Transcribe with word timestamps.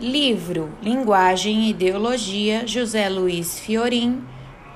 Livro 0.00 0.72
Linguagem 0.82 1.66
e 1.66 1.70
Ideologia, 1.70 2.66
José 2.66 3.08
Luiz 3.08 3.60
Fiorim, 3.60 4.24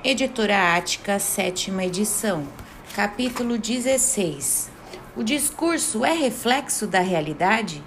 Editora 0.01 0.77
Ática, 0.77 1.19
sétima 1.19 1.83
edição. 1.83 2.47
Capítulo 2.95 3.57
16. 3.57 4.71
O 5.17 5.21
discurso 5.21 6.05
é 6.05 6.13
reflexo 6.13 6.87
da 6.87 7.01
realidade? 7.01 7.83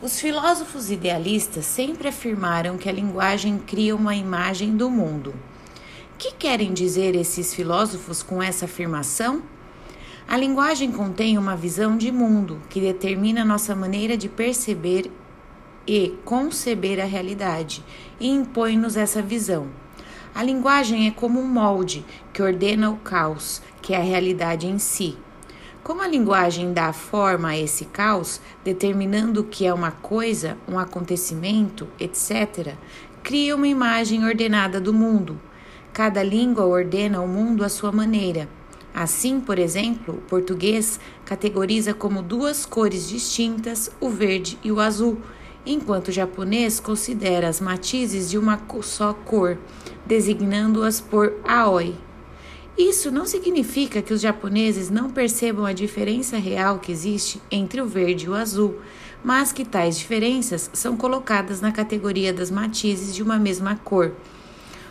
Os 0.00 0.18
filósofos 0.18 0.90
idealistas 0.90 1.66
sempre 1.66 2.08
afirmaram 2.08 2.78
que 2.78 2.88
a 2.88 2.92
linguagem 2.92 3.58
cria 3.58 3.94
uma 3.94 4.16
imagem 4.16 4.78
do 4.78 4.88
mundo. 4.88 5.34
O 6.14 6.16
que 6.16 6.32
querem 6.32 6.72
dizer 6.72 7.14
esses 7.14 7.54
filósofos 7.54 8.22
com 8.22 8.42
essa 8.42 8.64
afirmação? 8.64 9.42
A 10.26 10.38
linguagem 10.38 10.90
contém 10.90 11.36
uma 11.36 11.54
visão 11.54 11.98
de 11.98 12.10
mundo 12.10 12.62
que 12.70 12.80
determina 12.80 13.44
nossa 13.44 13.76
maneira 13.76 14.16
de 14.16 14.30
perceber 14.30 15.12
e 15.86 16.14
conceber 16.24 17.00
a 17.00 17.04
realidade 17.04 17.84
e 18.18 18.28
impõe-nos 18.28 18.96
essa 18.96 19.22
visão. 19.22 19.68
A 20.34 20.42
linguagem 20.42 21.06
é 21.06 21.10
como 21.10 21.40
um 21.40 21.46
molde 21.46 22.04
que 22.32 22.42
ordena 22.42 22.90
o 22.90 22.96
caos, 22.96 23.62
que 23.80 23.94
é 23.94 23.96
a 23.96 24.02
realidade 24.02 24.66
em 24.66 24.78
si. 24.78 25.16
Como 25.82 26.02
a 26.02 26.08
linguagem 26.08 26.72
dá 26.72 26.92
forma 26.92 27.50
a 27.50 27.56
esse 27.56 27.84
caos, 27.84 28.40
determinando 28.64 29.40
o 29.40 29.44
que 29.44 29.64
é 29.64 29.72
uma 29.72 29.92
coisa, 29.92 30.58
um 30.68 30.78
acontecimento, 30.78 31.86
etc., 31.98 32.74
cria 33.22 33.54
uma 33.54 33.68
imagem 33.68 34.24
ordenada 34.24 34.80
do 34.80 34.92
mundo. 34.92 35.40
Cada 35.92 36.22
língua 36.22 36.66
ordena 36.66 37.20
o 37.22 37.28
mundo 37.28 37.64
à 37.64 37.68
sua 37.68 37.92
maneira. 37.92 38.48
Assim, 38.92 39.40
por 39.40 39.58
exemplo, 39.58 40.14
o 40.14 40.20
português 40.22 40.98
categoriza 41.24 41.94
como 41.94 42.20
duas 42.20 42.66
cores 42.66 43.08
distintas 43.08 43.90
o 44.00 44.08
verde 44.08 44.58
e 44.64 44.72
o 44.72 44.80
azul, 44.80 45.18
enquanto 45.66 46.08
o 46.08 46.12
japonês 46.12 46.78
considera 46.78 47.48
as 47.48 47.60
matizes 47.60 48.30
de 48.30 48.38
uma 48.38 48.60
só 48.82 49.12
cor, 49.12 49.58
designando-as 50.06 51.00
por 51.00 51.34
aoi. 51.44 51.94
Isso 52.78 53.10
não 53.10 53.26
significa 53.26 54.00
que 54.00 54.12
os 54.12 54.20
japoneses 54.20 54.90
não 54.90 55.10
percebam 55.10 55.64
a 55.64 55.72
diferença 55.72 56.36
real 56.36 56.78
que 56.78 56.92
existe 56.92 57.40
entre 57.50 57.80
o 57.80 57.86
verde 57.86 58.26
e 58.26 58.28
o 58.28 58.34
azul, 58.34 58.76
mas 59.24 59.50
que 59.50 59.64
tais 59.64 59.98
diferenças 59.98 60.70
são 60.72 60.96
colocadas 60.96 61.60
na 61.60 61.72
categoria 61.72 62.32
das 62.32 62.50
matizes 62.50 63.14
de 63.14 63.22
uma 63.22 63.38
mesma 63.38 63.76
cor. 63.82 64.12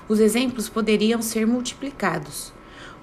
Os 0.09 0.19
exemplos 0.19 0.67
poderiam 0.67 1.21
ser 1.21 1.47
multiplicados. 1.47 2.53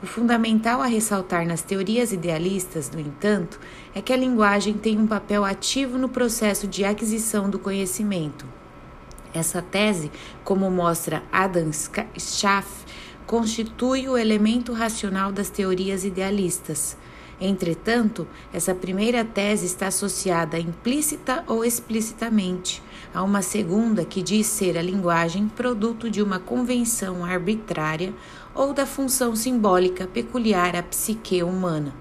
O 0.03 0.07
fundamental 0.07 0.83
a 0.83 0.87
ressaltar 0.87 1.47
nas 1.47 1.63
teorias 1.63 2.13
idealistas, 2.13 2.91
no 2.91 2.99
entanto, 2.99 3.61
é 3.95 4.01
que 4.01 4.13
a 4.13 4.17
linguagem 4.17 4.75
tem 4.75 4.99
um 4.99 5.07
papel 5.07 5.45
ativo 5.45 5.99
no 5.99 6.09
processo 6.09 6.67
de 6.67 6.85
aquisição 6.85 7.51
do 7.51 7.59
conhecimento. 7.59 8.47
Essa 9.35 9.63
tese, 9.63 10.11
como 10.45 10.71
mostra 10.71 11.23
Adam 11.33 11.71
Schaff, 11.73 12.69
constitui 13.27 14.09
o 14.09 14.17
elemento 14.17 14.73
racional 14.73 15.33
das 15.33 15.49
teorias 15.49 16.05
idealistas. 16.05 16.97
Entretanto, 17.41 18.27
essa 18.53 18.75
primeira 18.75 19.25
tese 19.25 19.67
está 19.67 19.89
associada 19.89 20.59
implícita 20.59 21.43
ou 21.47 21.65
explicitamente 21.65 22.83
a 23.13 23.23
uma 23.23 23.43
segunda 23.43 24.05
que 24.05 24.23
diz 24.23 24.47
ser 24.47 24.79
a 24.79 24.83
linguagem 24.83 25.49
produto 25.49 26.09
de 26.09 26.23
uma 26.23 26.39
convenção 26.39 27.25
arbitrária 27.25 28.15
ou 28.55 28.73
da 28.73 28.87
função 28.87 29.35
simbólica 29.35 30.07
peculiar 30.07 30.77
à 30.77 30.83
psique 30.83 31.43
humana. 31.43 31.93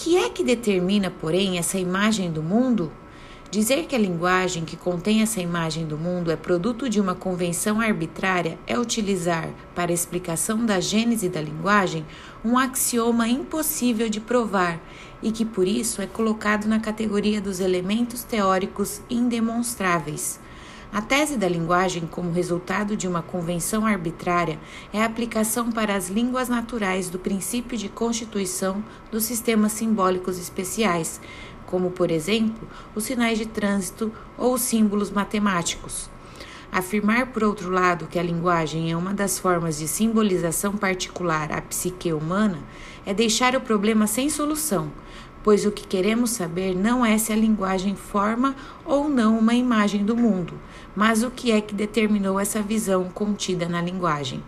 Que 0.00 0.16
é 0.16 0.30
que 0.30 0.44
determina, 0.44 1.10
porém, 1.10 1.58
essa 1.58 1.76
imagem 1.76 2.30
do 2.30 2.40
mundo? 2.40 2.92
Dizer 3.50 3.84
que 3.86 3.96
a 3.96 3.98
linguagem 3.98 4.64
que 4.64 4.76
contém 4.76 5.22
essa 5.22 5.40
imagem 5.40 5.88
do 5.88 5.98
mundo 5.98 6.30
é 6.30 6.36
produto 6.36 6.88
de 6.88 7.00
uma 7.00 7.16
convenção 7.16 7.80
arbitrária 7.80 8.56
é 8.64 8.78
utilizar, 8.78 9.50
para 9.74 9.92
explicação 9.92 10.64
da 10.64 10.78
gênese 10.78 11.28
da 11.28 11.40
linguagem, 11.40 12.06
um 12.44 12.56
axioma 12.56 13.26
impossível 13.26 14.08
de 14.08 14.20
provar 14.20 14.80
e 15.20 15.32
que 15.32 15.44
por 15.44 15.66
isso 15.66 16.00
é 16.00 16.06
colocado 16.06 16.66
na 16.66 16.78
categoria 16.78 17.40
dos 17.40 17.58
elementos 17.58 18.22
teóricos 18.22 19.02
indemonstráveis. 19.10 20.38
A 20.90 21.02
tese 21.02 21.36
da 21.36 21.46
linguagem, 21.46 22.06
como 22.06 22.32
resultado 22.32 22.96
de 22.96 23.06
uma 23.06 23.20
convenção 23.20 23.84
arbitrária, 23.84 24.58
é 24.90 25.02
a 25.02 25.04
aplicação 25.04 25.70
para 25.70 25.94
as 25.94 26.08
línguas 26.08 26.48
naturais 26.48 27.10
do 27.10 27.18
princípio 27.18 27.76
de 27.76 27.90
constituição 27.90 28.82
dos 29.10 29.24
sistemas 29.24 29.72
simbólicos 29.72 30.38
especiais, 30.38 31.20
como, 31.66 31.90
por 31.90 32.10
exemplo, 32.10 32.66
os 32.94 33.04
sinais 33.04 33.36
de 33.36 33.44
trânsito 33.44 34.10
ou 34.38 34.54
os 34.54 34.62
símbolos 34.62 35.10
matemáticos. 35.10 36.08
Afirmar, 36.72 37.26
por 37.26 37.44
outro 37.44 37.70
lado, 37.70 38.06
que 38.06 38.18
a 38.18 38.22
linguagem 38.22 38.90
é 38.90 38.96
uma 38.96 39.12
das 39.12 39.38
formas 39.38 39.78
de 39.78 39.86
simbolização 39.86 40.74
particular 40.74 41.52
à 41.52 41.60
psique 41.60 42.12
humana 42.14 42.58
é 43.04 43.12
deixar 43.12 43.54
o 43.54 43.60
problema 43.60 44.06
sem 44.06 44.28
solução, 44.30 44.90
pois 45.42 45.64
o 45.64 45.72
que 45.72 45.86
queremos 45.86 46.30
saber 46.30 46.74
não 46.74 47.04
é 47.04 47.16
se 47.16 47.32
a 47.32 47.36
linguagem 47.36 47.96
forma 47.96 48.54
ou 48.84 49.08
não 49.08 49.38
uma 49.38 49.54
imagem 49.54 50.04
do 50.04 50.14
mundo, 50.16 50.52
mas 50.98 51.22
o 51.22 51.30
que 51.30 51.52
é 51.52 51.60
que 51.60 51.76
determinou 51.76 52.40
essa 52.40 52.60
visão 52.60 53.04
contida 53.04 53.68
na 53.68 53.80
linguagem. 53.80 54.42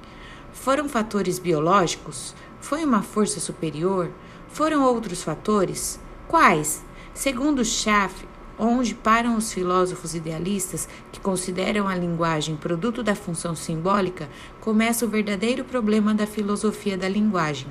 Foram 0.52 0.88
fatores 0.88 1.38
biológicos? 1.38 2.34
Foi 2.60 2.84
uma 2.84 3.02
força 3.02 3.38
superior? 3.38 4.10
Foram 4.48 4.82
outros 4.82 5.22
fatores? 5.22 6.00
Quais? 6.26 6.82
Segundo 7.14 7.64
Schaff, 7.64 8.26
onde 8.58 8.96
param 8.96 9.36
os 9.36 9.52
filósofos 9.52 10.16
idealistas 10.16 10.88
que 11.12 11.20
consideram 11.20 11.86
a 11.86 11.94
linguagem 11.94 12.56
produto 12.56 13.00
da 13.00 13.14
função 13.14 13.54
simbólica, 13.54 14.28
começa 14.60 15.04
o 15.06 15.08
verdadeiro 15.08 15.62
problema 15.62 16.12
da 16.12 16.26
filosofia 16.26 16.98
da 16.98 17.08
linguagem. 17.08 17.68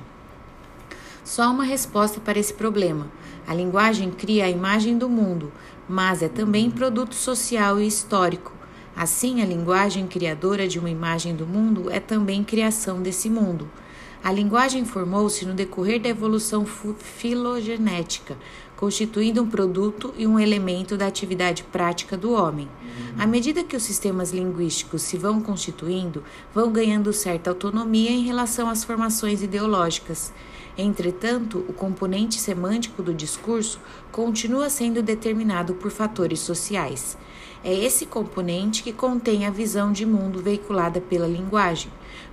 Só 1.22 1.50
uma 1.50 1.64
resposta 1.64 2.18
para 2.18 2.38
esse 2.38 2.54
problema. 2.54 3.08
A 3.46 3.52
linguagem 3.52 4.10
cria 4.10 4.46
a 4.46 4.50
imagem 4.50 4.96
do 4.96 5.06
mundo, 5.06 5.52
mas 5.86 6.22
é 6.22 6.30
também 6.30 6.70
produto 6.70 7.14
social 7.14 7.78
e 7.78 7.86
histórico. 7.86 8.58
Assim, 8.94 9.40
a 9.40 9.46
linguagem 9.46 10.06
criadora 10.06 10.66
de 10.68 10.78
uma 10.78 10.90
imagem 10.90 11.34
do 11.34 11.46
mundo 11.46 11.90
é 11.90 12.00
também 12.00 12.44
criação 12.44 13.00
desse 13.00 13.30
mundo. 13.30 13.70
A 14.22 14.30
linguagem 14.30 14.84
formou-se 14.84 15.46
no 15.46 15.54
decorrer 15.54 15.98
da 15.98 16.08
evolução 16.08 16.66
filogenética, 16.66 18.36
constituindo 18.76 19.42
um 19.42 19.48
produto 19.48 20.12
e 20.18 20.26
um 20.26 20.38
elemento 20.38 20.94
da 20.94 21.06
atividade 21.06 21.64
prática 21.64 22.18
do 22.18 22.32
homem. 22.32 22.68
À 23.18 23.26
medida 23.26 23.64
que 23.64 23.76
os 23.76 23.82
sistemas 23.82 24.30
linguísticos 24.30 25.02
se 25.02 25.16
vão 25.16 25.40
constituindo, 25.40 26.22
vão 26.54 26.70
ganhando 26.70 27.12
certa 27.14 27.48
autonomia 27.48 28.10
em 28.10 28.22
relação 28.22 28.68
às 28.68 28.84
formações 28.84 29.42
ideológicas. 29.42 30.32
Entretanto, 30.76 31.64
o 31.66 31.72
componente 31.72 32.38
semântico 32.38 33.02
do 33.02 33.14
discurso 33.14 33.80
continua 34.12 34.68
sendo 34.68 35.02
determinado 35.02 35.74
por 35.74 35.90
fatores 35.90 36.40
sociais. 36.40 37.16
É 37.62 37.74
esse 37.74 38.06
componente 38.06 38.82
que 38.82 38.92
contém 38.92 39.46
a 39.46 39.50
visão 39.50 39.92
de 39.92 40.06
mundo 40.06 40.40
veiculada 40.40 41.00
pela 41.00 41.26
linguagem. 41.26 41.92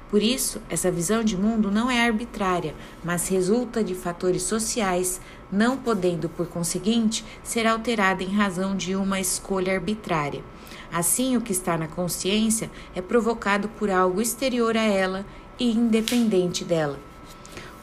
Por 0.10 0.24
isso, 0.24 0.62
essa 0.70 0.90
visão 0.90 1.22
de 1.22 1.36
mundo 1.36 1.70
não 1.70 1.92
é 1.92 2.06
arbitrária, 2.06 2.74
mas 3.04 3.28
resulta 3.28 3.84
de 3.84 3.94
fatores 3.94 4.44
sociais, 4.44 5.20
não 5.52 5.76
podendo, 5.76 6.30
por 6.30 6.48
conseguinte, 6.48 7.26
ser 7.44 7.68
alterada 7.68 8.24
em 8.24 8.34
razão 8.34 8.74
de 8.74 8.96
uma 8.96 9.20
escolha 9.20 9.74
arbitrária. 9.74 10.42
Assim, 10.94 11.36
o 11.36 11.42
que 11.42 11.52
está 11.52 11.78
na 11.78 11.90
consciência 11.90 12.72
é 12.96 13.02
provocado 13.02 13.68
por 13.68 13.90
algo 13.90 14.22
exterior 14.22 14.78
a 14.78 14.84
ela 14.84 15.26
e 15.60 15.70
independente 15.70 16.64
dela. 16.64 16.98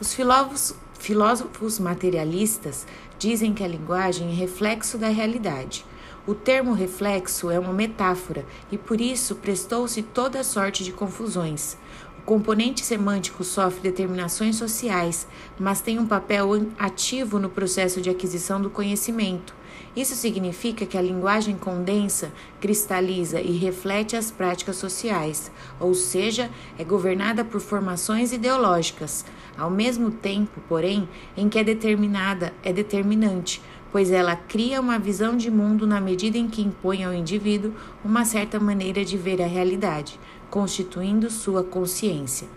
Os 0.01 0.15
filósofos, 0.15 0.75
filósofos 0.99 1.79
materialistas 1.79 2.87
dizem 3.19 3.53
que 3.53 3.63
a 3.63 3.69
linguagem 3.69 4.31
é 4.31 4.35
reflexo 4.35 4.97
da 4.97 5.09
realidade. 5.09 5.85
O 6.27 6.35
termo 6.35 6.73
reflexo 6.73 7.51
é 7.51 7.59
uma 7.59 7.75
metáfora 7.75 8.47
e 8.73 8.79
por 8.79 8.99
isso 8.99 9.35
prestou-se 9.35 10.03
toda 10.03 10.43
sorte 10.43 10.83
de 10.83 10.91
confusões. 10.91 11.77
O 12.19 12.23
componente 12.23 12.83
semântico 12.83 13.45
sofre 13.45 13.83
determinações 13.83 14.57
sociais, 14.57 15.27
mas 15.59 15.83
tem 15.83 15.99
um 15.99 16.07
papel 16.07 16.67
ativo 16.79 17.39
no 17.39 17.51
processo 17.51 18.01
de 18.01 18.09
aquisição 18.09 18.59
do 18.59 18.71
conhecimento. 18.71 19.55
Isso 19.95 20.15
significa 20.15 20.87
que 20.87 20.97
a 20.97 21.03
linguagem 21.03 21.59
condensa, 21.59 22.33
cristaliza 22.59 23.39
e 23.39 23.59
reflete 23.59 24.17
as 24.17 24.31
práticas 24.31 24.77
sociais, 24.77 25.53
ou 25.79 25.93
seja, 25.93 26.51
é 26.79 26.85
governada 26.85 27.45
por 27.45 27.61
formações 27.61 28.33
ideológicas, 28.33 29.27
ao 29.59 29.71
mesmo 29.71 30.11
tempo, 30.11 30.61
porém, 30.69 31.07
em 31.37 31.51
que 31.51 31.59
é 31.59 31.65
determinada, 31.65 32.53
é 32.63 32.73
determinante 32.73 33.61
pois 33.95 34.11
ela 34.11 34.35
cria 34.35 34.81
uma 34.81 34.99
visão 34.99 35.37
de 35.37 35.49
mundo 35.49 35.87
na 35.87 36.01
medida 36.01 36.37
em 36.37 36.49
que 36.49 36.61
impõe 36.61 37.05
ao 37.05 37.15
indivíduo 37.15 37.73
uma 38.05 38.25
certa 38.25 38.59
maneira 38.59 39.05
de 39.05 39.17
ver 39.17 39.41
a 39.41 39.47
realidade, 39.47 40.19
constituindo 40.51 41.31
sua 41.31 41.63
consciência. 41.63 42.49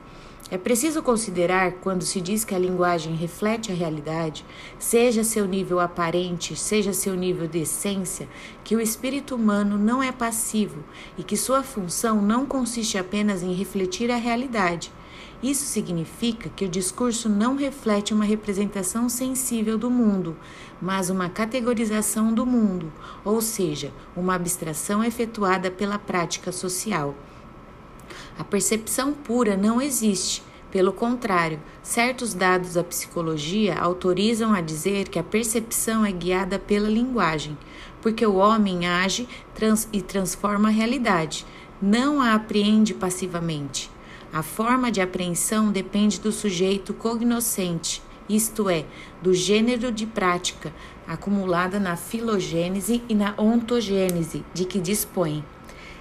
É 0.49 0.57
preciso 0.57 1.03
considerar, 1.03 1.73
quando 1.73 2.01
se 2.01 2.19
diz 2.21 2.43
que 2.43 2.55
a 2.55 2.57
linguagem 2.57 3.13
reflete 3.13 3.71
a 3.71 3.75
realidade, 3.75 4.43
seja 4.79 5.23
seu 5.23 5.45
nível 5.45 5.79
aparente, 5.79 6.55
seja 6.55 6.91
seu 6.91 7.13
nível 7.13 7.45
de 7.47 7.59
essência, 7.59 8.27
que 8.63 8.75
o 8.75 8.81
espírito 8.81 9.35
humano 9.35 9.77
não 9.77 10.01
é 10.01 10.11
passivo 10.11 10.83
e 11.19 11.23
que 11.23 11.37
sua 11.37 11.61
função 11.61 12.19
não 12.19 12.47
consiste 12.47 12.97
apenas 12.97 13.43
em 13.43 13.53
refletir 13.53 14.09
a 14.09 14.15
realidade. 14.15 14.91
Isso 15.41 15.65
significa 15.65 16.49
que 16.49 16.65
o 16.65 16.69
discurso 16.69 17.29
não 17.29 17.55
reflete 17.55 18.11
uma 18.11 18.25
representação 18.25 19.07
sensível 19.07 19.77
do 19.77 19.89
mundo, 19.89 20.35
mas 20.81 21.11
uma 21.11 21.29
categorização 21.29 22.33
do 22.33 22.43
mundo, 22.43 22.91
ou 23.23 23.39
seja, 23.39 23.93
uma 24.15 24.33
abstração 24.33 25.03
efetuada 25.03 25.69
pela 25.69 25.99
prática 25.99 26.51
social. 26.51 27.13
A 28.37 28.43
percepção 28.43 29.13
pura 29.13 29.55
não 29.55 29.79
existe. 29.79 30.43
Pelo 30.71 30.91
contrário, 30.91 31.59
certos 31.81 32.33
dados 32.33 32.73
da 32.73 32.83
psicologia 32.83 33.79
autorizam 33.79 34.53
a 34.53 34.59
dizer 34.59 35.07
que 35.07 35.19
a 35.19 35.23
percepção 35.23 36.03
é 36.03 36.11
guiada 36.11 36.59
pela 36.59 36.89
linguagem, 36.89 37.57
porque 38.01 38.25
o 38.25 38.35
homem 38.35 38.87
age 38.87 39.29
trans 39.53 39.87
e 39.93 40.01
transforma 40.01 40.67
a 40.67 40.71
realidade, 40.71 41.45
não 41.81 42.21
a 42.21 42.33
apreende 42.33 42.93
passivamente. 42.93 43.89
A 44.37 44.43
forma 44.43 44.91
de 44.91 45.01
apreensão 45.01 45.71
depende 45.71 46.19
do 46.19 46.31
sujeito 46.31 46.93
cognoscente, 46.93 48.03
isto 48.29 48.69
é, 48.69 48.85
do 49.19 49.33
gênero 49.33 49.91
de 49.91 50.05
prática 50.05 50.71
acumulada 51.07 51.79
na 51.79 51.95
filogênese 51.95 53.01
e 53.09 53.15
na 53.15 53.33
ontogênese 53.35 54.45
de 54.53 54.63
que 54.63 54.79
dispõe. 54.79 55.43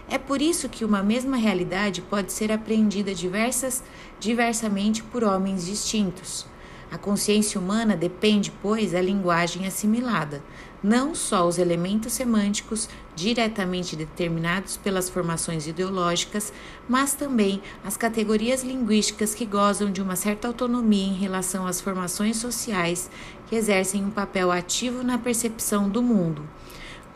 É 0.07 0.19
por 0.19 0.43
isso 0.43 0.69
que 0.69 0.85
uma 0.85 1.03
mesma 1.03 1.39
realidade 1.39 2.03
pode 2.03 2.31
ser 2.31 2.53
apreendida 2.53 3.15
diversas, 3.15 3.83
diversamente 4.21 5.03
por 5.03 5.25
homens 5.25 5.65
distintos. 5.65 6.45
A 6.93 6.99
consciência 6.99 7.59
humana 7.59 7.97
depende, 7.97 8.53
pois, 8.61 8.93
da 8.93 9.01
linguagem 9.01 9.67
assimilada, 9.67 10.43
não 10.83 11.15
só 11.15 11.47
os 11.47 11.59
elementos 11.59 12.13
semânticos 12.13 12.89
diretamente 13.15 13.97
determinados 13.97 14.77
pelas 14.77 15.09
formações 15.09 15.67
ideológicas, 15.67 16.53
mas 16.89 17.15
também 17.15 17.63
as 17.85 17.97
categorias 17.97 18.63
linguísticas 18.63 19.35
que 19.35 19.47
gozam 19.47 19.91
de 19.91 20.03
uma 20.03 20.17
certa 20.17 20.49
autonomia 20.49 21.07
em 21.07 21.15
relação 21.15 21.67
às 21.67 21.81
formações 21.81 22.37
sociais 22.37 23.11
que 23.47 23.57
exercem 23.57 24.05
um 24.05 24.11
papel 24.11 24.51
ativo 24.51 25.03
na 25.03 25.19
percepção 25.19 25.89
do 25.89 26.03
mundo. 26.03 26.43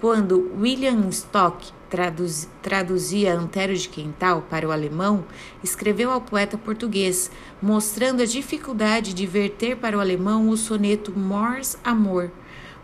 Quando 0.00 0.50
William 0.58 1.08
Stock 1.10 1.72
traduz, 1.90 2.48
traduzia 2.62 3.34
Antero 3.34 3.76
de 3.76 3.86
Quental 3.86 4.46
para 4.48 4.66
o 4.66 4.72
alemão, 4.72 5.26
escreveu 5.62 6.10
ao 6.10 6.22
poeta 6.22 6.56
português, 6.56 7.30
mostrando 7.60 8.22
a 8.22 8.24
dificuldade 8.24 9.12
de 9.12 9.26
verter 9.26 9.76
para 9.76 9.98
o 9.98 10.00
alemão 10.00 10.48
o 10.48 10.56
soneto 10.56 11.12
Mors 11.12 11.76
Amor, 11.84 12.30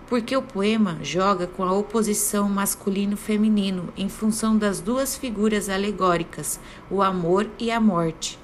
porque 0.08 0.36
o 0.36 0.42
poema 0.42 0.98
joga 1.02 1.46
com 1.46 1.64
a 1.64 1.72
oposição 1.72 2.48
masculino-feminino 2.48 3.92
em 3.96 4.08
função 4.08 4.56
das 4.56 4.80
duas 4.80 5.16
figuras 5.16 5.68
alegóricas, 5.68 6.60
o 6.90 7.02
amor 7.02 7.48
e 7.58 7.70
a 7.70 7.80
morte. 7.80 8.38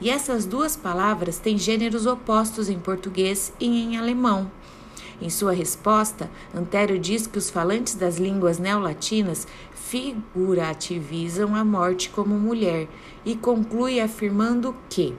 E 0.00 0.10
essas 0.10 0.44
duas 0.44 0.76
palavras 0.76 1.38
têm 1.38 1.58
gêneros 1.58 2.06
opostos 2.06 2.68
em 2.68 2.78
português 2.78 3.52
e 3.58 3.66
em 3.66 3.96
alemão. 3.96 4.50
Em 5.20 5.28
sua 5.28 5.52
resposta, 5.52 6.30
Antero 6.54 6.96
diz 6.98 7.26
que 7.26 7.38
os 7.38 7.50
falantes 7.50 7.94
das 7.94 8.18
línguas 8.18 8.58
neolatinas 8.58 9.48
figurativizam 9.74 11.56
a 11.56 11.64
morte 11.64 12.10
como 12.10 12.38
mulher 12.38 12.86
e 13.24 13.34
conclui 13.34 13.98
afirmando 13.98 14.76
que 14.88 15.16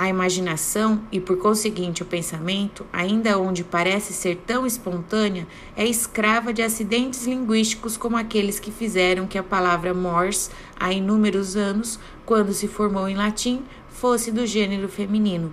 a 0.00 0.08
imaginação 0.08 1.02
e, 1.12 1.20
por 1.20 1.36
conseguinte, 1.36 2.02
o 2.02 2.06
pensamento, 2.06 2.86
ainda 2.90 3.38
onde 3.38 3.62
parece 3.62 4.14
ser 4.14 4.34
tão 4.46 4.64
espontânea, 4.66 5.46
é 5.76 5.84
escrava 5.84 6.54
de 6.54 6.62
acidentes 6.62 7.26
linguísticos 7.26 7.98
como 7.98 8.16
aqueles 8.16 8.58
que 8.58 8.70
fizeram 8.70 9.26
que 9.26 9.36
a 9.36 9.42
palavra 9.42 9.92
mors, 9.92 10.50
há 10.74 10.90
inúmeros 10.90 11.54
anos, 11.54 12.00
quando 12.24 12.54
se 12.54 12.66
formou 12.66 13.10
em 13.10 13.14
latim, 13.14 13.62
fosse 13.90 14.32
do 14.32 14.46
gênero 14.46 14.88
feminino. 14.88 15.52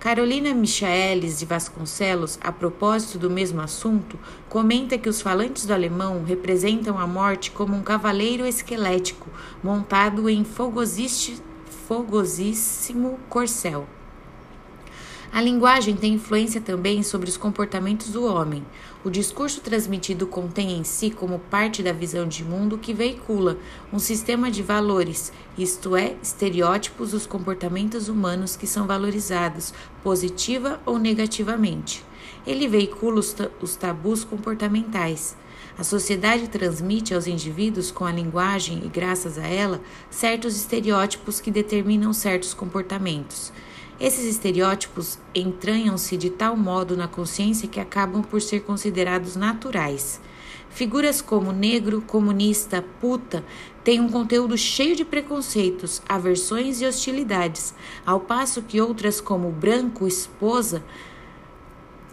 Carolina 0.00 0.54
Michaelis 0.54 1.38
de 1.38 1.44
Vasconcelos, 1.44 2.38
a 2.40 2.50
propósito 2.50 3.18
do 3.18 3.28
mesmo 3.28 3.60
assunto, 3.60 4.18
comenta 4.48 4.96
que 4.96 5.10
os 5.10 5.20
falantes 5.20 5.66
do 5.66 5.74
alemão 5.74 6.24
representam 6.24 6.98
a 6.98 7.06
morte 7.06 7.50
como 7.50 7.76
um 7.76 7.82
cavaleiro 7.82 8.46
esquelético 8.46 9.28
montado 9.62 10.26
em 10.26 10.42
fogosíssimo 11.88 13.18
corcel. 13.30 13.86
A 15.32 15.40
linguagem 15.40 15.96
tem 15.96 16.14
influência 16.14 16.60
também 16.60 17.02
sobre 17.02 17.30
os 17.30 17.38
comportamentos 17.38 18.10
do 18.10 18.26
homem. 18.26 18.62
O 19.02 19.08
discurso 19.08 19.62
transmitido 19.62 20.26
contém 20.26 20.72
em 20.72 20.84
si, 20.84 21.10
como 21.10 21.38
parte 21.38 21.82
da 21.82 21.90
visão 21.90 22.28
de 22.28 22.44
mundo 22.44 22.76
que 22.76 22.92
veicula, 22.92 23.56
um 23.90 23.98
sistema 23.98 24.50
de 24.50 24.62
valores, 24.62 25.32
isto 25.56 25.96
é, 25.96 26.14
estereótipos 26.22 27.12
dos 27.12 27.26
comportamentos 27.26 28.10
humanos 28.10 28.54
que 28.54 28.66
são 28.66 28.86
valorizados, 28.86 29.72
positiva 30.02 30.78
ou 30.84 30.98
negativamente. 30.98 32.04
Ele 32.46 32.68
veicula 32.68 33.18
os, 33.18 33.76
tabus 33.76 34.24
comportamentais. 34.24 35.34
A 35.78 35.84
sociedade 35.84 36.48
transmite 36.48 37.14
aos 37.14 37.28
indivíduos, 37.28 37.92
com 37.92 38.04
a 38.04 38.10
linguagem 38.10 38.82
e 38.84 38.88
graças 38.88 39.38
a 39.38 39.46
ela, 39.46 39.80
certos 40.10 40.56
estereótipos 40.56 41.40
que 41.40 41.52
determinam 41.52 42.12
certos 42.12 42.52
comportamentos. 42.52 43.52
Esses 44.00 44.24
estereótipos 44.24 45.20
entranham-se 45.32 46.16
de 46.16 46.30
tal 46.30 46.56
modo 46.56 46.96
na 46.96 47.06
consciência 47.06 47.68
que 47.68 47.78
acabam 47.78 48.22
por 48.24 48.42
ser 48.42 48.64
considerados 48.64 49.36
naturais. 49.36 50.20
Figuras 50.68 51.22
como 51.22 51.52
negro, 51.52 52.02
comunista, 52.02 52.84
puta 53.00 53.44
têm 53.84 54.00
um 54.00 54.10
conteúdo 54.10 54.58
cheio 54.58 54.96
de 54.96 55.04
preconceitos, 55.04 56.02
aversões 56.08 56.80
e 56.80 56.86
hostilidades, 56.86 57.72
ao 58.04 58.18
passo 58.18 58.62
que 58.62 58.80
outras 58.80 59.20
como 59.20 59.52
branco, 59.52 60.08
esposa, 60.08 60.82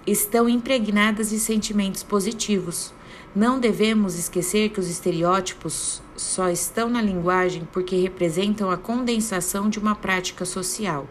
estão 0.06 0.48
impregnadas 0.48 1.32
de 1.32 1.40
sentimentos 1.40 2.04
positivos. 2.04 2.94
Não 3.36 3.60
devemos 3.60 4.18
esquecer 4.18 4.70
que 4.70 4.80
os 4.80 4.90
estereótipos 4.90 6.02
só 6.16 6.50
estão 6.50 6.90
na 6.90 7.02
linguagem 7.02 7.68
porque 7.74 7.98
representam 7.98 8.72
a 8.72 8.78
condensação 8.78 9.70
de 9.70 9.78
uma 9.78 9.94
prática 9.94 10.46
social. 10.46 11.06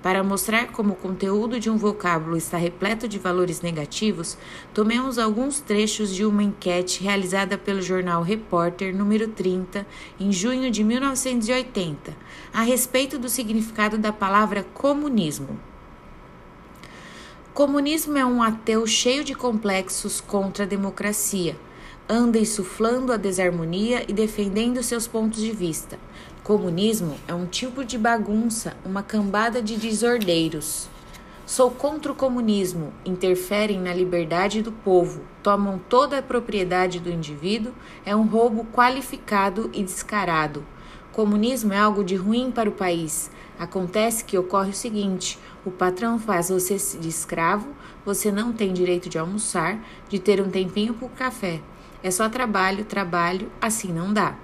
Para 0.00 0.22
mostrar 0.22 0.68
como 0.68 0.92
o 0.92 0.96
conteúdo 0.96 1.58
de 1.58 1.68
um 1.68 1.76
vocábulo 1.76 2.36
está 2.36 2.56
repleto 2.56 3.08
de 3.08 3.18
valores 3.18 3.62
negativos, 3.62 4.38
tomemos 4.72 5.18
alguns 5.18 5.58
trechos 5.58 6.14
de 6.14 6.24
uma 6.24 6.44
enquete 6.44 7.02
realizada 7.02 7.58
pelo 7.58 7.82
jornal 7.82 8.22
Repórter 8.22 8.94
número 8.94 9.26
30, 9.26 9.84
em 10.20 10.30
junho 10.30 10.70
de 10.70 10.84
1980, 10.84 12.16
a 12.54 12.62
respeito 12.62 13.18
do 13.18 13.28
significado 13.28 13.98
da 13.98 14.12
palavra 14.12 14.62
comunismo. 14.72 15.58
Comunismo 17.56 18.18
é 18.18 18.26
um 18.26 18.42
ateu 18.42 18.86
cheio 18.86 19.24
de 19.24 19.34
complexos 19.34 20.20
contra 20.20 20.64
a 20.64 20.66
democracia. 20.68 21.56
Anda 22.06 22.38
insuflando 22.38 23.14
a 23.14 23.16
desarmonia 23.16 24.04
e 24.06 24.12
defendendo 24.12 24.82
seus 24.82 25.06
pontos 25.06 25.40
de 25.40 25.52
vista. 25.52 25.98
Comunismo 26.44 27.16
é 27.26 27.32
um 27.32 27.46
tipo 27.46 27.82
de 27.82 27.96
bagunça, 27.96 28.76
uma 28.84 29.02
cambada 29.02 29.62
de 29.62 29.78
desordeiros. 29.78 30.86
Sou 31.46 31.70
contra 31.70 32.12
o 32.12 32.14
comunismo, 32.14 32.92
interferem 33.06 33.80
na 33.80 33.94
liberdade 33.94 34.60
do 34.60 34.70
povo, 34.70 35.22
tomam 35.42 35.80
toda 35.88 36.18
a 36.18 36.22
propriedade 36.22 37.00
do 37.00 37.08
indivíduo, 37.08 37.72
é 38.04 38.14
um 38.14 38.26
roubo 38.26 38.66
qualificado 38.66 39.70
e 39.72 39.82
descarado. 39.82 40.62
Comunismo 41.10 41.72
é 41.72 41.78
algo 41.78 42.04
de 42.04 42.16
ruim 42.16 42.50
para 42.50 42.68
o 42.68 42.72
país. 42.72 43.30
Acontece 43.58 44.22
que 44.22 44.36
ocorre 44.36 44.68
o 44.68 44.74
seguinte: 44.74 45.38
o 45.66 45.70
patrão 45.72 46.16
faz 46.16 46.48
você 46.48 46.76
de 46.98 47.08
escravo, 47.08 47.66
você 48.04 48.30
não 48.30 48.52
tem 48.52 48.72
direito 48.72 49.08
de 49.08 49.18
almoçar, 49.18 49.84
de 50.08 50.20
ter 50.20 50.40
um 50.40 50.48
tempinho 50.48 50.94
para 50.94 51.06
o 51.06 51.10
café. 51.10 51.60
É 52.04 52.10
só 52.10 52.28
trabalho, 52.28 52.84
trabalho, 52.84 53.50
assim 53.60 53.92
não 53.92 54.12
dá. 54.12 54.36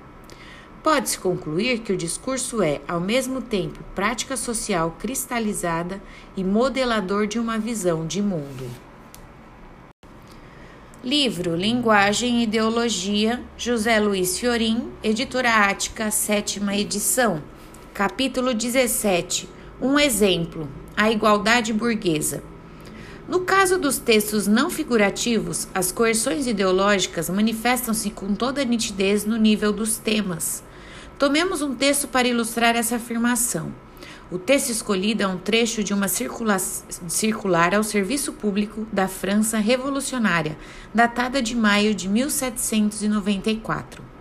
Pode-se 0.82 1.16
concluir 1.20 1.78
que 1.78 1.92
o 1.92 1.96
discurso 1.96 2.60
é, 2.60 2.80
ao 2.88 2.98
mesmo 3.00 3.40
tempo, 3.40 3.78
prática 3.94 4.36
social 4.36 4.96
cristalizada 4.98 6.02
e 6.36 6.42
modelador 6.42 7.28
de 7.28 7.38
uma 7.38 7.56
visão 7.56 8.04
de 8.04 8.20
mundo. 8.20 8.68
Livro 11.04 11.54
Linguagem 11.54 12.40
e 12.40 12.42
Ideologia, 12.42 13.40
José 13.56 14.00
Luiz 14.00 14.40
Fiorim, 14.40 14.90
Editora 15.04 15.68
Ática, 15.68 16.10
sétima 16.10 16.76
edição. 16.76 17.40
Capítulo 17.94 18.52
17. 18.52 19.48
Um 19.80 19.98
exemplo: 20.00 20.68
a 20.96 21.10
igualdade 21.10 21.72
burguesa. 21.72 22.42
No 23.28 23.40
caso 23.40 23.78
dos 23.78 23.98
textos 23.98 24.46
não 24.46 24.68
figurativos, 24.68 25.68
as 25.74 25.92
coerções 25.92 26.46
ideológicas 26.46 27.30
manifestam-se 27.30 28.10
com 28.10 28.34
toda 28.34 28.64
nitidez 28.64 29.24
no 29.24 29.36
nível 29.36 29.72
dos 29.72 29.96
temas. 29.96 30.62
Tomemos 31.18 31.62
um 31.62 31.74
texto 31.74 32.08
para 32.08 32.28
ilustrar 32.28 32.76
essa 32.76 32.96
afirmação. 32.96 33.72
O 34.30 34.38
texto 34.38 34.70
escolhido 34.70 35.22
é 35.22 35.26
um 35.26 35.38
trecho 35.38 35.84
de 35.84 35.94
uma 35.94 36.08
circular 36.08 37.74
ao 37.74 37.82
serviço 37.82 38.32
público 38.32 38.86
da 38.92 39.06
França 39.06 39.58
revolucionária, 39.58 40.58
datada 40.92 41.40
de 41.40 41.54
maio 41.54 41.94
de 41.94 42.08
1794. 42.08 44.11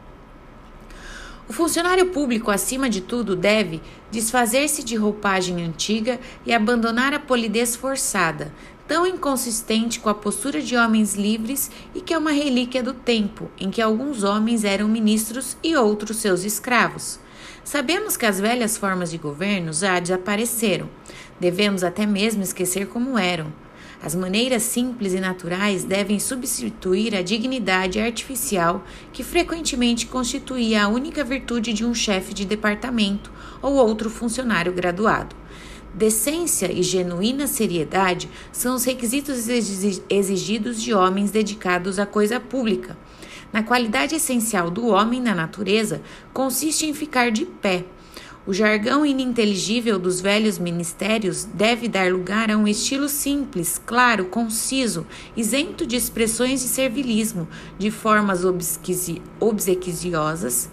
O 1.52 1.54
funcionário 1.54 2.06
público, 2.06 2.50
acima 2.50 2.90
de 2.90 3.02
tudo, 3.02 3.36
deve 3.36 3.82
desfazer-se 4.10 4.86
de 4.86 4.96
roupagem 4.96 5.62
antiga 5.62 6.18
e 6.46 6.54
abandonar 6.54 7.14
a 7.14 7.20
polidez 7.20 7.76
forçada, 7.76 8.54
tão 8.88 9.06
inconsistente 9.06 10.00
com 10.00 10.08
a 10.08 10.14
postura 10.14 10.62
de 10.62 10.78
homens 10.78 11.14
livres 11.14 11.70
e 11.94 12.00
que 12.00 12.14
é 12.14 12.18
uma 12.18 12.32
relíquia 12.32 12.82
do 12.82 12.94
tempo 12.94 13.52
em 13.60 13.70
que 13.70 13.82
alguns 13.82 14.24
homens 14.24 14.64
eram 14.64 14.88
ministros 14.88 15.58
e 15.62 15.76
outros 15.76 16.20
seus 16.20 16.46
escravos. 16.46 17.20
Sabemos 17.66 18.16
que 18.16 18.26
as 18.26 18.40
velhas 18.40 18.78
formas 18.78 19.12
de 19.12 19.18
governo 19.18 19.74
já 19.74 20.00
desapareceram. 20.00 20.88
Devemos 21.38 21.84
até 21.84 22.06
mesmo 22.06 22.42
esquecer 22.42 22.88
como 22.88 23.18
eram. 23.18 23.52
As 24.04 24.16
maneiras 24.16 24.64
simples 24.64 25.14
e 25.14 25.20
naturais 25.20 25.84
devem 25.84 26.20
substituir 26.20 27.16
a 27.16 27.22
dignidade 27.22 28.00
artificial 28.00 28.84
que 29.14 29.24
frequentemente 29.24 30.08
constituía 30.08 30.84
a 30.84 30.88
única 30.88 31.24
virtude 31.24 31.72
de 31.72 31.86
um 31.86 31.94
chefe 31.94 32.34
de 32.34 32.44
departamento 32.44 33.32
ou 33.62 33.76
outro 33.76 34.10
funcionário 34.10 34.74
graduado. 34.74 35.36
Decência 35.94 36.72
e 36.72 36.82
genuína 36.82 37.46
seriedade 37.48 38.30
são 38.52 38.76
os 38.76 38.86
requisitos 38.86 39.48
exigidos 40.10 40.82
de 40.82 40.94
homens 40.94 41.30
dedicados 41.30 42.00
à 42.00 42.06
coisa 42.06 42.40
pública 42.40 42.98
na 43.52 43.64
qualidade 43.64 44.16
essencial 44.16 44.72
do 44.72 44.88
homem 44.88 45.22
na 45.22 45.36
natureza 45.36 46.02
consiste 46.34 46.86
em 46.86 46.94
ficar 46.94 47.32
de 47.32 47.46
pé. 47.46 47.84
O 48.46 48.54
jargão 48.54 49.06
ininteligível 49.06 50.00
dos 50.00 50.20
velhos 50.20 50.58
ministérios 50.58 51.44
deve 51.44 51.88
dar 51.88 52.12
lugar 52.12 52.50
a 52.50 52.58
um 52.58 52.68
estilo 52.68 53.08
simples, 53.08 53.80
claro, 53.86 54.26
conciso, 54.26 55.06
isento 55.38 55.86
de 55.86 55.96
expressões 55.96 56.62
de 56.62 56.68
servilismo, 56.68 57.48
de 57.78 57.92
formas 57.92 58.44
obsequiosas, 59.40 60.72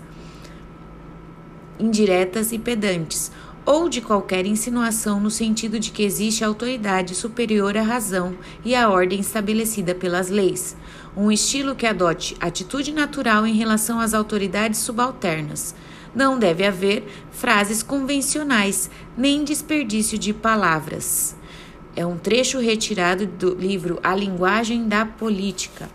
indiretas 1.79 2.53
e 2.53 2.59
pedantes, 2.59 3.31
ou 3.67 3.87
de 3.87 4.01
qualquer 4.01 4.47
insinuação 4.47 5.21
no 5.21 5.31
sentido 5.31 5.79
de 5.79 5.91
que 5.91 6.03
existe 6.03 6.43
autoridade 6.43 7.15
superior 7.15 7.77
à 7.77 7.83
razão 7.83 8.35
e 8.65 8.75
à 8.75 8.89
ordem 8.89 9.21
estabelecida 9.21 9.95
pelas 9.95 10.31
leis. 10.31 10.75
Um 11.15 11.31
estilo 11.31 11.75
que 11.75 11.87
adote 11.87 12.35
atitude 12.41 12.93
natural 12.93 13.47
em 13.47 13.53
relação 13.53 14.01
às 14.01 14.15
autoridades 14.15 14.81
subalternas. 14.81 15.75
Não 16.15 16.39
deve 16.39 16.65
haver 16.65 17.07
frases 17.31 17.83
convencionais, 17.83 18.91
nem 19.17 19.45
desperdício 19.45 20.19
de 20.19 20.33
palavras. 20.33 21.37
É 21.95 22.07
um 22.07 22.17
trecho 22.17 22.59
retirado 22.59 23.27
do 23.27 23.55
livro 23.55 23.99
A 24.03 24.15
Linguagem 24.15 24.89
da 24.89 25.05
Política. 25.05 25.89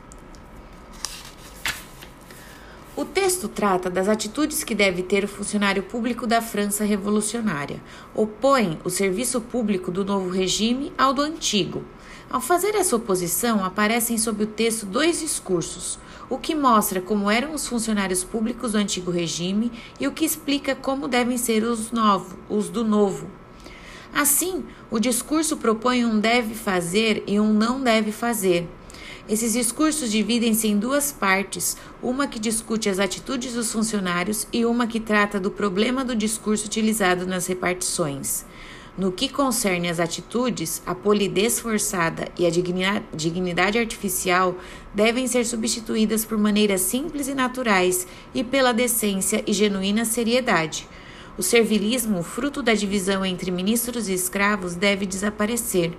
O 2.96 3.04
texto 3.04 3.48
trata 3.48 3.90
das 3.90 4.08
atitudes 4.08 4.64
que 4.64 4.76
deve 4.76 5.02
ter 5.02 5.24
o 5.24 5.28
funcionário 5.28 5.82
público 5.82 6.28
da 6.28 6.42
França 6.42 6.84
revolucionária. 6.84 7.82
Opõe 8.14 8.80
o 8.84 8.90
serviço 8.90 9.42
público 9.42 9.92
do 9.92 10.06
novo 10.06 10.30
regime 10.30 10.94
ao 10.96 11.12
do 11.12 11.24
antigo. 11.24 11.84
Ao 12.34 12.42
fazer 12.42 12.74
essa 12.74 12.96
oposição, 12.96 13.64
aparecem 13.64 14.18
sob 14.18 14.44
o 14.44 14.48
texto 14.48 14.88
dois 14.88 15.20
discursos, 15.20 16.00
o 16.28 16.36
que 16.36 16.56
mostra 16.56 17.00
como 17.00 17.30
eram 17.30 17.54
os 17.54 17.68
funcionários 17.68 18.24
públicos 18.24 18.72
do 18.72 18.80
antigo 18.80 19.12
regime 19.12 19.72
e 20.00 20.08
o 20.08 20.12
que 20.12 20.26
explica 20.26 20.74
como 20.74 21.08
devem 21.08 21.38
ser 21.38 21.64
os, 21.64 21.92
novo, 21.92 22.36
os 22.50 22.70
do 22.70 22.84
novo. 22.84 23.28
Assim, 24.12 24.64
o 24.90 24.98
discurso 24.98 25.58
propõe 25.58 26.06
um 26.06 26.20
deve 26.20 26.56
fazer 26.56 27.24
e 27.28 27.40
um 27.40 27.54
não 27.54 27.80
deve 27.80 28.12
fazer 28.12 28.68
esses 29.28 29.54
discursos 29.54 30.12
dividem-se 30.12 30.68
em 30.68 30.78
duas 30.78 31.14
partes, 31.14 31.78
uma 32.02 32.28
que 32.28 32.38
discute 32.38 32.90
as 32.90 33.00
atitudes 33.00 33.54
dos 33.54 33.72
funcionários 33.72 34.46
e 34.52 34.66
uma 34.66 34.86
que 34.86 35.00
trata 35.00 35.40
do 35.40 35.50
problema 35.50 36.04
do 36.04 36.14
discurso 36.14 36.66
utilizado 36.66 37.26
nas 37.26 37.48
repartições. 37.48 38.46
No 38.96 39.12
que 39.12 39.28
concerne 39.28 39.90
às 39.90 40.00
atitudes, 40.00 40.84
a 40.86 40.94
polidez 40.94 41.60
forçada 41.60 42.28
e 42.38 42.46
a 42.46 42.50
dignidade 43.12 43.80
artificial 43.80 44.56
devem 44.94 45.26
ser 45.26 45.46
substituídas 45.46 46.24
por 46.24 46.38
maneiras 46.38 46.82
simples 46.82 47.28
e 47.28 47.34
naturais 47.34 48.06
e 48.36 48.44
pela 48.44 48.72
decência 48.72 49.44
e 49.48 49.52
genuína 49.52 50.06
seriedade. 50.06 50.88
O 51.36 51.42
servilismo, 51.42 52.22
fruto 52.22 52.62
da 52.62 52.76
divisão 52.76 53.26
entre 53.26 53.50
ministros 53.50 54.08
e 54.08 54.14
escravos, 54.14 54.76
deve 54.76 55.08
desaparecer. 55.08 55.92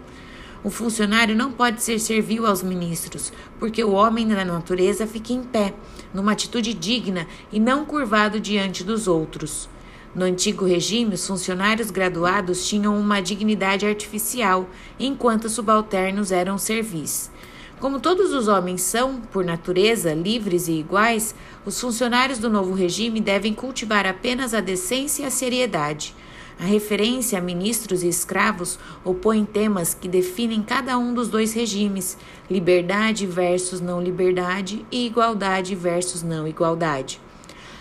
O 0.63 0.71
funcionário 0.71 1.35
não 1.35 1.51
pode 1.51 1.83
ser 1.83 1.99
servil 1.99 2.47
aos 2.47 2.63
ministros, 2.63 3.33
porque 3.59 3.83
o 3.83 3.91
homem 3.91 4.29
da 4.29 4.45
natureza 4.45 5.05
fica 5.05 5.33
em 5.33 5.43
pé, 5.43 5.75
numa 6.15 6.31
atitude 6.31 6.73
digna 6.73 7.27
e 7.51 7.59
não 7.59 7.85
curvado 7.85 8.39
diante 8.39 8.85
dos 8.85 9.09
outros. 9.09 9.69
No 10.15 10.25
antigo 10.25 10.65
regime, 10.65 11.15
os 11.15 11.27
funcionários 11.27 11.91
graduados 11.91 12.69
tinham 12.69 12.97
uma 12.97 13.21
dignidade 13.21 13.85
artificial, 13.85 14.69
enquanto 14.99 15.47
os 15.47 15.53
subalternos 15.53 16.31
eram 16.31 16.57
servis. 16.57 17.33
Como 17.81 17.99
todos 17.99 18.33
os 18.33 18.47
homens 18.47 18.83
são, 18.83 19.21
por 19.21 19.45
natureza, 19.45 20.15
livres 20.15 20.69
e 20.69 20.73
iguais, 20.73 21.35
os 21.67 21.81
funcionários 21.81 22.39
do 22.39 22.49
novo 22.49 22.73
regime 22.73 23.21
devem 23.21 23.53
cultivar 23.53 24.07
apenas 24.07 24.55
a 24.55 24.61
decência 24.61 25.25
e 25.25 25.27
a 25.27 25.31
seriedade. 25.31 26.15
A 26.61 26.65
referência 26.65 27.37
a 27.37 27.43
ministros 27.43 28.05
e 28.05 28.09
escravos 28.09 28.79
opõe 29.05 29.45
temas 29.45 29.93
que 29.93 30.07
definem 30.07 30.63
cada 30.63 30.97
um 30.97 31.13
dos 31.13 31.29
dois 31.29 31.53
regimes: 31.53 32.17
liberdade 32.49 33.27
versus 33.27 33.81
não 33.81 34.01
liberdade 34.01 34.87
e 34.93 35.07
igualdade 35.07 35.75
versus 35.75 36.23
não 36.23 36.47
igualdade. 36.47 37.21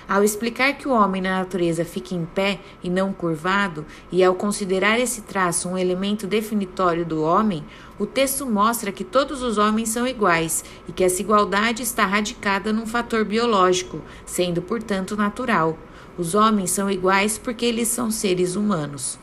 Ao 0.08 0.24
explicar 0.24 0.74
que 0.74 0.88
o 0.88 0.92
homem 0.92 1.22
na 1.22 1.40
natureza 1.40 1.86
fica 1.86 2.14
em 2.14 2.26
pé 2.26 2.60
e 2.84 2.90
não 2.90 3.14
curvado, 3.14 3.86
e 4.12 4.24
ao 4.24 4.36
considerar 4.36 5.00
esse 5.00 5.22
traço 5.22 5.70
um 5.70 5.78
elemento 5.78 6.28
definitório 6.28 7.06
do 7.06 7.22
homem, 7.24 7.64
o 7.98 8.06
texto 8.06 8.46
mostra 8.46 8.92
que 8.92 9.04
todos 9.04 9.42
os 9.42 9.58
homens 9.58 9.90
são 9.90 10.06
iguais 10.06 10.64
e 10.88 10.92
que 10.92 11.04
essa 11.04 11.22
igualdade 11.22 11.84
está 11.84 12.06
radicada 12.06 12.74
num 12.74 12.86
fator 12.86 13.24
biológico, 13.24 14.02
sendo, 14.26 14.62
portanto, 14.62 15.16
natural. 15.16 15.78
Os 16.18 16.36
homens 16.36 16.72
são 16.72 16.92
iguais 16.92 17.38
porque 17.38 17.66
eles 17.66 17.88
são 17.88 18.12
seres 18.12 18.56
humanos. 18.56 19.18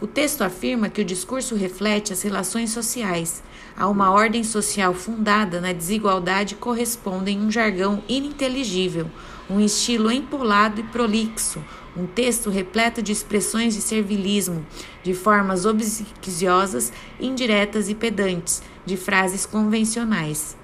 O 0.00 0.06
texto 0.08 0.42
afirma 0.42 0.88
que 0.88 1.00
o 1.00 1.04
discurso 1.04 1.54
reflete 1.54 2.12
as 2.12 2.22
relações 2.22 2.70
sociais. 2.70 3.42
A 3.76 3.88
uma 3.88 4.10
ordem 4.10 4.42
social 4.42 4.92
fundada 4.92 5.60
na 5.60 5.72
desigualdade 5.72 6.56
correspondem 6.56 7.40
um 7.40 7.50
jargão 7.50 8.02
ininteligível, 8.08 9.08
um 9.48 9.60
estilo 9.60 10.10
empolado 10.10 10.80
e 10.80 10.84
prolixo, 10.84 11.62
um 11.96 12.06
texto 12.06 12.50
repleto 12.50 13.00
de 13.00 13.12
expressões 13.12 13.74
de 13.74 13.80
servilismo, 13.80 14.66
de 15.02 15.14
formas 15.14 15.64
obsequiosas, 15.64 16.92
indiretas 17.20 17.88
e 17.88 17.94
pedantes, 17.94 18.62
de 18.84 18.96
frases 18.96 19.46
convencionais. 19.46 20.56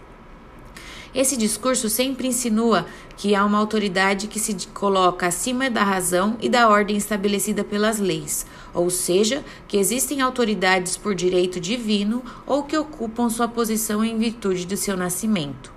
Esse 1.12 1.36
discurso 1.36 1.88
sempre 1.88 2.28
insinua 2.28 2.86
que 3.16 3.34
há 3.34 3.44
uma 3.44 3.58
autoridade 3.58 4.28
que 4.28 4.38
se 4.38 4.54
coloca 4.68 5.26
acima 5.26 5.68
da 5.68 5.82
razão 5.82 6.36
e 6.40 6.48
da 6.48 6.68
ordem 6.68 6.96
estabelecida 6.96 7.64
pelas 7.64 7.98
leis, 7.98 8.46
ou 8.74 8.90
seja, 8.90 9.44
que 9.66 9.76
existem 9.76 10.20
autoridades 10.20 10.96
por 10.96 11.14
direito 11.14 11.60
divino 11.60 12.22
ou 12.46 12.62
que 12.62 12.76
ocupam 12.76 13.28
sua 13.28 13.48
posição 13.48 14.04
em 14.04 14.18
virtude 14.18 14.66
do 14.66 14.76
seu 14.76 14.96
nascimento. 14.96 15.72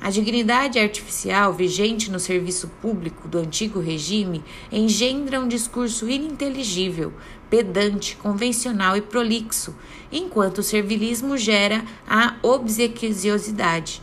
A 0.00 0.10
dignidade 0.10 0.80
artificial 0.80 1.52
vigente 1.52 2.10
no 2.10 2.18
serviço 2.18 2.66
público 2.82 3.28
do 3.28 3.38
antigo 3.38 3.78
regime 3.78 4.42
engendra 4.72 5.38
um 5.38 5.46
discurso 5.46 6.08
ininteligível, 6.08 7.12
pedante, 7.48 8.16
convencional 8.16 8.96
e 8.96 9.00
prolixo, 9.00 9.72
enquanto 10.10 10.58
o 10.58 10.62
servilismo 10.62 11.38
gera 11.38 11.84
a 12.04 12.34
obsequiosidade. 12.42 14.01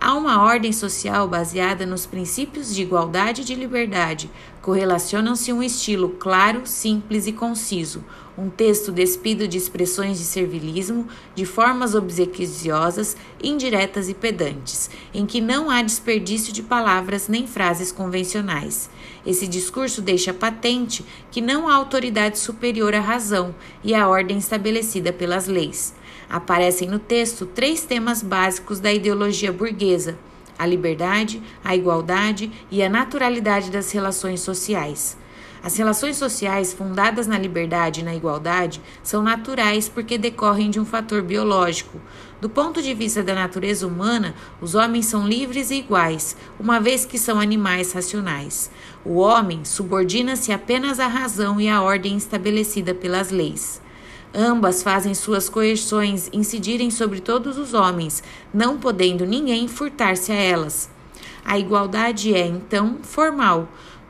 Há 0.00 0.14
uma 0.14 0.44
ordem 0.44 0.72
social 0.72 1.26
baseada 1.26 1.84
nos 1.84 2.06
princípios 2.06 2.72
de 2.72 2.82
igualdade 2.82 3.42
e 3.42 3.44
de 3.44 3.56
liberdade. 3.56 4.30
Correlacionam-se 4.62 5.52
um 5.52 5.60
estilo 5.60 6.10
claro, 6.10 6.62
simples 6.64 7.26
e 7.26 7.32
conciso, 7.32 8.04
um 8.36 8.48
texto 8.48 8.92
despido 8.92 9.48
de 9.48 9.58
expressões 9.58 10.16
de 10.16 10.24
servilismo, 10.24 11.08
de 11.34 11.44
formas 11.44 11.96
obsequiosas, 11.96 13.16
indiretas 13.42 14.08
e 14.08 14.14
pedantes, 14.14 14.88
em 15.12 15.26
que 15.26 15.40
não 15.40 15.68
há 15.68 15.82
desperdício 15.82 16.52
de 16.52 16.62
palavras 16.62 17.26
nem 17.26 17.48
frases 17.48 17.90
convencionais. 17.90 18.88
Esse 19.26 19.48
discurso 19.48 20.00
deixa 20.00 20.32
patente 20.32 21.04
que 21.28 21.40
não 21.40 21.68
há 21.68 21.74
autoridade 21.74 22.38
superior 22.38 22.94
à 22.94 23.00
razão 23.00 23.52
e 23.82 23.96
à 23.96 24.08
ordem 24.08 24.38
estabelecida 24.38 25.12
pelas 25.12 25.48
leis. 25.48 25.92
Aparecem 26.28 26.88
no 26.88 26.98
texto 26.98 27.46
três 27.46 27.82
temas 27.82 28.22
básicos 28.22 28.80
da 28.80 28.92
ideologia 28.92 29.52
burguesa: 29.52 30.18
a 30.58 30.66
liberdade, 30.66 31.42
a 31.64 31.74
igualdade 31.74 32.50
e 32.70 32.82
a 32.82 32.88
naturalidade 32.88 33.70
das 33.70 33.90
relações 33.92 34.40
sociais. 34.40 35.16
As 35.62 35.76
relações 35.76 36.16
sociais 36.16 36.72
fundadas 36.72 37.26
na 37.26 37.36
liberdade 37.36 38.00
e 38.00 38.04
na 38.04 38.14
igualdade 38.14 38.80
são 39.02 39.22
naturais 39.22 39.88
porque 39.88 40.16
decorrem 40.16 40.70
de 40.70 40.78
um 40.78 40.84
fator 40.84 41.20
biológico. 41.20 42.00
Do 42.40 42.48
ponto 42.48 42.80
de 42.80 42.94
vista 42.94 43.22
da 43.22 43.34
natureza 43.34 43.86
humana, 43.86 44.34
os 44.60 44.76
homens 44.76 45.06
são 45.06 45.26
livres 45.26 45.70
e 45.70 45.76
iguais, 45.76 46.36
uma 46.60 46.78
vez 46.78 47.04
que 47.04 47.18
são 47.18 47.40
animais 47.40 47.92
racionais. 47.92 48.70
O 49.04 49.16
homem 49.16 49.64
subordina-se 49.64 50.52
apenas 50.52 51.00
à 51.00 51.08
razão 51.08 51.60
e 51.60 51.68
à 51.68 51.82
ordem 51.82 52.16
estabelecida 52.16 52.94
pelas 52.94 53.30
leis. 53.30 53.82
Ambas 54.34 54.82
fazem 54.82 55.14
suas 55.14 55.48
coerções 55.48 56.28
incidirem 56.32 56.90
sobre 56.90 57.20
todos 57.20 57.56
os 57.56 57.72
homens, 57.72 58.22
não 58.52 58.78
podendo 58.78 59.24
ninguém 59.24 59.66
furtar-se 59.66 60.30
a 60.30 60.34
elas. 60.34 60.90
A 61.44 61.58
igualdade 61.58 62.34
é, 62.34 62.46
então, 62.46 62.98
formal, 63.02 63.68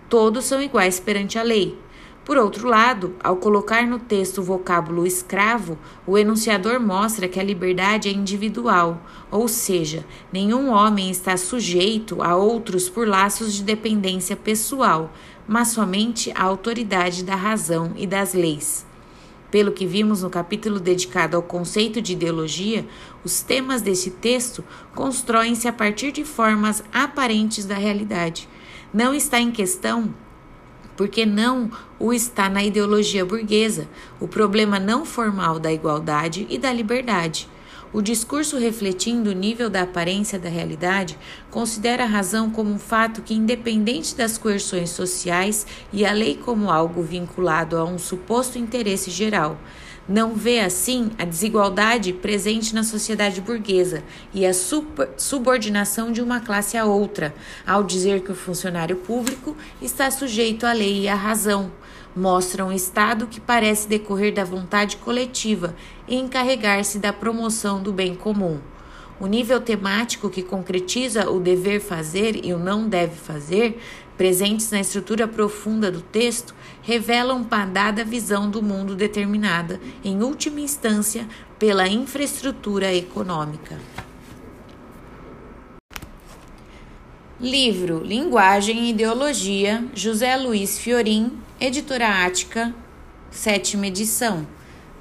todos 0.08 0.44
são 0.44 0.60
iguais 0.60 0.98
perante 0.98 1.38
a 1.38 1.42
lei. 1.42 1.78
Por 2.24 2.36
outro 2.36 2.68
lado, 2.68 3.14
ao 3.22 3.36
colocar 3.36 3.86
no 3.86 3.98
texto 3.98 4.38
o 4.38 4.42
vocábulo 4.42 5.06
escravo, 5.06 5.78
o 6.06 6.18
enunciador 6.18 6.78
mostra 6.78 7.28
que 7.28 7.40
a 7.40 7.42
liberdade 7.42 8.08
é 8.08 8.12
individual, 8.12 9.00
ou 9.30 9.48
seja, 9.48 10.04
nenhum 10.30 10.68
homem 10.68 11.10
está 11.10 11.36
sujeito 11.38 12.20
a 12.22 12.36
outros 12.36 12.86
por 12.88 13.08
laços 13.08 13.54
de 13.54 13.62
dependência 13.62 14.36
pessoal, 14.36 15.10
mas 15.46 15.68
somente 15.68 16.30
à 16.34 16.42
autoridade 16.42 17.24
da 17.24 17.34
razão 17.34 17.92
e 17.96 18.06
das 18.06 18.34
leis. 18.34 18.87
Pelo 19.50 19.72
que 19.72 19.86
vimos 19.86 20.22
no 20.22 20.30
capítulo 20.30 20.78
dedicado 20.78 21.36
ao 21.36 21.42
conceito 21.42 22.02
de 22.02 22.12
ideologia, 22.12 22.86
os 23.24 23.40
temas 23.40 23.80
deste 23.80 24.10
texto 24.10 24.62
constroem-se 24.94 25.66
a 25.66 25.72
partir 25.72 26.12
de 26.12 26.24
formas 26.24 26.84
aparentes 26.92 27.64
da 27.64 27.74
realidade 27.74 28.48
não 28.92 29.14
está 29.14 29.40
em 29.40 29.50
questão 29.50 30.14
porque 30.96 31.24
não 31.24 31.70
o 31.96 32.12
está 32.12 32.48
na 32.48 32.64
ideologia 32.64 33.24
burguesa, 33.24 33.88
o 34.18 34.26
problema 34.26 34.80
não 34.80 35.04
formal 35.04 35.60
da 35.60 35.72
igualdade 35.72 36.44
e 36.50 36.58
da 36.58 36.72
liberdade. 36.72 37.48
O 37.90 38.02
discurso 38.02 38.58
refletindo 38.58 39.30
o 39.30 39.34
nível 39.34 39.70
da 39.70 39.82
aparência 39.82 40.38
da 40.38 40.48
realidade 40.48 41.18
considera 41.50 42.04
a 42.04 42.06
razão 42.06 42.50
como 42.50 42.70
um 42.70 42.78
fato 42.78 43.22
que, 43.22 43.32
independente 43.32 44.14
das 44.14 44.36
coerções 44.36 44.90
sociais 44.90 45.66
e 45.90 46.04
a 46.04 46.12
lei 46.12 46.36
como 46.36 46.70
algo 46.70 47.02
vinculado 47.02 47.78
a 47.78 47.84
um 47.84 47.98
suposto 47.98 48.58
interesse 48.58 49.10
geral, 49.10 49.58
não 50.06 50.34
vê 50.34 50.60
assim 50.60 51.10
a 51.18 51.24
desigualdade 51.24 52.12
presente 52.12 52.74
na 52.74 52.82
sociedade 52.82 53.40
burguesa 53.40 54.02
e 54.34 54.44
a 54.44 54.52
subordinação 54.52 56.12
de 56.12 56.22
uma 56.22 56.40
classe 56.40 56.76
a 56.76 56.84
outra, 56.84 57.34
ao 57.66 57.82
dizer 57.82 58.20
que 58.20 58.32
o 58.32 58.34
funcionário 58.34 58.96
público 58.96 59.56
está 59.80 60.10
sujeito 60.10 60.66
à 60.66 60.72
lei 60.72 61.02
e 61.02 61.08
à 61.08 61.14
razão. 61.14 61.70
Mostra 62.16 62.64
um 62.64 62.72
Estado 62.72 63.26
que 63.26 63.40
parece 63.40 63.88
decorrer 63.88 64.34
da 64.34 64.44
vontade 64.44 64.96
coletiva 64.96 65.74
e 66.06 66.16
encarregar-se 66.16 66.98
da 66.98 67.12
promoção 67.12 67.82
do 67.82 67.92
bem 67.92 68.14
comum. 68.14 68.58
O 69.20 69.26
nível 69.26 69.60
temático 69.60 70.30
que 70.30 70.42
concretiza 70.42 71.30
o 71.30 71.40
dever 71.40 71.80
fazer 71.80 72.44
e 72.44 72.52
o 72.52 72.58
não 72.58 72.88
deve 72.88 73.16
fazer 73.16 73.80
presentes 74.18 74.72
na 74.72 74.80
estrutura 74.80 75.28
profunda 75.28 75.92
do 75.92 76.02
texto, 76.02 76.52
revelam 76.82 77.40
uma 77.40 77.64
dada 77.64 78.04
visão 78.04 78.50
do 78.50 78.60
mundo 78.60 78.96
determinada, 78.96 79.80
em 80.04 80.22
última 80.24 80.60
instância, 80.60 81.26
pela 81.56 81.86
infraestrutura 81.86 82.92
econômica. 82.92 83.78
Livro 87.40 88.02
Linguagem 88.02 88.86
e 88.86 88.90
Ideologia, 88.90 89.84
José 89.94 90.36
Luiz 90.36 90.80
Fiorim, 90.80 91.38
Editora 91.60 92.24
Ática, 92.24 92.72
sétima 93.32 93.88
edição. 93.88 94.46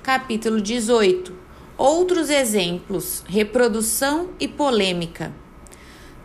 Capítulo 0.01 0.59
18. 0.59 1.31
Outros 1.77 2.31
exemplos: 2.31 3.23
reprodução 3.27 4.29
e 4.39 4.47
polêmica. 4.47 5.31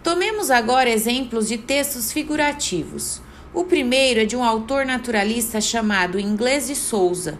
Tomemos 0.03 0.51
agora 0.51 0.89
exemplos 0.89 1.49
de 1.49 1.59
textos 1.59 2.11
figurativos. 2.11 3.21
O 3.53 3.65
primeiro 3.65 4.21
é 4.21 4.25
de 4.25 4.35
um 4.35 4.43
autor 4.43 4.87
naturalista 4.87 5.61
chamado 5.61 6.19
Inglês 6.19 6.67
de 6.67 6.77
Souza. 6.77 7.39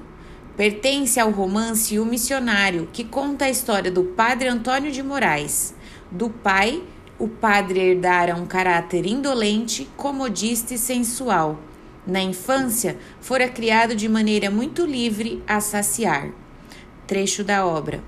Pertence 0.55 1.19
ao 1.19 1.31
romance 1.31 1.99
O 1.99 2.05
Missionário, 2.05 2.91
que 2.93 3.05
conta 3.05 3.47
a 3.47 3.51
história 3.51 3.91
do 3.91 4.05
padre 4.05 4.49
Antônio 4.49 4.93
de 4.93 5.03
Moraes. 5.03 5.75
Do 6.11 6.29
pai, 6.29 6.83
o 7.19 7.27
padre 7.27 7.81
herdara 7.81 8.37
um 8.37 8.45
caráter 8.45 9.07
indolente, 9.07 9.89
comodista 9.97 10.75
e 10.75 10.79
sensual. 10.79 11.72
Na 12.07 12.21
infância, 12.21 12.99
fora 13.21 13.49
criado 13.49 13.95
de 13.95 14.09
maneira 14.09 14.51
muito 14.51 14.85
livre 14.85 15.43
a 15.47 15.61
saciar. 15.61 16.31
Trecho 17.07 17.45
da 17.45 17.65
obra. 17.65 18.03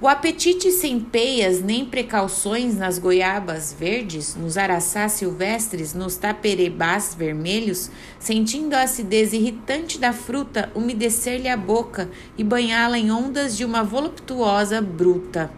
O 0.00 0.08
apetite 0.08 0.70
sem 0.70 1.00
peias 1.00 1.62
nem 1.62 1.86
precauções 1.86 2.76
nas 2.76 2.98
goiabas 2.98 3.74
verdes, 3.78 4.34
nos 4.34 4.58
araçás 4.58 5.12
silvestres, 5.12 5.94
nos 5.94 6.16
taperebás 6.16 7.14
vermelhos, 7.14 7.90
sentindo 8.18 8.74
a 8.74 8.82
acidez 8.82 9.32
irritante 9.32 9.98
da 9.98 10.12
fruta 10.12 10.70
umedecer-lhe 10.74 11.48
a 11.48 11.56
boca 11.56 12.10
e 12.36 12.44
banhá-la 12.44 12.98
em 12.98 13.10
ondas 13.10 13.56
de 13.56 13.64
uma 13.64 13.82
voluptuosa 13.82 14.82
bruta. 14.82 15.50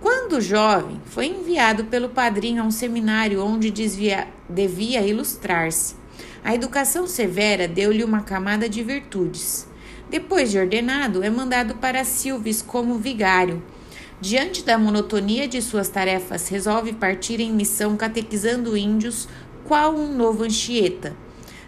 Quando 0.00 0.40
jovem, 0.40 1.00
foi 1.06 1.26
enviado 1.28 1.84
pelo 1.84 2.08
padrinho 2.08 2.62
a 2.62 2.66
um 2.66 2.70
seminário 2.70 3.42
onde 3.42 3.70
desvia, 3.70 4.28
devia 4.48 5.00
ilustrar-se. 5.00 6.01
A 6.44 6.56
educação 6.56 7.06
severa 7.06 7.68
deu-lhe 7.68 8.02
uma 8.02 8.22
camada 8.22 8.68
de 8.68 8.82
virtudes. 8.82 9.68
Depois 10.10 10.50
de 10.50 10.58
ordenado, 10.58 11.22
é 11.22 11.30
mandado 11.30 11.76
para 11.76 12.04
Silves 12.04 12.60
como 12.60 12.98
vigário. 12.98 13.62
Diante 14.20 14.64
da 14.64 14.76
monotonia 14.76 15.46
de 15.46 15.62
suas 15.62 15.88
tarefas, 15.88 16.48
resolve 16.48 16.94
partir 16.94 17.38
em 17.38 17.52
missão 17.52 17.96
catequizando 17.96 18.76
índios, 18.76 19.28
qual 19.64 19.94
um 19.94 20.12
novo 20.16 20.42
Anchieta. 20.42 21.16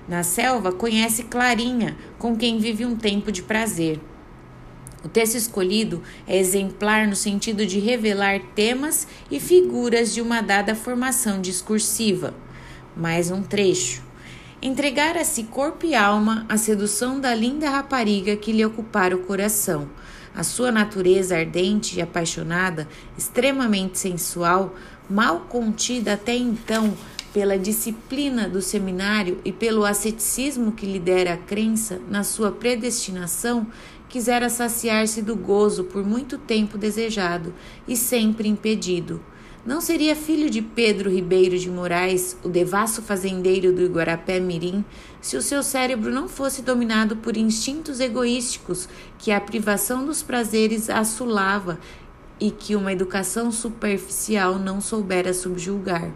Na 0.09 0.25
selva, 0.25 0.73
conhece 0.73 1.23
Clarinha, 1.23 1.97
com 2.19 2.37
quem 2.37 2.59
vive 2.59 2.85
um 2.85 2.97
tempo 2.97 3.31
de 3.31 3.43
prazer. 3.43 4.01
O 5.05 5.09
texto 5.09 5.37
escolhido 5.37 6.03
é 6.27 6.37
exemplar 6.37 7.07
no 7.07 7.15
sentido 7.15 7.65
de 7.65 7.79
revelar 7.79 8.41
temas 8.57 9.07
e 9.31 9.39
figuras 9.39 10.13
de 10.13 10.21
uma 10.21 10.41
dada 10.41 10.75
formação 10.75 11.41
discursiva. 11.41 12.35
Mais 12.97 13.31
um 13.31 13.41
trecho 13.41 14.04
entregara-se 14.65 15.43
corpo 15.43 15.85
e 15.85 15.95
alma 15.95 16.47
à 16.49 16.57
sedução 16.57 17.21
da 17.21 17.35
linda 17.35 17.69
rapariga 17.69 18.35
que 18.35 18.51
lhe 18.51 18.65
ocupara 18.65 19.15
o 19.15 19.19
coração. 19.19 19.91
A 20.35 20.43
sua 20.43 20.73
natureza 20.73 21.37
ardente 21.37 21.99
e 21.99 22.03
apaixonada, 22.03 22.89
extremamente 23.17 23.99
sensual, 23.99 24.75
mal 25.09 25.41
contida 25.41 26.15
até 26.15 26.35
então 26.35 26.97
pela 27.31 27.59
disciplina 27.59 28.49
do 28.49 28.63
seminário 28.63 29.39
e 29.45 29.53
pelo 29.53 29.85
asceticismo 29.85 30.73
que 30.73 30.87
lhe 30.87 30.99
dera 30.99 31.35
a 31.35 31.37
crença 31.37 32.01
na 32.09 32.25
sua 32.25 32.51
predestinação, 32.51 33.67
quisera 34.09 34.49
saciar-se 34.49 35.21
do 35.21 35.37
gozo 35.37 35.85
por 35.85 36.03
muito 36.03 36.39
tempo 36.39 36.79
desejado 36.79 37.53
e 37.87 37.95
sempre 37.95 38.49
impedido. 38.49 39.21
Não 39.67 39.81
seria 39.81 40.15
filho 40.15 40.51
de 40.51 40.61
Pedro 40.61 41.09
Ribeiro 41.09 41.59
de 41.59 41.71
Moraes, 41.71 42.37
o 42.45 42.51
devasso 42.51 43.01
fazendeiro 43.01 43.73
do 43.73 43.81
Iguarapé 43.81 44.39
Mirim, 44.39 44.85
se 45.23 45.39
o 45.39 45.43
seu 45.43 45.63
cérebro 45.63 46.11
não 46.11 46.29
fosse 46.29 46.61
dominado 46.61 47.17
por 47.17 47.35
instintos 47.35 47.99
egoísticos 47.99 48.87
que 49.19 49.33
a 49.33 49.41
privação 49.41 50.05
dos 50.05 50.23
prazeres 50.23 50.91
assolava 50.91 51.79
e 52.39 52.51
que 52.51 52.77
uma 52.77 52.93
educação 52.93 53.51
superficial 53.51 54.59
não 54.59 54.83
soubera 54.83 55.33
subjulgar. 55.33 56.13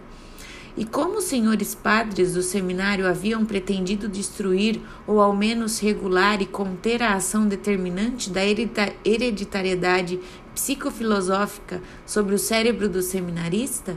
E 0.76 0.84
como 0.84 1.18
os 1.18 1.24
senhores 1.24 1.74
padres 1.74 2.34
do 2.34 2.42
seminário 2.42 3.06
haviam 3.06 3.44
pretendido 3.44 4.08
destruir 4.08 4.80
ou 5.06 5.20
ao 5.20 5.34
menos 5.34 5.80
regular 5.80 6.40
e 6.42 6.46
conter 6.46 7.02
a 7.02 7.14
ação 7.14 7.48
determinante 7.48 8.30
da 8.30 8.42
hereditariedade 9.04 10.20
psicofilosófica 10.58 11.80
sobre 12.04 12.34
o 12.34 12.38
cérebro 12.38 12.88
do 12.88 13.00
seminarista, 13.00 13.96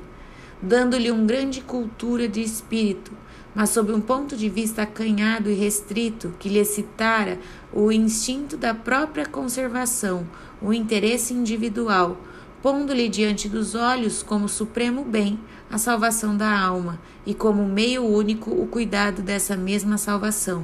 dando-lhe 0.62 1.10
uma 1.10 1.26
grande 1.26 1.60
cultura 1.60 2.28
de 2.28 2.40
espírito, 2.40 3.12
mas 3.56 3.72
sob 3.72 3.92
um 3.92 4.00
ponto 4.00 4.38
de 4.38 4.48
vista 4.48 4.84
acanhado 4.84 5.50
e 5.50 5.56
restrito 5.56 6.36
que 6.40 6.48
lhe 6.48 6.60
excitara 6.60 7.40
o 7.74 7.92
instinto 7.92 8.56
da 8.56 8.76
própria 8.76 9.26
conservação, 9.26 10.28
o 10.62 10.72
interesse 10.72 11.34
individual, 11.34 12.16
pondo-lhe 12.62 13.10
diante 13.10 13.50
dos 13.50 13.74
olhos 13.74 14.22
como 14.22 14.48
supremo 14.48 15.04
bem 15.04 15.40
a 15.70 15.80
salvação 15.80 16.38
da 16.38 16.60
alma 16.60 17.02
e 17.26 17.34
como 17.34 17.66
meio 17.66 18.06
único 18.06 18.52
o 18.52 18.68
cuidado 18.68 19.24
dessa 19.24 19.58
mesma 19.58 19.98
salvação. 19.98 20.64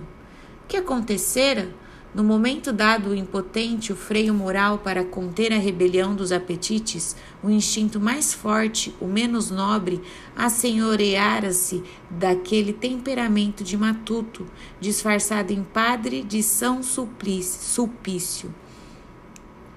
Que 0.68 0.78
acontecera? 0.78 1.70
No 2.18 2.24
momento 2.24 2.74
dado 2.74 3.12
o 3.12 3.16
impotente, 3.16 3.94
o 3.94 3.96
freio 3.96 4.34
moral 4.34 4.80
para 4.80 5.06
conter 5.06 5.54
a 5.54 5.58
rebelião 5.60 6.16
dos 6.16 6.32
apetites, 6.32 7.16
o 7.44 7.50
instinto 7.52 8.00
mais 8.00 8.34
forte, 8.34 8.92
o 9.00 9.06
menos 9.06 9.52
nobre, 9.52 10.02
assenhoreara-se 10.36 11.84
daquele 12.10 12.74
temperamento 12.74 13.64
de 13.64 13.78
matuto, 13.78 14.48
disfarçado 14.82 15.54
em 15.54 15.64
padre 15.64 16.24
de 16.24 16.42
São 16.42 16.82
Sulpício. 16.82 18.52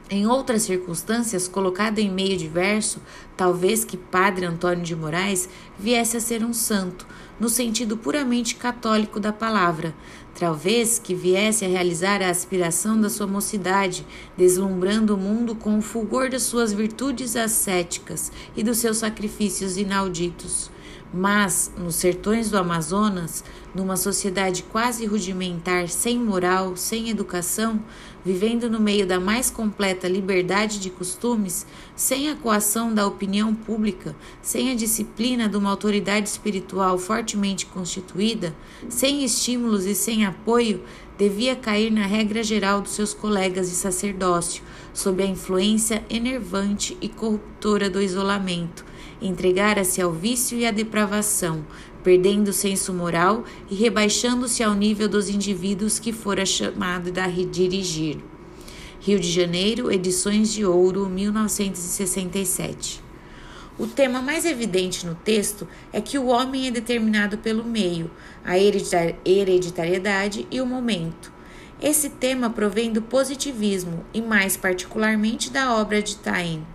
Em 0.09 0.27
outras 0.27 0.63
circunstâncias, 0.63 1.47
colocado 1.47 1.99
em 1.99 2.11
meio 2.11 2.39
de 2.39 2.49
verso, 2.49 3.03
talvez 3.37 3.85
que 3.85 3.99
Padre 3.99 4.47
Antônio 4.47 4.83
de 4.83 4.97
Moraes 4.97 5.47
viesse 5.79 6.17
a 6.17 6.21
ser 6.21 6.43
um 6.43 6.55
santo, 6.55 7.07
no 7.41 7.49
sentido 7.49 7.97
puramente 7.97 8.55
católico 8.55 9.19
da 9.19 9.33
palavra, 9.33 9.95
talvez 10.39 10.99
que 10.99 11.15
viesse 11.15 11.65
a 11.65 11.69
realizar 11.69 12.23
a 12.23 12.29
aspiração 12.29 13.01
da 13.01 13.09
sua 13.09 13.27
mocidade, 13.27 14.07
deslumbrando 14.37 15.15
o 15.15 15.19
mundo 15.19 15.55
com 15.55 15.79
o 15.79 15.83
fulgor 15.83 16.29
das 16.29 16.43
suas 16.43 16.73
virtudes 16.73 17.35
ascéticas 17.35 18.31
e 18.55 18.63
dos 18.63 18.77
seus 18.77 18.99
sacrifícios 18.99 19.79
inauditos. 19.79 20.71
Mas, 21.13 21.73
nos 21.77 21.97
sertões 21.97 22.51
do 22.51 22.57
Amazonas, 22.57 23.43
numa 23.75 23.97
sociedade 23.97 24.63
quase 24.63 25.05
rudimentar, 25.07 25.89
sem 25.89 26.17
moral, 26.17 26.77
sem 26.77 27.11
educação, 27.11 27.83
vivendo 28.25 28.71
no 28.71 28.79
meio 28.79 29.05
da 29.05 29.19
mais 29.19 29.51
completa 29.51 30.07
liberdade 30.07 30.79
de 30.79 30.89
costumes, 30.89 31.67
sem 31.97 32.31
a 32.31 32.37
coação 32.37 32.95
da 32.95 33.09
opinião 33.09 33.53
pública, 33.53 34.15
sem 34.41 34.71
a 34.71 34.75
disciplina 34.77 35.49
de 35.49 35.57
uma 35.57 35.71
autoridade 35.71 36.29
espiritual 36.29 36.97
fortemente 36.97 37.67
constituída, 37.67 38.55
sem 38.89 39.25
estímulos 39.25 39.87
e 39.87 39.97
sem 39.97 40.25
apoio, 40.25 40.85
devia 41.19 41.57
cair 41.57 41.91
na 41.91 42.07
regra 42.07 42.43
geral 42.45 42.81
dos 42.81 42.93
seus 42.93 43.13
colegas 43.13 43.69
de 43.69 43.75
sacerdócio, 43.75 44.63
sob 44.95 45.21
a 45.25 45.27
influência 45.27 46.05
enervante 46.09 46.97
e 47.01 47.09
corruptora 47.09 47.91
do 47.91 48.01
isolamento 48.01 48.90
entregara-se 49.21 50.01
ao 50.01 50.13
vício 50.13 50.59
e 50.59 50.67
à 50.67 50.71
depravação, 50.71 51.65
perdendo 52.03 52.49
o 52.49 52.53
senso 52.53 52.93
moral 52.93 53.45
e 53.71 53.75
rebaixando-se 53.75 54.63
ao 54.63 54.75
nível 54.75 55.09
dos 55.09 55.29
indivíduos 55.29 55.99
que 55.99 56.13
fora 56.13 56.47
chamado 56.47 57.13
a 57.19 57.27
dirigir. 57.29 58.19
Rio 59.01 59.19
de 59.19 59.31
Janeiro, 59.31 59.91
Edições 59.91 60.53
de 60.53 60.65
Ouro, 60.65 61.09
1967. 61.09 63.03
O 63.79 63.87
tema 63.87 64.21
mais 64.21 64.45
evidente 64.45 65.07
no 65.07 65.15
texto 65.15 65.67
é 65.91 66.03
que 66.03 66.19
o 66.19 66.27
homem 66.27 66.69
é 66.69 66.71
determinado 66.71 67.39
pelo 67.39 67.65
meio, 67.65 68.11
a 68.45 68.59
hereditariedade 68.59 70.47
e 70.51 70.61
o 70.61 70.67
momento. 70.67 71.33
Esse 71.81 72.11
tema 72.11 72.51
provém 72.51 72.93
do 72.93 73.01
positivismo 73.01 74.05
e, 74.13 74.21
mais 74.21 74.55
particularmente, 74.55 75.49
da 75.51 75.75
obra 75.75 76.03
de 76.03 76.19
Taine. 76.19 76.67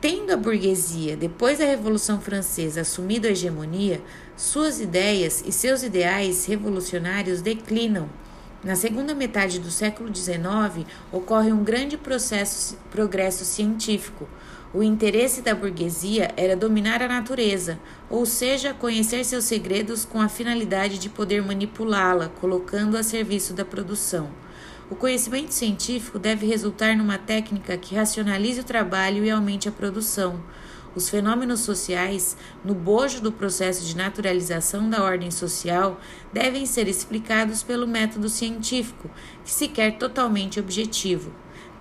Tendo 0.00 0.30
a 0.30 0.36
burguesia, 0.36 1.16
depois 1.16 1.58
da 1.58 1.64
Revolução 1.64 2.20
Francesa, 2.20 2.82
assumido 2.82 3.26
a 3.26 3.30
hegemonia, 3.30 4.00
suas 4.36 4.80
ideias 4.80 5.42
e 5.44 5.50
seus 5.50 5.82
ideais 5.82 6.46
revolucionários 6.46 7.42
declinam. 7.42 8.08
Na 8.62 8.76
segunda 8.76 9.12
metade 9.12 9.58
do 9.58 9.72
século 9.72 10.14
XIX, 10.14 10.86
ocorre 11.10 11.50
um 11.50 11.64
grande 11.64 11.96
processo, 11.96 12.78
progresso 12.92 13.44
científico. 13.44 14.28
O 14.72 14.84
interesse 14.84 15.42
da 15.42 15.52
burguesia 15.52 16.32
era 16.36 16.54
dominar 16.54 17.02
a 17.02 17.08
natureza, 17.08 17.80
ou 18.08 18.24
seja, 18.24 18.72
conhecer 18.72 19.24
seus 19.24 19.46
segredos 19.46 20.04
com 20.04 20.20
a 20.20 20.28
finalidade 20.28 20.96
de 20.96 21.08
poder 21.08 21.42
manipulá-la, 21.42 22.28
colocando 22.40 22.96
a 22.96 23.02
serviço 23.02 23.52
da 23.52 23.64
produção. 23.64 24.30
O 24.90 24.96
conhecimento 24.96 25.52
científico 25.52 26.18
deve 26.18 26.46
resultar 26.46 26.96
numa 26.96 27.18
técnica 27.18 27.76
que 27.76 27.94
racionalize 27.94 28.60
o 28.60 28.64
trabalho 28.64 29.22
e 29.22 29.30
aumente 29.30 29.68
a 29.68 29.72
produção. 29.72 30.42
Os 30.94 31.10
fenômenos 31.10 31.60
sociais, 31.60 32.34
no 32.64 32.74
bojo 32.74 33.20
do 33.20 33.30
processo 33.30 33.84
de 33.84 33.94
naturalização 33.94 34.88
da 34.88 35.02
ordem 35.04 35.30
social, 35.30 36.00
devem 36.32 36.64
ser 36.64 36.88
explicados 36.88 37.62
pelo 37.62 37.86
método 37.86 38.30
científico, 38.30 39.10
que 39.44 39.50
se 39.50 39.68
quer 39.68 39.98
totalmente 39.98 40.58
objetivo. 40.58 41.32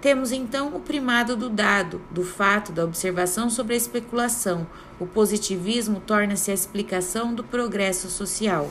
Temos 0.02 0.34
então 0.34 0.76
o 0.76 0.82
primado 0.82 1.38
do 1.38 1.50
dado, 1.50 2.02
do 2.12 2.26
fato, 2.26 2.74
da 2.74 2.84
observação 2.84 3.50
sobre 3.50 3.74
a 3.74 3.78
especulação. 3.78 4.68
O 5.00 5.08
positivismo 5.08 6.02
torna-se 6.06 6.52
a 6.52 6.54
explicação 6.54 7.34
do 7.34 7.44
progresso 7.44 8.10
social. 8.10 8.70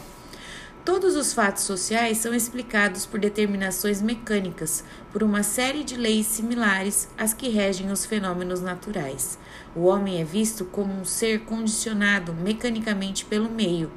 Todos 0.87 1.17
os 1.17 1.33
fatos 1.33 1.65
sociais 1.65 2.19
são 2.19 2.33
explicados 2.33 3.05
por 3.05 3.19
determinações 3.19 4.01
mecânicas, 4.01 4.85
por 5.13 5.25
uma 5.25 5.43
série 5.43 5.83
de 5.83 5.97
leis 5.97 6.27
similares 6.27 7.09
às 7.19 7.35
que 7.35 7.49
regem 7.49 7.91
os 7.91 8.07
fenômenos 8.07 8.61
naturais. 8.61 9.37
O 9.75 9.87
homem 9.87 10.21
é 10.21 10.25
visto 10.25 10.65
como 10.65 10.95
um 10.95 11.05
ser 11.05 11.41
condicionado 11.41 12.33
mecanicamente 12.33 13.25
pelo 13.25 13.51
meio, 13.51 13.91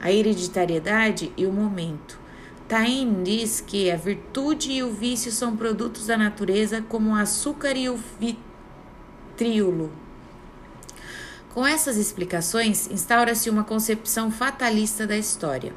a 0.00 0.10
hereditariedade 0.10 1.30
e 1.36 1.44
o 1.44 1.52
momento. 1.52 2.18
Taine 2.66 3.22
diz 3.22 3.60
que 3.60 3.90
a 3.90 3.96
virtude 3.96 4.72
e 4.72 4.82
o 4.82 4.90
vício 4.90 5.30
são 5.30 5.54
produtos 5.54 6.06
da 6.06 6.16
natureza 6.16 6.80
como 6.80 7.10
o 7.10 7.16
açúcar 7.16 7.76
e 7.76 7.90
o 7.90 8.00
vitríolo. 9.36 9.92
Com 11.52 11.66
essas 11.66 11.98
explicações, 11.98 12.88
instaura-se 12.90 13.50
uma 13.50 13.64
concepção 13.64 14.30
fatalista 14.30 15.06
da 15.06 15.18
história. 15.18 15.74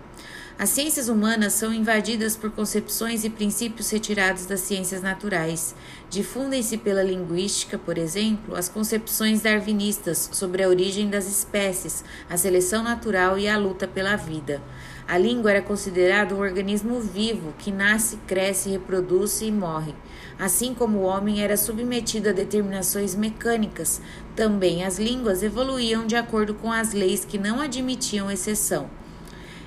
As 0.58 0.70
ciências 0.70 1.10
humanas 1.10 1.54
são 1.54 1.74
invadidas 1.74 2.36
por 2.36 2.52
concepções 2.52 3.26
e 3.26 3.30
princípios 3.30 3.90
retirados 3.90 4.46
das 4.46 4.60
ciências 4.60 5.02
naturais. 5.02 5.74
Difundem-se 6.12 6.78
pela 6.78 7.02
linguística, 7.02 7.78
por 7.78 7.98
exemplo, 7.98 8.56
as 8.56 8.70
concepções 8.70 9.42
darwinistas 9.42 10.30
sobre 10.32 10.62
a 10.64 10.70
origem 10.70 11.10
das 11.10 11.28
espécies, 11.28 12.06
a 12.30 12.38
seleção 12.38 12.84
natural 12.84 13.38
e 13.38 13.48
a 13.48 13.58
luta 13.58 13.88
pela 13.88 14.16
vida. 14.16 14.62
A 15.08 15.18
língua 15.18 15.50
era 15.50 15.62
considerada 15.62 16.36
um 16.36 16.40
organismo 16.40 17.02
vivo 17.02 17.54
que 17.58 17.72
nasce, 17.72 18.18
cresce, 18.28 18.70
reproduz 18.70 19.42
e 19.42 19.52
morre. 19.52 19.96
Assim 20.38 20.76
como 20.76 21.00
o 21.00 21.04
homem 21.04 21.42
era 21.42 21.58
submetido 21.58 22.30
a 22.30 22.32
determinações 22.32 23.16
mecânicas, 23.16 24.00
também 24.36 24.86
as 24.86 25.00
línguas 25.00 25.42
evoluíam 25.42 26.06
de 26.06 26.16
acordo 26.16 26.54
com 26.54 26.72
as 26.72 26.94
leis 26.94 27.26
que 27.26 27.40
não 27.40 27.60
admitiam 27.60 28.30
exceção. 28.30 28.88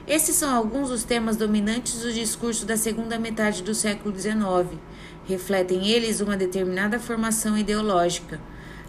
Esses 0.07 0.37
são 0.37 0.55
alguns 0.55 0.88
dos 0.88 1.03
temas 1.03 1.37
dominantes 1.37 2.01
do 2.01 2.12
discurso 2.12 2.64
da 2.64 2.77
segunda 2.77 3.19
metade 3.19 3.61
do 3.64 3.75
século 3.75 4.16
XIX. 4.16 4.79
Refletem 5.27 5.88
eles 5.88 6.21
uma 6.21 6.37
determinada 6.37 7.01
formação 7.01 7.59
ideológica. 7.59 8.40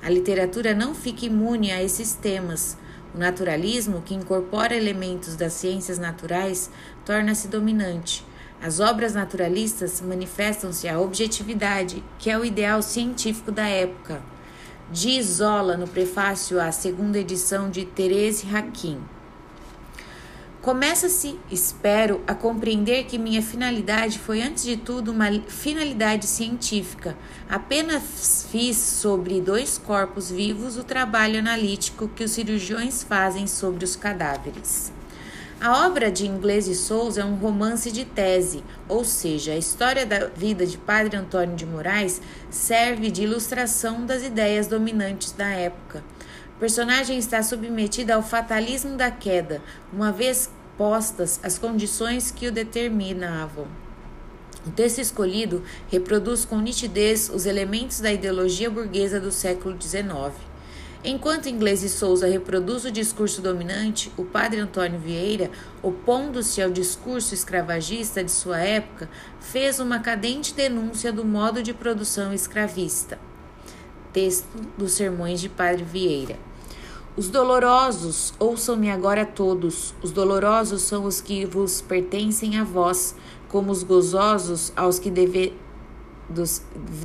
A 0.04 0.12
literatura 0.12 0.76
não 0.76 0.94
fica 0.94 1.26
imune 1.26 1.72
a 1.72 1.82
esses 1.82 2.14
temas. 2.14 2.78
O 3.16 3.18
naturalismo, 3.18 4.04
que 4.04 4.14
incorpora 4.14 4.76
elementos 4.76 5.36
das 5.36 5.54
ciências 5.54 5.98
naturais, 5.98 6.70
torna-se 7.04 7.48
dominante. 7.48 8.24
As 8.62 8.80
obras 8.80 9.16
naturalistas 9.16 10.00
manifestam-se 10.02 10.88
a 10.88 11.00
objetividade, 11.00 12.04
que 12.20 12.30
é 12.30 12.38
o 12.38 12.46
ideal 12.46 12.84
científico 12.84 13.52
da 13.52 13.68
época. 13.68 14.22
Diz 14.92 15.26
Zola 15.26 15.76
no 15.78 15.88
prefácio 15.88 16.62
à 16.62 16.72
segunda 16.72 17.18
edição 17.18 17.72
de 17.72 17.86
Therese 17.86 18.46
Hakim. 18.56 19.17
Começa-se, 20.68 21.40
espero, 21.50 22.22
a 22.28 22.36
compreender 22.36 23.06
que 23.06 23.18
minha 23.18 23.42
finalidade 23.42 24.20
foi, 24.20 24.42
antes 24.42 24.66
de 24.66 24.76
tudo, 24.76 25.14
uma 25.14 25.32
finalidade 25.48 26.28
científica. 26.28 27.18
Apenas 27.48 28.46
fiz 28.52 28.76
sobre 28.76 29.40
dois 29.40 29.78
corpos 29.78 30.30
vivos 30.30 30.76
o 30.76 30.84
trabalho 30.84 31.40
analítico 31.40 32.10
que 32.10 32.22
os 32.22 32.32
cirurgiões 32.32 33.02
fazem 33.02 33.48
sobre 33.48 33.86
os 33.86 33.96
cadáveres. 33.96 34.92
A 35.62 35.88
obra 35.88 36.12
de 36.12 36.28
Inglês 36.28 36.68
e 36.68 36.76
Souza 36.76 37.22
é 37.22 37.26
um 37.26 37.36
romance 37.36 37.90
de 37.90 38.04
tese, 38.04 38.62
ou 38.90 39.06
seja, 39.06 39.54
a 39.54 39.58
história 39.58 40.06
da 40.06 40.26
vida 40.26 40.66
de 40.66 40.78
Padre 40.78 41.16
Antônio 41.16 41.56
de 41.56 41.66
Moraes 41.66 42.22
serve 42.50 43.10
de 43.10 43.24
ilustração 43.24 44.06
das 44.06 44.22
ideias 44.22 44.68
dominantes 44.68 45.32
da 45.32 45.48
época. 45.48 46.04
O 46.58 46.60
personagem 46.60 47.20
está 47.20 47.44
submetido 47.44 48.12
ao 48.12 48.24
fatalismo 48.24 48.98
da 48.98 49.12
queda, 49.12 49.62
uma 49.94 50.12
vez 50.12 50.50
postas 50.78 51.40
as 51.44 51.58
condições 51.58 52.32
que 52.32 52.48
o 52.48 52.52
determinavam. 52.52 53.68
O 54.66 54.72
texto 54.72 55.00
escolhido 55.00 55.64
reproduz 55.90 56.44
com 56.44 56.60
nitidez 56.60 57.30
os 57.34 57.46
elementos 57.46 58.02
da 58.02 58.12
ideologia 58.12 58.70
burguesa 58.70 59.20
do 59.20 59.32
século 59.32 59.82
XIX. 59.82 60.34
Enquanto 61.04 61.48
Inglês 61.48 61.84
e 61.84 61.90
Souza 61.90 62.28
reproduz 62.28 62.84
o 62.84 62.92
discurso 62.92 63.42
dominante, 63.42 64.12
o 64.18 64.26
padre 64.26 64.60
Antônio 64.60 65.00
Vieira, 65.00 65.50
opondo-se 65.82 66.62
ao 66.62 66.70
discurso 66.70 67.34
escravagista 67.34 68.24
de 68.24 68.32
sua 68.32 68.60
época, 68.60 69.10
fez 69.40 69.80
uma 69.80 70.00
cadente 70.00 70.54
denúncia 70.54 71.14
do 71.14 71.24
modo 71.24 71.64
de 71.64 71.74
produção 71.74 72.34
escravista. 72.34 73.18
Texto 74.12 74.48
dos 74.78 74.94
Sermões 74.94 75.40
de 75.40 75.48
Padre 75.48 75.84
Vieira. 75.84 76.47
Os 77.18 77.30
dolorosos, 77.30 78.32
ouçam-me 78.38 78.92
agora 78.92 79.26
todos. 79.26 79.92
Os 80.04 80.12
dolorosos 80.12 80.84
são 80.84 81.06
os 81.06 81.20
que 81.20 81.48
vos 81.48 81.82
pertencem 81.82 82.60
a 82.60 82.64
vós, 82.64 83.16
como 83.50 83.72
os 83.72 83.82
gozosos 83.82 84.72
aos 84.76 85.00
que 85.00 85.10
deve, 85.10 85.52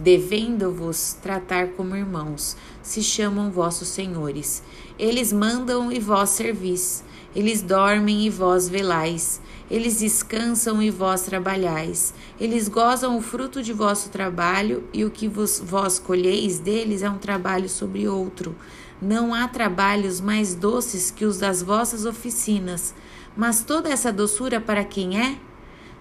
devendo-vos 0.02 1.14
tratar 1.22 1.68
como 1.68 1.96
irmãos, 1.96 2.58
se 2.82 3.02
chamam 3.02 3.50
vossos 3.50 3.88
senhores. 3.88 4.62
Eles 4.98 5.32
mandam 5.32 5.90
e 5.90 5.98
vós 5.98 6.28
servis. 6.28 7.02
Eles 7.34 7.62
dormem 7.62 8.26
e 8.26 8.28
vós 8.28 8.68
velais. 8.68 9.40
Eles 9.70 10.00
descansam 10.00 10.82
e 10.82 10.90
vós 10.90 11.22
trabalhais. 11.22 12.12
Eles 12.38 12.68
gozam 12.68 13.16
o 13.16 13.22
fruto 13.22 13.62
de 13.62 13.72
vosso 13.72 14.10
trabalho, 14.10 14.84
e 14.92 15.06
o 15.06 15.10
que 15.10 15.26
vos, 15.26 15.58
vós 15.58 15.98
colheis 15.98 16.58
deles 16.58 17.00
é 17.02 17.08
um 17.08 17.16
trabalho 17.16 17.70
sobre 17.70 18.06
outro. 18.06 18.54
Não 19.04 19.34
há 19.34 19.48
trabalhos 19.48 20.20
mais 20.20 20.54
doces 20.54 21.10
que 21.10 21.24
os 21.24 21.38
das 21.38 21.60
vossas 21.60 22.06
oficinas. 22.06 22.94
Mas 23.36 23.64
toda 23.64 23.90
essa 23.90 24.12
doçura 24.12 24.60
para 24.60 24.84
quem 24.84 25.20
é? 25.20 25.36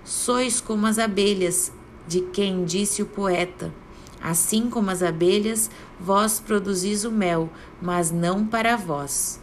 Sois 0.03 0.61
como 0.61 0.85
as 0.85 0.99
abelhas, 0.99 1.71
de 2.07 2.21
quem 2.21 2.63
disse 2.63 3.01
o 3.01 3.07
poeta. 3.07 3.73
Assim 4.21 4.69
como 4.69 4.91
as 4.91 5.01
abelhas, 5.01 5.71
vós 5.99 6.39
produzis 6.39 7.03
o 7.03 7.11
mel, 7.11 7.49
mas 7.81 8.11
não 8.11 8.45
para 8.45 8.75
vós. 8.75 9.41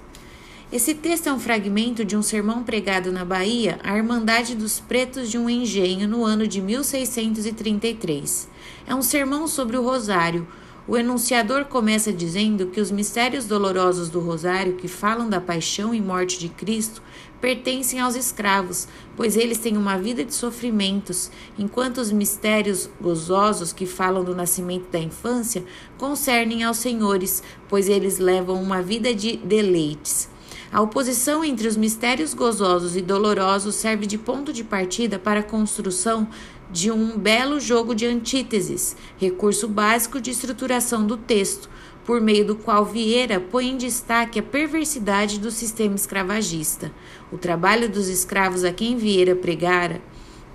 Esse 0.71 0.95
texto 0.95 1.27
é 1.27 1.33
um 1.33 1.41
fragmento 1.41 2.05
de 2.05 2.17
um 2.17 2.23
sermão 2.23 2.63
pregado 2.63 3.11
na 3.11 3.25
Bahia 3.25 3.81
à 3.83 3.97
Irmandade 3.97 4.55
dos 4.55 4.79
Pretos 4.79 5.29
de 5.29 5.37
um 5.37 5.51
Engenho 5.51 6.07
no 6.07 6.25
ano 6.25 6.47
de 6.47 6.61
1633. 6.61 8.49
É 8.87 8.95
um 8.95 9.03
sermão 9.03 9.49
sobre 9.49 9.77
o 9.77 9.83
Rosário. 9.83 10.47
O 10.89 10.97
enunciador 10.97 11.67
começa 11.67 12.11
dizendo 12.11 12.69
que 12.69 12.81
os 12.81 12.91
mistérios 12.91 13.45
dolorosos 13.45 14.09
do 14.09 14.21
Rosário, 14.21 14.77
que 14.77 14.89
falam 14.89 15.29
da 15.29 15.39
paixão 15.39 15.95
e 15.95 16.01
morte 16.01 16.39
de 16.39 16.49
Cristo, 16.49 17.03
pertencem 17.43 18.01
aos 18.01 18.17
escravos, 18.17 18.89
pois 19.15 19.37
eles 19.37 19.59
têm 19.59 19.77
uma 19.77 19.99
vida 19.99 20.25
de 20.25 20.33
sofrimentos, 20.33 21.31
enquanto 21.59 21.99
os 21.99 22.11
mistérios 22.11 22.89
gozosos 22.99 23.71
que 23.71 23.85
falam 23.85 24.25
do 24.25 24.35
nascimento 24.35 24.91
da 24.91 24.99
infância 24.99 25.63
concernem 25.99 26.65
aos 26.65 26.79
senhores, 26.79 27.43
pois 27.69 27.87
eles 27.87 28.19
levam 28.19 28.61
uma 28.63 28.81
vida 28.81 29.15
de 29.15 29.37
deleites. 29.37 30.31
A 30.73 30.81
oposição 30.81 31.45
entre 31.45 31.69
os 31.69 31.77
mistérios 31.77 32.33
gozosos 32.33 32.97
e 32.97 33.03
dolorosos 33.03 33.75
serve 33.75 34.07
de 34.07 34.17
ponto 34.17 34.55
de 34.55 34.65
partida 34.65 35.19
para 35.19 35.41
a 35.41 35.43
construção 35.43 36.29
de 36.71 36.91
um 36.91 37.19
belo 37.19 37.59
jogo 37.59 37.95
de 37.95 38.07
antíteses, 38.07 38.97
recurso 39.17 39.69
básico 39.69 40.21
de 40.21 40.31
estruturação 40.31 41.07
do 41.07 41.17
texto, 41.17 41.69
por 42.05 42.21
meio 42.21 42.47
do 42.47 42.57
qual 42.57 42.85
Vieira 42.85 43.39
põe 43.39 43.69
em 43.69 43.77
destaque 43.77 44.39
a 44.39 44.43
perversidade 44.43 45.39
do 45.39 45.51
sistema 45.51 45.95
escravagista. 45.95 46.91
O 47.31 47.37
trabalho 47.37 47.89
dos 47.89 48.09
escravos 48.09 48.65
a 48.65 48.73
quem 48.73 48.97
Vieira 48.97 49.37
pregara, 49.37 50.01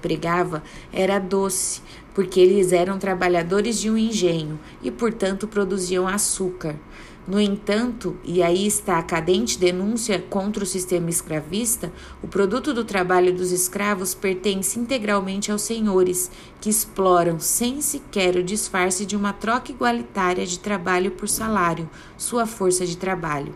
pregava 0.02 0.64
era 0.92 1.20
doce, 1.20 1.82
porque 2.14 2.40
eles 2.40 2.72
eram 2.72 2.98
trabalhadores 3.00 3.80
de 3.80 3.90
um 3.90 3.98
engenho 3.98 4.60
e, 4.82 4.92
portanto, 4.92 5.48
produziam 5.48 6.08
açúcar. 6.08 6.76
No 7.26 7.40
entanto, 7.40 8.18
e 8.22 8.44
aí 8.44 8.68
está 8.68 9.00
a 9.00 9.04
cadente 9.04 9.58
denúncia 9.58 10.20
contra 10.30 10.62
o 10.62 10.68
sistema 10.68 11.10
escravista, 11.10 11.90
o 12.22 12.28
produto 12.28 12.74
do 12.74 12.84
trabalho 12.84 13.34
dos 13.34 13.54
escravos 13.54 14.14
pertence 14.14 14.78
integralmente 14.78 15.50
aos 15.50 15.62
senhores, 15.62 16.30
que 16.60 16.70
exploram 16.70 17.40
sem 17.40 17.80
sequer 17.80 18.36
o 18.36 18.44
disfarce 18.44 19.06
de 19.06 19.16
uma 19.16 19.32
troca 19.32 19.72
igualitária 19.72 20.46
de 20.46 20.60
trabalho 20.60 21.12
por 21.12 21.30
salário, 21.30 21.90
sua 22.18 22.46
força 22.46 22.86
de 22.86 22.98
trabalho. 22.98 23.56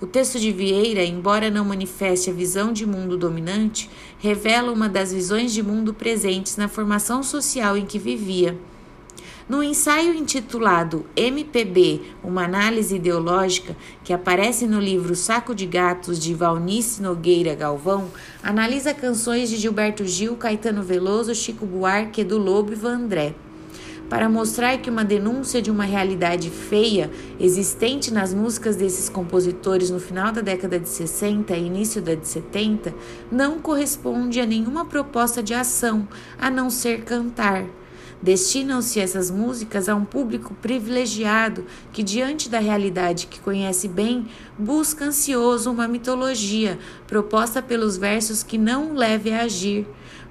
O 0.00 0.06
texto 0.06 0.38
de 0.38 0.52
Vieira, 0.52 1.04
embora 1.04 1.50
não 1.50 1.64
manifeste 1.64 2.30
a 2.30 2.32
visão 2.32 2.72
de 2.72 2.86
mundo 2.86 3.18
dominante, 3.18 3.90
revela 4.20 4.72
uma 4.72 4.88
das 4.88 5.12
visões 5.12 5.52
de 5.52 5.64
mundo 5.64 5.92
presentes 5.92 6.56
na 6.56 6.68
formação 6.68 7.24
social 7.24 7.76
em 7.76 7.84
que 7.84 7.98
vivia 7.98 8.56
no 9.50 9.64
ensaio 9.64 10.14
intitulado 10.14 11.06
MPB, 11.16 12.02
uma 12.22 12.44
análise 12.44 12.94
ideológica, 12.94 13.76
que 14.04 14.12
aparece 14.12 14.64
no 14.64 14.78
livro 14.78 15.16
Saco 15.16 15.56
de 15.56 15.66
Gatos 15.66 16.20
de 16.20 16.32
Valnice 16.32 17.02
Nogueira 17.02 17.52
Galvão, 17.56 18.12
analisa 18.44 18.94
canções 18.94 19.50
de 19.50 19.56
Gilberto 19.56 20.06
Gil, 20.06 20.36
Caetano 20.36 20.84
Veloso, 20.84 21.34
Chico 21.34 21.66
Buarque, 21.66 22.20
Edu 22.20 22.38
Lobo 22.38 22.72
e 22.72 22.76
Vandré 22.76 23.34
para 24.08 24.28
mostrar 24.28 24.76
que 24.78 24.90
uma 24.90 25.04
denúncia 25.04 25.62
de 25.62 25.70
uma 25.70 25.84
realidade 25.84 26.50
feia 26.50 27.08
existente 27.38 28.12
nas 28.12 28.34
músicas 28.34 28.74
desses 28.74 29.08
compositores 29.08 29.88
no 29.88 30.00
final 30.00 30.32
da 30.32 30.40
década 30.40 30.80
de 30.80 30.88
60 30.88 31.54
e 31.56 31.64
início 31.64 32.02
da 32.02 32.16
de 32.16 32.26
70 32.26 32.92
não 33.30 33.60
corresponde 33.60 34.40
a 34.40 34.46
nenhuma 34.46 34.84
proposta 34.84 35.40
de 35.40 35.54
ação, 35.54 36.08
a 36.36 36.50
não 36.50 36.70
ser 36.70 37.04
cantar. 37.04 37.64
Destinam-se 38.22 39.00
essas 39.00 39.30
músicas 39.30 39.88
a 39.88 39.94
um 39.94 40.04
público 40.04 40.54
privilegiado 40.60 41.64
que, 41.90 42.02
diante 42.02 42.50
da 42.50 42.58
realidade 42.58 43.26
que 43.26 43.40
conhece 43.40 43.88
bem, 43.88 44.28
busca 44.58 45.06
ansioso 45.06 45.70
uma 45.70 45.88
mitologia 45.88 46.78
proposta 47.06 47.62
pelos 47.62 47.96
versos 47.96 48.42
que 48.42 48.58
não 48.58 48.90
o 48.90 48.94
leve 48.94 49.32
a 49.32 49.42
agir. 49.44 49.86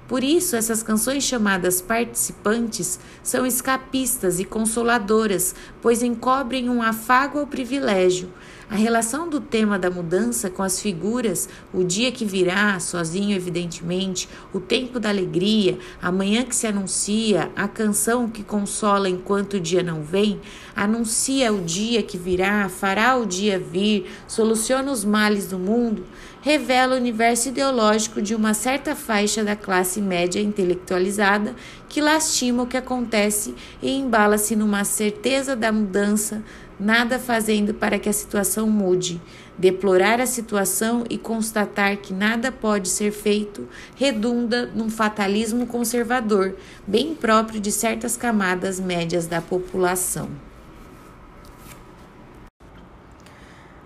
Por 0.06 0.22
isso, 0.22 0.56
essas 0.56 0.82
canções 0.82 1.24
chamadas 1.24 1.80
participantes 1.80 2.98
são 3.22 3.44
escapistas 3.44 4.38
e 4.38 4.44
consoladoras, 4.44 5.54
pois 5.80 6.02
encobrem 6.02 6.68
um 6.68 6.82
afago 6.82 7.38
ao 7.38 7.46
privilégio. 7.46 8.28
A 8.70 8.76
relação 8.76 9.28
do 9.28 9.40
tema 9.40 9.80
da 9.80 9.90
mudança 9.90 10.48
com 10.48 10.62
as 10.62 10.80
figuras, 10.80 11.48
o 11.74 11.82
dia 11.82 12.12
que 12.12 12.24
virá, 12.24 12.78
sozinho 12.78 13.34
evidentemente, 13.34 14.28
o 14.52 14.60
tempo 14.60 15.00
da 15.00 15.08
alegria, 15.08 15.76
a 16.00 16.12
manhã 16.12 16.44
que 16.44 16.54
se 16.54 16.68
anuncia, 16.68 17.50
a 17.56 17.66
canção 17.66 18.28
que 18.28 18.44
consola 18.44 19.08
enquanto 19.08 19.54
o 19.54 19.60
dia 19.60 19.82
não 19.82 20.04
vem, 20.04 20.40
anuncia 20.76 21.52
o 21.52 21.60
dia 21.60 22.00
que 22.00 22.16
virá, 22.16 22.68
fará 22.68 23.16
o 23.16 23.26
dia 23.26 23.58
vir, 23.58 24.08
soluciona 24.28 24.92
os 24.92 25.04
males 25.04 25.48
do 25.48 25.58
mundo, 25.58 26.06
revela 26.40 26.94
o 26.94 26.98
universo 26.98 27.48
ideológico 27.48 28.22
de 28.22 28.36
uma 28.36 28.54
certa 28.54 28.94
faixa 28.94 29.42
da 29.42 29.56
classe 29.56 30.00
média 30.00 30.40
intelectualizada 30.40 31.56
que 31.88 32.00
lastima 32.00 32.62
o 32.62 32.66
que 32.68 32.76
acontece 32.76 33.52
e 33.82 33.90
embala-se 33.90 34.54
numa 34.54 34.84
certeza 34.84 35.56
da 35.56 35.72
mudança 35.72 36.40
nada 36.80 37.18
fazendo 37.18 37.74
para 37.74 37.98
que 37.98 38.08
a 38.08 38.12
situação 38.12 38.68
mude. 38.68 39.20
Deplorar 39.58 40.20
a 40.20 40.26
situação 40.26 41.04
e 41.10 41.18
constatar 41.18 41.98
que 41.98 42.14
nada 42.14 42.50
pode 42.50 42.88
ser 42.88 43.12
feito 43.12 43.68
redunda 43.94 44.66
num 44.74 44.88
fatalismo 44.88 45.66
conservador, 45.66 46.56
bem 46.86 47.14
próprio 47.14 47.60
de 47.60 47.70
certas 47.70 48.16
camadas 48.16 48.80
médias 48.80 49.26
da 49.26 49.42
população. 49.42 50.30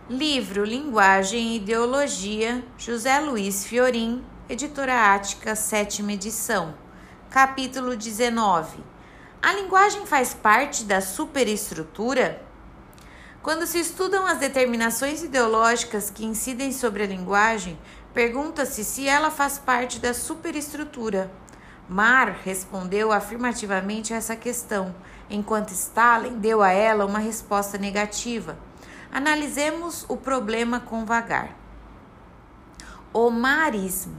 Livro 0.08 0.64
Linguagem 0.64 1.54
e 1.54 1.56
Ideologia, 1.56 2.62
José 2.78 3.18
Luiz 3.18 3.64
Fiorim, 3.64 4.22
Editora 4.48 5.14
Ática, 5.14 5.56
sétima 5.56 6.12
edição. 6.12 6.74
Capítulo 7.30 7.96
19. 7.96 8.76
A 9.42 9.52
linguagem 9.54 10.06
faz 10.06 10.32
parte 10.34 10.84
da 10.84 11.00
superestrutura? 11.00 12.43
Quando 13.44 13.66
se 13.66 13.78
estudam 13.78 14.24
as 14.24 14.38
determinações 14.38 15.22
ideológicas 15.22 16.08
que 16.08 16.24
incidem 16.24 16.72
sobre 16.72 17.02
a 17.02 17.06
linguagem, 17.06 17.78
pergunta-se 18.14 18.82
se 18.82 19.06
ela 19.06 19.30
faz 19.30 19.58
parte 19.58 19.98
da 19.98 20.14
superestrutura. 20.14 21.30
Marr 21.86 22.38
respondeu 22.42 23.12
afirmativamente 23.12 24.14
a 24.14 24.16
essa 24.16 24.34
questão, 24.34 24.94
enquanto 25.28 25.72
Stalin 25.72 26.38
deu 26.38 26.62
a 26.62 26.70
ela 26.70 27.04
uma 27.04 27.18
resposta 27.18 27.76
negativa. 27.76 28.56
Analisemos 29.12 30.06
o 30.08 30.16
problema 30.16 30.80
com 30.80 31.04
vagar. 31.04 31.54
O 33.12 33.28
marismo. 33.28 34.16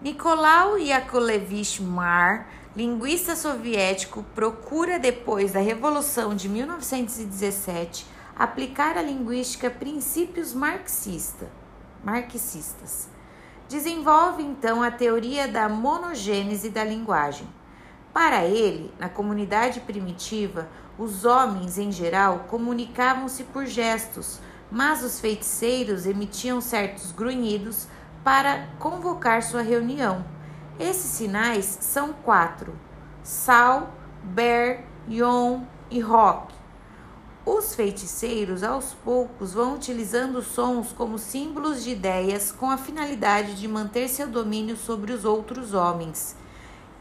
Nicolau 0.00 0.78
Yakovlevich 0.78 1.82
Mar, 1.82 2.48
linguista 2.74 3.36
soviético, 3.36 4.24
procura 4.34 4.98
depois 4.98 5.52
da 5.52 5.60
Revolução 5.60 6.34
de 6.34 6.48
1917 6.48 8.16
aplicar 8.38 8.96
à 8.96 9.02
linguística 9.02 9.68
princípios 9.68 10.54
marxista, 10.54 11.50
marxistas. 12.04 13.08
Desenvolve 13.68 14.42
então 14.42 14.80
a 14.82 14.90
teoria 14.90 15.48
da 15.48 15.68
monogênese 15.68 16.70
da 16.70 16.84
linguagem. 16.84 17.48
Para 18.14 18.44
ele, 18.44 18.94
na 18.98 19.08
comunidade 19.08 19.80
primitiva, 19.80 20.68
os 20.96 21.24
homens 21.24 21.78
em 21.78 21.90
geral 21.90 22.46
comunicavam-se 22.48 23.44
por 23.44 23.66
gestos, 23.66 24.40
mas 24.70 25.02
os 25.02 25.20
feiticeiros 25.20 26.06
emitiam 26.06 26.60
certos 26.60 27.10
grunhidos 27.10 27.88
para 28.22 28.68
convocar 28.78 29.42
sua 29.42 29.62
reunião. 29.62 30.24
Esses 30.78 31.10
sinais 31.10 31.64
são 31.80 32.12
quatro: 32.12 32.78
sal, 33.22 33.92
ber, 34.22 34.84
yon 35.08 35.64
e 35.90 36.00
rock. 36.00 36.57
Os 37.50 37.74
feiticeiros, 37.74 38.62
aos 38.62 38.92
poucos, 38.92 39.54
vão 39.54 39.74
utilizando 39.74 40.42
sons 40.42 40.92
como 40.92 41.18
símbolos 41.18 41.82
de 41.82 41.92
ideias 41.92 42.52
com 42.52 42.70
a 42.70 42.76
finalidade 42.76 43.54
de 43.54 43.66
manter 43.66 44.06
seu 44.10 44.28
domínio 44.28 44.76
sobre 44.76 45.14
os 45.14 45.24
outros 45.24 45.72
homens. 45.72 46.36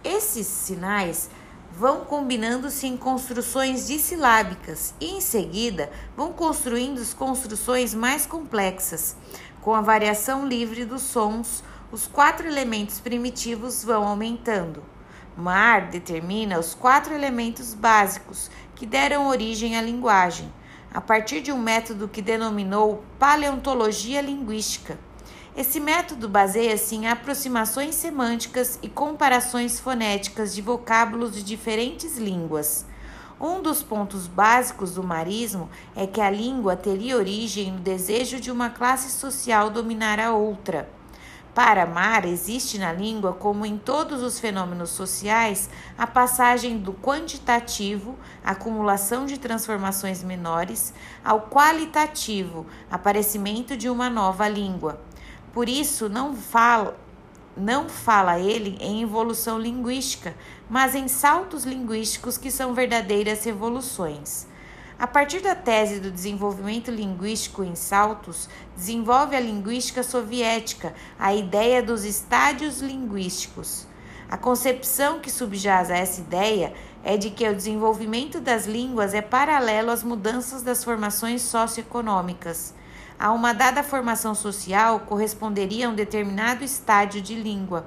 Esses 0.02 0.48
sinais 0.48 1.30
vão 1.70 2.06
combinando-se 2.06 2.88
em 2.88 2.96
construções 2.96 3.88
dissilábicas 3.88 4.94
e, 5.02 5.18
em 5.18 5.20
seguida, 5.20 5.92
vão 6.16 6.32
construindo 6.32 7.06
construções 7.14 7.94
mais 7.94 8.26
complexas. 8.26 9.18
Com 9.60 9.76
a 9.76 9.82
variação 9.82 10.48
livre 10.48 10.86
dos 10.86 11.02
sons, 11.02 11.62
os 11.92 12.08
quatro 12.08 12.48
elementos 12.48 13.02
primitivos 13.02 13.84
vão 13.84 14.08
aumentando. 14.08 14.82
Mar 15.38 15.90
determina 15.92 16.58
os 16.58 16.74
quatro 16.74 17.14
elementos 17.14 17.76
básicos 17.76 18.50
que 18.78 18.86
deram 18.86 19.28
origem 19.28 19.76
à 19.76 19.82
linguagem, 19.82 20.54
a 20.94 21.02
partir 21.02 21.42
de 21.42 21.52
um 21.52 21.58
método 21.58 22.08
que 22.08 22.22
denominou 22.22 23.04
paleontologia 23.20 24.22
linguística. 24.22 24.98
Esse 25.56 25.80
método 25.80 26.30
baseia-se 26.30 26.96
em 26.96 27.08
aproximações 27.08 27.96
semânticas 27.96 28.78
e 28.84 28.88
comparações 28.88 29.80
fonéticas 29.80 30.54
de 30.54 30.62
vocábulos 30.62 31.34
de 31.34 31.42
diferentes 31.42 32.18
línguas. 32.18 32.86
Um 33.42 33.64
dos 33.64 33.82
pontos 33.82 34.28
básicos 34.28 34.94
do 34.94 35.04
marismo 35.04 35.70
é 35.96 36.06
que 36.06 36.22
a 36.22 36.30
língua 36.30 36.76
teria 36.76 37.18
origem 37.18 37.72
no 37.72 37.80
desejo 37.80 38.40
de 38.40 38.52
uma 38.52 38.70
classe 38.70 39.10
social 39.10 39.72
dominar 39.72 40.20
a 40.20 40.32
outra. 40.32 40.88
Para 41.58 41.88
Mar, 41.88 42.24
existe 42.24 42.78
na 42.78 42.94
língua, 42.94 43.34
como 43.34 43.66
em 43.66 43.80
todos 43.80 44.22
os 44.22 44.40
fenômenos 44.40 44.92
sociais, 44.92 45.72
a 45.98 46.06
passagem 46.06 46.78
do 46.78 46.94
quantitativo, 46.94 48.16
acumulação 48.44 49.26
de 49.26 49.40
transformações 49.40 50.22
menores, 50.22 50.94
ao 51.26 51.50
qualitativo, 51.50 52.68
aparecimento 52.92 53.76
de 53.76 53.90
uma 53.90 54.08
nova 54.08 54.48
língua. 54.48 55.02
Por 55.52 55.68
isso, 55.68 56.08
não 56.08 56.36
fala, 56.36 56.96
não 57.58 57.90
fala 57.90 58.38
ele 58.38 58.78
em 58.80 59.02
evolução 59.02 59.58
linguística, 59.58 60.36
mas 60.70 60.94
em 60.94 61.08
saltos 61.08 61.64
linguísticos 61.64 62.38
que 62.38 62.52
são 62.52 62.76
verdadeiras 62.76 63.44
revoluções. 63.44 64.46
A 65.00 65.06
partir 65.06 65.42
da 65.42 65.54
tese 65.54 66.00
do 66.00 66.10
desenvolvimento 66.10 66.90
linguístico 66.90 67.64
em 67.64 67.76
saltos, 67.76 68.50
desenvolve 68.76 69.36
a 69.36 69.40
linguística 69.40 70.02
soviética 70.02 70.96
a 71.20 71.36
ideia 71.36 71.84
dos 71.84 72.04
estádios 72.04 72.82
linguísticos. 72.82 73.86
A 74.28 74.38
concepção 74.38 75.20
que 75.20 75.30
subjaz 75.30 75.92
a 75.92 75.98
essa 75.98 76.20
ideia 76.20 76.74
é 77.04 77.16
de 77.16 77.30
que 77.30 77.48
o 77.48 77.56
desenvolvimento 77.56 78.42
das 78.42 78.66
línguas 78.66 79.14
é 79.14 79.22
paralelo 79.22 79.92
às 79.92 80.02
mudanças 80.02 80.64
das 80.64 80.84
formações 80.84 81.44
socioeconômicas. 81.44 82.74
A 83.20 83.32
uma 83.32 83.54
dada 83.54 83.84
formação 83.84 84.34
social 84.34 85.02
corresponderia 85.02 85.86
a 85.86 85.92
um 85.92 85.96
determinado 85.96 86.64
estádio 86.64 87.22
de 87.22 87.36
língua. 87.36 87.86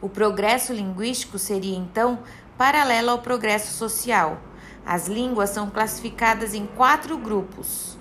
O 0.00 0.08
progresso 0.08 0.72
linguístico 0.72 1.38
seria, 1.38 1.76
então, 1.76 2.18
paralelo 2.58 3.10
ao 3.10 3.20
progresso 3.20 3.72
social. 3.72 4.40
As 4.84 5.06
línguas 5.06 5.50
são 5.50 5.70
classificadas 5.70 6.54
em 6.54 6.66
quatro 6.66 7.16
grupos: 7.16 7.96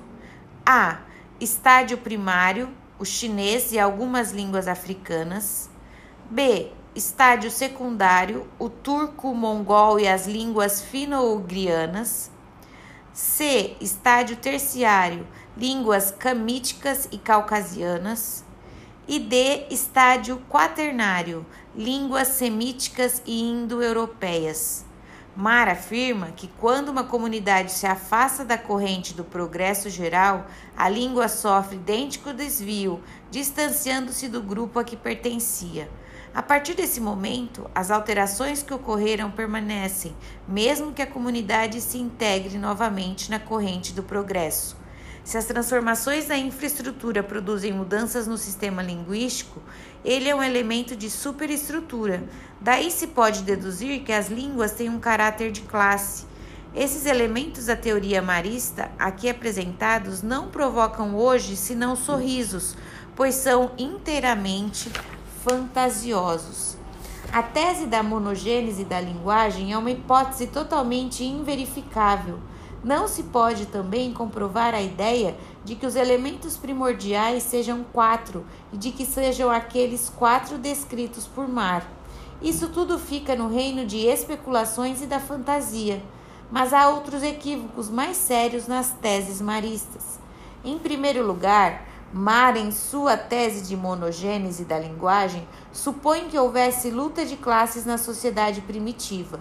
A. 0.65 0.99
Estádio 1.39 1.97
primário, 1.97 2.69
o 2.99 3.05
chinês 3.05 3.71
e 3.71 3.79
algumas 3.79 4.31
línguas 4.31 4.67
africanas. 4.67 5.69
B. 6.29 6.71
Estádio 6.93 7.49
secundário, 7.49 8.47
o 8.59 8.69
turco, 8.69 9.33
mongol 9.33 9.99
e 9.99 10.07
as 10.07 10.27
línguas 10.27 10.81
fino-ugrianas. 10.81 12.29
C. 13.13 13.75
Estádio 13.79 14.35
terciário, 14.35 15.25
línguas 15.57 16.11
camíticas 16.11 17.07
e 17.11 17.17
caucasianas. 17.17 18.43
E 19.07 19.19
D. 19.19 19.67
Estádio 19.69 20.41
quaternário, 20.49 21.45
línguas 21.75 22.27
semíticas 22.27 23.21
e 23.25 23.41
indo-europeias. 23.41 24.85
Mar 25.35 25.69
afirma 25.69 26.33
que 26.35 26.49
quando 26.59 26.89
uma 26.89 27.05
comunidade 27.05 27.71
se 27.71 27.87
afasta 27.87 28.43
da 28.43 28.57
corrente 28.57 29.13
do 29.13 29.23
progresso 29.23 29.89
geral, 29.89 30.45
a 30.75 30.89
língua 30.89 31.29
sofre 31.29 31.77
idêntico 31.77 32.33
desvio, 32.33 33.01
distanciando-se 33.29 34.27
do 34.27 34.41
grupo 34.41 34.77
a 34.77 34.83
que 34.83 34.97
pertencia. 34.97 35.89
A 36.33 36.41
partir 36.41 36.73
desse 36.73 36.99
momento, 36.99 37.69
as 37.73 37.91
alterações 37.91 38.61
que 38.61 38.73
ocorreram 38.73 39.31
permanecem, 39.31 40.13
mesmo 40.45 40.91
que 40.91 41.01
a 41.01 41.07
comunidade 41.07 41.79
se 41.79 41.97
integre 41.97 42.57
novamente 42.57 43.31
na 43.31 43.39
corrente 43.39 43.93
do 43.93 44.03
progresso. 44.03 44.80
Se 45.23 45.37
as 45.37 45.45
transformações 45.45 46.25
da 46.25 46.37
infraestrutura 46.37 47.21
produzem 47.21 47.71
mudanças 47.71 48.27
no 48.27 48.37
sistema 48.37 48.81
linguístico, 48.81 49.61
ele 50.03 50.27
é 50.27 50.35
um 50.35 50.41
elemento 50.41 50.95
de 50.95 51.09
superestrutura. 51.09 52.23
Daí 52.59 52.89
se 52.89 53.07
pode 53.07 53.43
deduzir 53.43 54.01
que 54.01 54.11
as 54.11 54.29
línguas 54.29 54.71
têm 54.71 54.89
um 54.89 54.99
caráter 54.99 55.51
de 55.51 55.61
classe. 55.61 56.25
Esses 56.73 57.05
elementos 57.05 57.67
da 57.67 57.75
teoria 57.75 58.21
marista, 58.21 58.91
aqui 58.97 59.29
apresentados, 59.29 60.23
não 60.23 60.49
provocam 60.49 61.15
hoje 61.15 61.55
senão 61.55 61.95
sorrisos, 61.95 62.75
pois 63.15 63.35
são 63.35 63.71
inteiramente 63.77 64.89
fantasiosos. 65.43 66.77
A 67.31 67.43
tese 67.43 67.85
da 67.85 68.01
monogênese 68.01 68.83
da 68.83 68.99
linguagem 68.99 69.71
é 69.71 69.77
uma 69.77 69.91
hipótese 69.91 70.47
totalmente 70.47 71.23
inverificável. 71.23 72.39
Não 72.83 73.07
se 73.07 73.23
pode 73.23 73.67
também 73.67 74.11
comprovar 74.11 74.73
a 74.73 74.81
ideia 74.81 75.37
de 75.63 75.75
que 75.75 75.85
os 75.85 75.95
elementos 75.95 76.57
primordiais 76.57 77.43
sejam 77.43 77.83
quatro 77.83 78.43
e 78.73 78.77
de 78.77 78.91
que 78.91 79.05
sejam 79.05 79.51
aqueles 79.51 80.09
quatro 80.09 80.57
descritos 80.57 81.27
por 81.27 81.47
Mar. 81.47 81.85
Isso 82.41 82.69
tudo 82.69 82.97
fica 82.97 83.35
no 83.35 83.47
reino 83.47 83.85
de 83.85 84.07
especulações 84.07 84.99
e 85.01 85.05
da 85.05 85.19
fantasia. 85.19 86.01
Mas 86.51 86.73
há 86.73 86.89
outros 86.89 87.21
equívocos 87.21 87.87
mais 87.87 88.17
sérios 88.17 88.67
nas 88.67 88.89
teses 88.99 89.39
maristas. 89.39 90.19
Em 90.65 90.79
primeiro 90.79 91.25
lugar, 91.25 91.87
Mar, 92.11 92.57
em 92.57 92.71
sua 92.71 93.15
tese 93.15 93.61
de 93.61 93.77
monogênese 93.77 94.65
da 94.65 94.77
linguagem, 94.77 95.47
supõe 95.71 96.27
que 96.27 96.37
houvesse 96.37 96.89
luta 96.89 97.25
de 97.25 97.37
classes 97.37 97.85
na 97.85 97.97
sociedade 97.97 98.59
primitiva. 98.59 99.39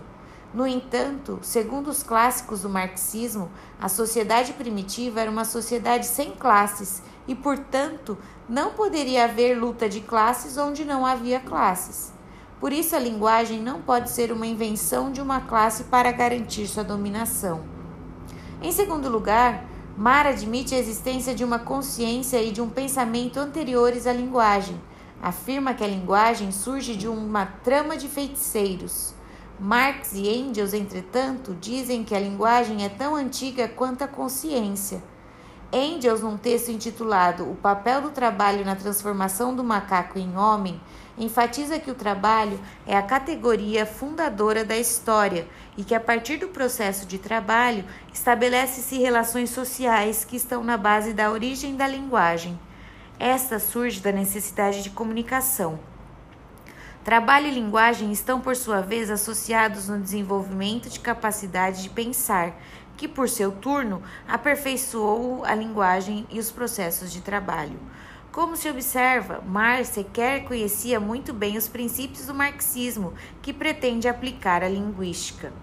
No 0.52 0.66
entanto, 0.66 1.38
segundo 1.42 1.88
os 1.88 2.02
clássicos 2.02 2.62
do 2.62 2.68
marxismo, 2.68 3.48
a 3.80 3.88
sociedade 3.88 4.52
primitiva 4.52 5.20
era 5.20 5.30
uma 5.30 5.44
sociedade 5.44 6.06
sem 6.06 6.32
classes 6.32 7.02
e, 7.28 7.36
portanto, 7.36 8.18
não 8.48 8.72
poderia 8.72 9.24
haver 9.24 9.56
luta 9.56 9.88
de 9.88 10.00
classes 10.00 10.56
onde 10.56 10.84
não 10.84 11.06
havia 11.06 11.38
classes. 11.38 12.12
Por 12.58 12.72
isso, 12.72 12.96
a 12.96 12.98
linguagem 12.98 13.62
não 13.62 13.80
pode 13.80 14.10
ser 14.10 14.32
uma 14.32 14.46
invenção 14.46 15.12
de 15.12 15.22
uma 15.22 15.40
classe 15.40 15.84
para 15.84 16.10
garantir 16.10 16.66
sua 16.66 16.82
dominação. 16.82 17.62
Em 18.60 18.72
segundo 18.72 19.08
lugar, 19.08 19.64
Mar 19.96 20.26
admite 20.26 20.74
a 20.74 20.78
existência 20.78 21.32
de 21.32 21.44
uma 21.44 21.60
consciência 21.60 22.42
e 22.42 22.50
de 22.50 22.60
um 22.60 22.68
pensamento 22.68 23.38
anteriores 23.38 24.06
à 24.06 24.12
linguagem. 24.12 24.80
Afirma 25.22 25.74
que 25.74 25.84
a 25.84 25.86
linguagem 25.86 26.50
surge 26.50 26.96
de 26.96 27.06
uma 27.06 27.46
trama 27.46 27.96
de 27.96 28.08
feiticeiros. 28.08 29.14
Marx 29.60 30.14
e 30.14 30.26
Engels, 30.26 30.72
entretanto, 30.72 31.54
dizem 31.60 32.02
que 32.02 32.14
a 32.14 32.18
linguagem 32.18 32.82
é 32.82 32.88
tão 32.88 33.14
antiga 33.14 33.68
quanto 33.68 34.02
a 34.02 34.08
consciência. 34.08 35.02
Engels, 35.70 36.22
num 36.22 36.38
texto 36.38 36.70
intitulado 36.70 37.44
O 37.44 37.54
papel 37.54 38.00
do 38.00 38.10
trabalho 38.10 38.64
na 38.64 38.74
transformação 38.74 39.54
do 39.54 39.62
macaco 39.62 40.18
em 40.18 40.34
homem, 40.34 40.80
enfatiza 41.18 41.78
que 41.78 41.90
o 41.90 41.94
trabalho 41.94 42.58
é 42.86 42.96
a 42.96 43.02
categoria 43.02 43.84
fundadora 43.84 44.64
da 44.64 44.78
história 44.78 45.46
e 45.76 45.84
que, 45.84 45.94
a 45.94 46.00
partir 46.00 46.38
do 46.38 46.48
processo 46.48 47.04
de 47.04 47.18
trabalho, 47.18 47.84
estabelece-se 48.14 48.98
relações 48.98 49.50
sociais 49.50 50.24
que 50.24 50.36
estão 50.36 50.64
na 50.64 50.78
base 50.78 51.12
da 51.12 51.30
origem 51.30 51.76
da 51.76 51.86
linguagem. 51.86 52.58
Esta 53.18 53.58
surge 53.58 54.00
da 54.00 54.10
necessidade 54.10 54.82
de 54.82 54.88
comunicação. 54.88 55.89
Trabalho 57.04 57.46
e 57.46 57.50
linguagem 57.50 58.12
estão, 58.12 58.42
por 58.42 58.54
sua 58.54 58.82
vez, 58.82 59.10
associados 59.10 59.88
no 59.88 59.98
desenvolvimento 59.98 60.90
de 60.90 61.00
capacidade 61.00 61.82
de 61.82 61.88
pensar, 61.88 62.54
que, 62.94 63.08
por 63.08 63.26
seu 63.26 63.50
turno, 63.50 64.02
aperfeiçoou 64.28 65.42
a 65.46 65.54
linguagem 65.54 66.26
e 66.30 66.38
os 66.38 66.50
processos 66.50 67.10
de 67.10 67.22
trabalho. 67.22 67.80
Como 68.30 68.54
se 68.54 68.68
observa, 68.68 69.42
Marx 69.46 69.88
sequer 69.88 70.44
conhecia 70.44 71.00
muito 71.00 71.32
bem 71.32 71.56
os 71.56 71.66
princípios 71.66 72.26
do 72.26 72.34
marxismo 72.34 73.14
que 73.40 73.54
pretende 73.54 74.06
aplicar 74.06 74.62
à 74.62 74.68
linguística. 74.68 75.54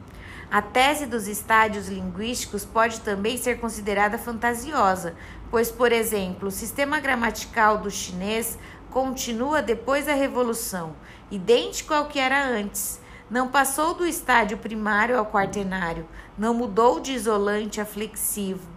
A 0.50 0.62
tese 0.62 1.06
dos 1.06 1.28
estádios 1.28 1.88
linguísticos 1.88 2.66
pode 2.66 3.02
também 3.02 3.38
ser 3.38 3.60
considerada 3.60 4.18
fantasiosa, 4.18 5.16
pois, 5.52 5.70
por 5.70 5.92
exemplo, 5.92 6.48
o 6.48 6.52
sistema 6.52 7.00
gramatical 7.00 7.78
do 7.78 7.92
chinês 7.92 8.58
continua 8.90 9.62
depois 9.62 10.06
da 10.06 10.14
revolução, 10.14 10.96
idêntico 11.30 11.94
ao 11.94 12.06
que 12.06 12.20
era 12.20 12.48
antes. 12.48 13.00
Não 13.30 13.50
passou 13.50 13.94
do 13.94 14.06
estádio 14.06 14.58
primário 14.58 15.18
ao 15.18 15.26
quaternário, 15.26 16.08
não 16.38 16.54
mudou 16.54 17.00
de 17.00 17.12
isolante 17.12 17.82
a 17.82 17.86
flexivo. 17.86 18.68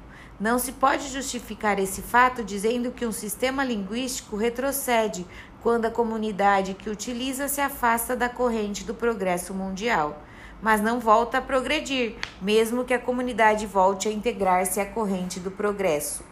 Não 0.41 0.59
se 0.59 0.73
pode 0.73 1.09
justificar 1.09 1.79
esse 1.79 2.03
fato 2.03 2.43
dizendo 2.43 2.91
que 2.91 3.07
um 3.07 3.13
sistema 3.13 3.63
linguístico 3.63 4.37
retrocede 4.37 5.27
quando 5.63 5.85
a 5.85 5.91
comunidade 5.91 6.75
que 6.75 6.91
utiliza 6.91 7.47
se 7.47 7.61
afasta 7.61 8.17
da 8.17 8.29
corrente 8.29 8.83
do 8.83 8.95
progresso 8.95 9.53
mundial, 9.53 10.23
mas 10.63 10.81
não 10.81 10.99
volta 10.99 11.39
a 11.39 11.43
progredir, 11.43 12.17
mesmo 12.41 12.85
que 12.85 12.95
a 12.95 12.99
comunidade 12.99 13.67
volte 13.67 14.09
a 14.09 14.13
integrar-se 14.13 14.81
à 14.81 14.87
corrente 14.87 15.39
do 15.39 15.51
progresso, 15.51 16.25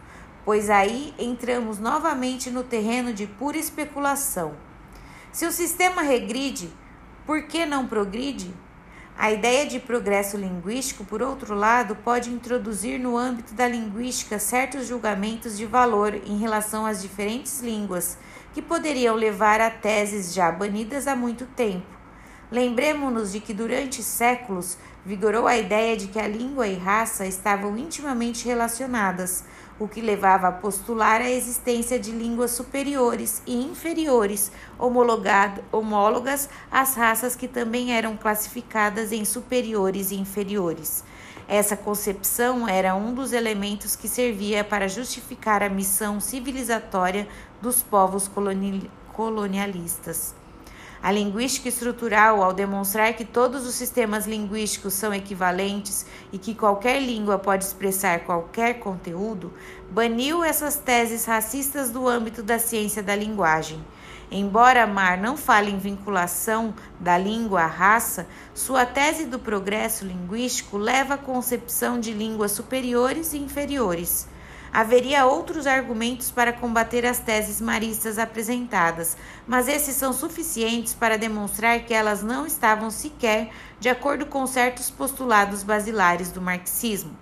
pois 0.43 0.69
aí 0.69 1.13
entramos 1.17 1.79
novamente 1.79 2.49
no 2.49 2.63
terreno 2.63 3.13
de 3.13 3.27
pura 3.27 3.57
especulação. 3.57 4.68
Se 5.31 5.45
o 5.45 5.51
sistema 5.51 6.01
regride, 6.01 6.69
por 7.25 7.43
que 7.43 7.63
não 7.65 7.85
progride? 7.85 8.51
A 9.15 9.31
ideia 9.31 9.65
de 9.65 9.79
progresso 9.79 10.37
linguístico, 10.37 11.05
por 11.05 11.21
outro 11.21 11.53
lado, 11.53 11.95
pode 11.95 12.31
introduzir 12.31 12.99
no 12.99 13.15
âmbito 13.15 13.53
da 13.53 13.67
linguística 13.67 14.39
certos 14.39 14.87
julgamentos 14.87 15.55
de 15.55 15.67
valor 15.67 16.15
em 16.15 16.37
relação 16.39 16.85
às 16.85 17.01
diferentes 17.01 17.61
línguas, 17.61 18.17
que 18.53 18.61
poderiam 18.61 19.15
levar 19.15 19.61
a 19.61 19.69
teses 19.69 20.33
já 20.33 20.51
banidas 20.51 21.05
há 21.05 21.15
muito 21.15 21.45
tempo. 21.45 21.85
Lembremos-nos 22.51 23.31
de 23.31 23.39
que 23.39 23.53
durante 23.53 24.01
séculos 24.01 24.77
vigorou 25.05 25.45
a 25.45 25.55
ideia 25.55 25.95
de 25.95 26.07
que 26.07 26.19
a 26.19 26.27
língua 26.27 26.67
e 26.67 26.75
raça 26.75 27.27
estavam 27.27 27.77
intimamente 27.77 28.47
relacionadas, 28.47 29.43
o 29.79 29.87
que 29.87 30.01
levava 30.01 30.49
a 30.49 30.51
postular 30.51 31.21
a 31.21 31.29
existência 31.29 31.97
de 31.97 32.11
línguas 32.11 32.51
superiores 32.51 33.41
e 33.47 33.55
inferiores, 33.55 34.51
homólogas 34.77 36.49
às 36.69 36.95
raças 36.95 37.35
que 37.35 37.47
também 37.47 37.93
eram 37.93 38.17
classificadas 38.17 39.11
em 39.11 39.23
superiores 39.23 40.11
e 40.11 40.15
inferiores. 40.15 41.03
Essa 41.47 41.75
concepção 41.75 42.67
era 42.67 42.93
um 42.93 43.13
dos 43.13 43.33
elementos 43.33 43.95
que 43.95 44.07
servia 44.07 44.63
para 44.63 44.87
justificar 44.87 45.63
a 45.63 45.69
missão 45.69 46.19
civilizatória 46.19 47.27
dos 47.59 47.81
povos 47.81 48.29
colonialistas. 49.13 50.38
A 51.01 51.13
linguística 51.13 51.69
estrutural, 51.69 52.43
ao 52.43 52.51
demonstrar 52.51 53.13
que 53.13 53.23
todos 53.23 53.65
os 53.65 53.75
sistemas 53.75 54.27
linguísticos 54.27 54.93
são 54.93 55.13
equivalentes 55.13 56.05
e 56.31 56.37
que 56.37 56.53
qualquer 56.53 57.01
língua 57.01 57.39
pode 57.39 57.63
expressar 57.63 58.19
qualquer 58.25 58.79
conteúdo, 58.79 59.53
baniu 59.89 60.43
essas 60.43 60.75
teses 60.75 61.23
racistas 61.25 61.89
do 61.89 62.05
âmbito 62.05 62.43
da 62.43 62.59
ciência 62.59 63.01
da 63.01 63.15
linguagem. 63.15 63.81
Embora 64.29 64.85
Mar 64.85 65.17
não 65.17 65.37
fale 65.37 65.71
em 65.71 65.79
vinculação 65.79 66.75
da 66.99 67.17
língua 67.17 67.61
à 67.61 67.65
raça, 67.65 68.27
sua 68.53 68.85
tese 68.85 69.25
do 69.25 69.39
progresso 69.39 70.05
linguístico 70.05 70.77
leva 70.77 71.13
à 71.13 71.17
concepção 71.17 71.97
de 71.97 72.11
línguas 72.11 72.51
superiores 72.51 73.31
e 73.31 73.37
inferiores. 73.37 74.27
Haveria 74.71 75.25
outros 75.25 75.65
argumentos 75.65 76.29
para 76.29 76.53
combater 76.53 77.05
as 77.05 77.19
teses 77.19 77.59
maristas 77.59 78.19
apresentadas, 78.19 79.17
mas 79.47 79.67
esses 79.67 79.95
são 79.95 80.13
suficientes 80.13 80.93
para 80.93 81.17
demonstrar 81.17 81.79
que 81.79 81.93
elas 81.93 82.21
não 82.21 82.45
estavam 82.45 82.91
sequer 82.91 83.49
de 83.79 83.89
acordo 83.89 84.25
com 84.27 84.45
certos 84.45 84.89
postulados 84.89 85.63
basilares 85.63 86.31
do 86.31 86.41
marxismo. 86.41 87.17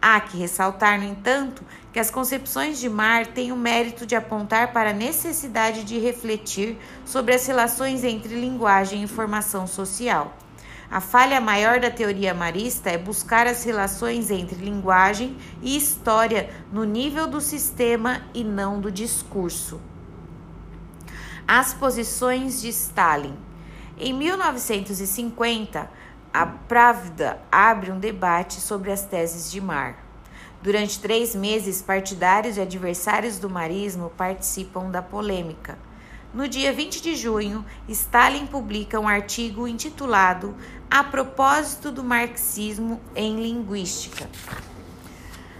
Há 0.00 0.20
que 0.20 0.36
ressaltar, 0.36 0.98
no 0.98 1.04
entanto, 1.04 1.64
que 1.92 1.98
as 1.98 2.10
concepções 2.10 2.78
de 2.78 2.88
Mar 2.88 3.26
têm 3.26 3.50
o 3.50 3.56
mérito 3.56 4.06
de 4.06 4.14
apontar 4.14 4.72
para 4.72 4.90
a 4.90 4.94
necessidade 4.94 5.82
de 5.82 5.98
refletir 5.98 6.78
sobre 7.04 7.34
as 7.34 7.46
relações 7.46 8.04
entre 8.04 8.34
linguagem 8.40 9.02
e 9.02 9.08
formação 9.08 9.66
social. 9.66 10.36
A 10.90 11.02
falha 11.02 11.38
maior 11.38 11.80
da 11.80 11.90
teoria 11.90 12.32
marista 12.32 12.88
é 12.88 12.96
buscar 12.96 13.46
as 13.46 13.62
relações 13.62 14.30
entre 14.30 14.64
linguagem 14.64 15.36
e 15.60 15.76
história 15.76 16.48
no 16.72 16.82
nível 16.82 17.26
do 17.26 17.42
sistema 17.42 18.22
e 18.32 18.42
não 18.42 18.80
do 18.80 18.90
discurso. 18.90 19.78
As 21.46 21.74
posições 21.74 22.62
de 22.62 22.68
Stalin. 22.68 23.36
Em 23.98 24.14
1950, 24.14 25.90
a 26.32 26.46
Pravda 26.46 27.38
abre 27.52 27.92
um 27.92 27.98
debate 27.98 28.54
sobre 28.54 28.90
as 28.90 29.04
teses 29.04 29.50
de 29.50 29.60
Mar. 29.60 30.06
Durante 30.62 31.00
três 31.00 31.34
meses, 31.34 31.82
partidários 31.82 32.56
e 32.56 32.62
adversários 32.62 33.38
do 33.38 33.50
marismo 33.50 34.10
participam 34.16 34.90
da 34.90 35.02
polêmica. 35.02 35.78
No 36.32 36.46
dia 36.46 36.74
20 36.74 37.00
de 37.00 37.16
junho, 37.16 37.64
Stalin 37.88 38.46
publica 38.46 39.00
um 39.00 39.08
artigo 39.08 39.66
intitulado 39.66 40.54
A 40.90 41.02
propósito 41.02 41.90
do 41.90 42.04
marxismo 42.04 43.00
em 43.16 43.40
linguística. 43.40 44.28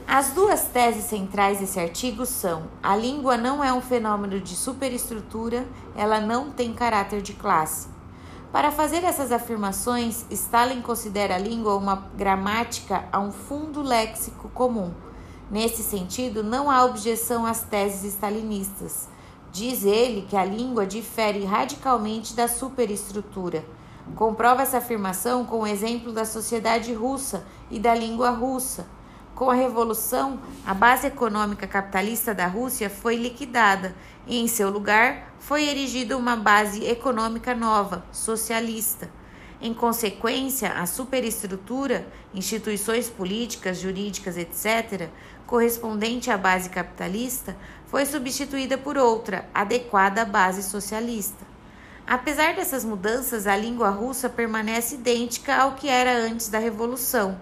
As 0.07 0.31
duas 0.33 0.65
teses 0.65 1.05
centrais 1.05 1.59
desse 1.59 1.81
artigo 1.81 2.27
são: 2.27 2.65
a 2.83 2.95
língua 2.95 3.39
não 3.39 3.65
é 3.65 3.73
um 3.73 3.81
fenômeno 3.81 4.39
de 4.41 4.55
superestrutura, 4.55 5.67
ela 5.97 6.21
não 6.21 6.51
tem 6.51 6.75
caráter 6.75 7.23
de 7.23 7.33
classe. 7.33 7.89
Para 8.53 8.71
fazer 8.71 9.05
essas 9.05 9.33
afirmações, 9.33 10.27
Stalin 10.31 10.83
considera 10.83 11.37
a 11.37 11.39
língua 11.39 11.77
uma 11.77 12.09
gramática 12.15 13.07
a 13.11 13.19
um 13.19 13.33
fundo 13.33 13.81
léxico 13.81 14.51
comum. 14.51 14.93
Nesse 15.51 15.83
sentido, 15.83 16.43
não 16.43 16.71
há 16.71 16.85
objeção 16.85 17.47
às 17.47 17.63
teses 17.63 18.05
stalinistas. 18.13 19.09
Diz 19.53 19.85
ele 19.85 20.27
que 20.29 20.37
a 20.37 20.45
língua 20.45 20.87
difere 20.87 21.45
radicalmente 21.45 22.35
da 22.35 22.47
superestrutura. 22.47 23.65
Comprova 24.15 24.63
essa 24.63 24.79
afirmação 24.79 25.45
com 25.45 25.61
o 25.61 25.67
exemplo 25.67 26.13
da 26.13 26.25
sociedade 26.25 26.93
russa 26.93 27.47
e 27.71 27.79
da 27.79 27.95
língua 27.95 28.31
russa. 28.31 28.87
Com 29.35 29.51
a 29.51 29.55
Revolução, 29.55 30.41
a 30.67 30.75
base 30.75 31.07
econômica 31.07 31.67
capitalista 31.67 32.35
da 32.35 32.47
Rússia 32.47 32.91
foi 32.91 33.15
liquidada 33.15 33.95
e, 34.27 34.39
em 34.39 34.49
seu 34.49 34.69
lugar, 34.69 35.33
foi 35.39 35.69
erigida 35.69 36.17
uma 36.17 36.35
base 36.35 36.85
econômica 36.85 37.55
nova, 37.55 38.05
socialista. 38.11 39.09
Em 39.61 39.75
consequência, 39.75 40.73
a 40.73 40.87
superestrutura, 40.87 42.07
instituições 42.35 43.09
políticas, 43.09 43.79
jurídicas, 43.79 44.37
etc., 44.37 45.09
correspondente 45.47 46.31
à 46.31 46.37
base 46.37 46.69
capitalista, 46.69 47.57
foi 47.89 48.05
substituída 48.05 48.77
por 48.79 48.97
outra, 48.97 49.49
adequada 49.53 50.23
à 50.23 50.25
base 50.25 50.63
socialista. 50.63 51.45
Apesar 52.07 52.55
dessas 52.55 52.85
mudanças, 52.85 53.47
a 53.47 53.57
língua 53.57 53.91
russa 53.91 54.29
permanece 54.29 54.95
idêntica 54.95 55.57
ao 55.57 55.73
que 55.73 55.89
era 55.89 56.17
antes 56.17 56.49
da 56.49 56.59
Revolução. 56.59 57.39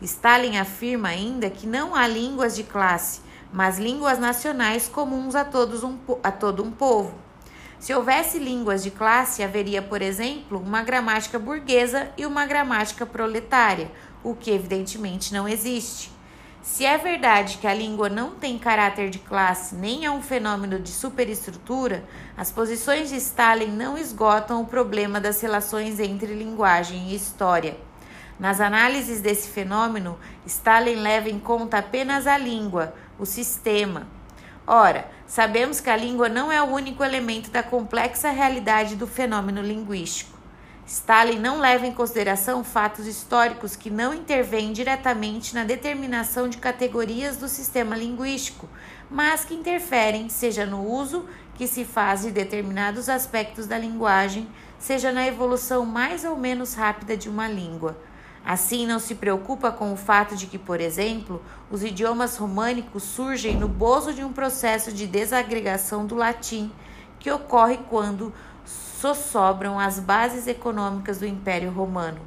Stalin 0.00 0.58
afirma 0.58 1.08
ainda 1.08 1.48
que 1.48 1.66
não 1.66 1.94
há 1.94 2.06
línguas 2.08 2.56
de 2.56 2.64
classe, 2.64 3.20
mas 3.52 3.78
línguas 3.78 4.18
nacionais 4.18 4.88
comuns 4.88 5.34
a, 5.34 5.44
todos 5.44 5.84
um, 5.84 5.98
a 6.22 6.32
todo 6.32 6.64
um 6.64 6.70
povo. 6.70 7.14
Se 7.78 7.94
houvesse 7.94 8.38
línguas 8.38 8.82
de 8.82 8.90
classe, 8.90 9.42
haveria, 9.42 9.82
por 9.82 10.00
exemplo, 10.00 10.58
uma 10.58 10.82
gramática 10.82 11.38
burguesa 11.38 12.10
e 12.16 12.24
uma 12.24 12.46
gramática 12.46 13.04
proletária, 13.04 13.90
o 14.24 14.34
que 14.34 14.50
evidentemente 14.50 15.32
não 15.34 15.48
existe. 15.48 16.10
Se 16.62 16.84
é 16.84 16.96
verdade 16.96 17.58
que 17.58 17.66
a 17.66 17.74
língua 17.74 18.08
não 18.08 18.30
tem 18.30 18.58
caráter 18.58 19.10
de 19.10 19.18
classe 19.18 19.74
nem 19.74 20.04
é 20.04 20.10
um 20.10 20.22
fenômeno 20.22 20.78
de 20.78 20.90
superestrutura, 20.90 22.04
as 22.36 22.52
posições 22.52 23.08
de 23.08 23.16
Stalin 23.16 23.72
não 23.72 23.98
esgotam 23.98 24.62
o 24.62 24.66
problema 24.66 25.20
das 25.20 25.40
relações 25.40 25.98
entre 25.98 26.34
linguagem 26.34 27.08
e 27.08 27.14
história. 27.14 27.76
Nas 28.38 28.60
análises 28.60 29.20
desse 29.20 29.48
fenômeno, 29.48 30.18
Stalin 30.46 30.96
leva 30.96 31.28
em 31.28 31.38
conta 31.38 31.78
apenas 31.78 32.26
a 32.26 32.38
língua, 32.38 32.94
o 33.18 33.26
sistema, 33.26 34.06
Ora, 34.66 35.08
sabemos 35.26 35.80
que 35.80 35.90
a 35.90 35.96
língua 35.96 36.28
não 36.28 36.50
é 36.50 36.62
o 36.62 36.66
único 36.66 37.02
elemento 37.02 37.50
da 37.50 37.62
complexa 37.62 38.30
realidade 38.30 38.94
do 38.94 39.08
fenômeno 39.08 39.60
linguístico. 39.60 40.31
Stalin 40.92 41.38
não 41.38 41.58
leva 41.58 41.86
em 41.86 41.92
consideração 41.94 42.62
fatos 42.62 43.06
históricos 43.06 43.74
que 43.74 43.88
não 43.88 44.12
intervêm 44.12 44.74
diretamente 44.74 45.54
na 45.54 45.64
determinação 45.64 46.50
de 46.50 46.58
categorias 46.58 47.38
do 47.38 47.48
sistema 47.48 47.96
linguístico, 47.96 48.68
mas 49.10 49.42
que 49.42 49.54
interferem, 49.54 50.28
seja 50.28 50.66
no 50.66 50.86
uso 50.86 51.24
que 51.54 51.66
se 51.66 51.86
faz 51.86 52.20
de 52.20 52.30
determinados 52.30 53.08
aspectos 53.08 53.66
da 53.66 53.78
linguagem, 53.78 54.46
seja 54.78 55.10
na 55.10 55.26
evolução 55.26 55.86
mais 55.86 56.26
ou 56.26 56.36
menos 56.36 56.74
rápida 56.74 57.16
de 57.16 57.26
uma 57.26 57.48
língua. 57.48 57.96
Assim, 58.44 58.86
não 58.86 58.98
se 58.98 59.14
preocupa 59.14 59.72
com 59.72 59.94
o 59.94 59.96
fato 59.96 60.36
de 60.36 60.46
que, 60.46 60.58
por 60.58 60.78
exemplo, 60.78 61.42
os 61.70 61.82
idiomas 61.82 62.36
românicos 62.36 63.02
surgem 63.02 63.56
no 63.56 63.66
bozo 63.66 64.12
de 64.12 64.22
um 64.22 64.32
processo 64.32 64.92
de 64.92 65.06
desagregação 65.06 66.04
do 66.04 66.16
latim 66.16 66.70
que 67.18 67.30
ocorre 67.30 67.78
quando 67.88 68.34
sossobram 69.02 69.80
as 69.80 69.98
bases 69.98 70.46
econômicas 70.46 71.18
do 71.18 71.26
Império 71.26 71.72
Romano. 71.72 72.20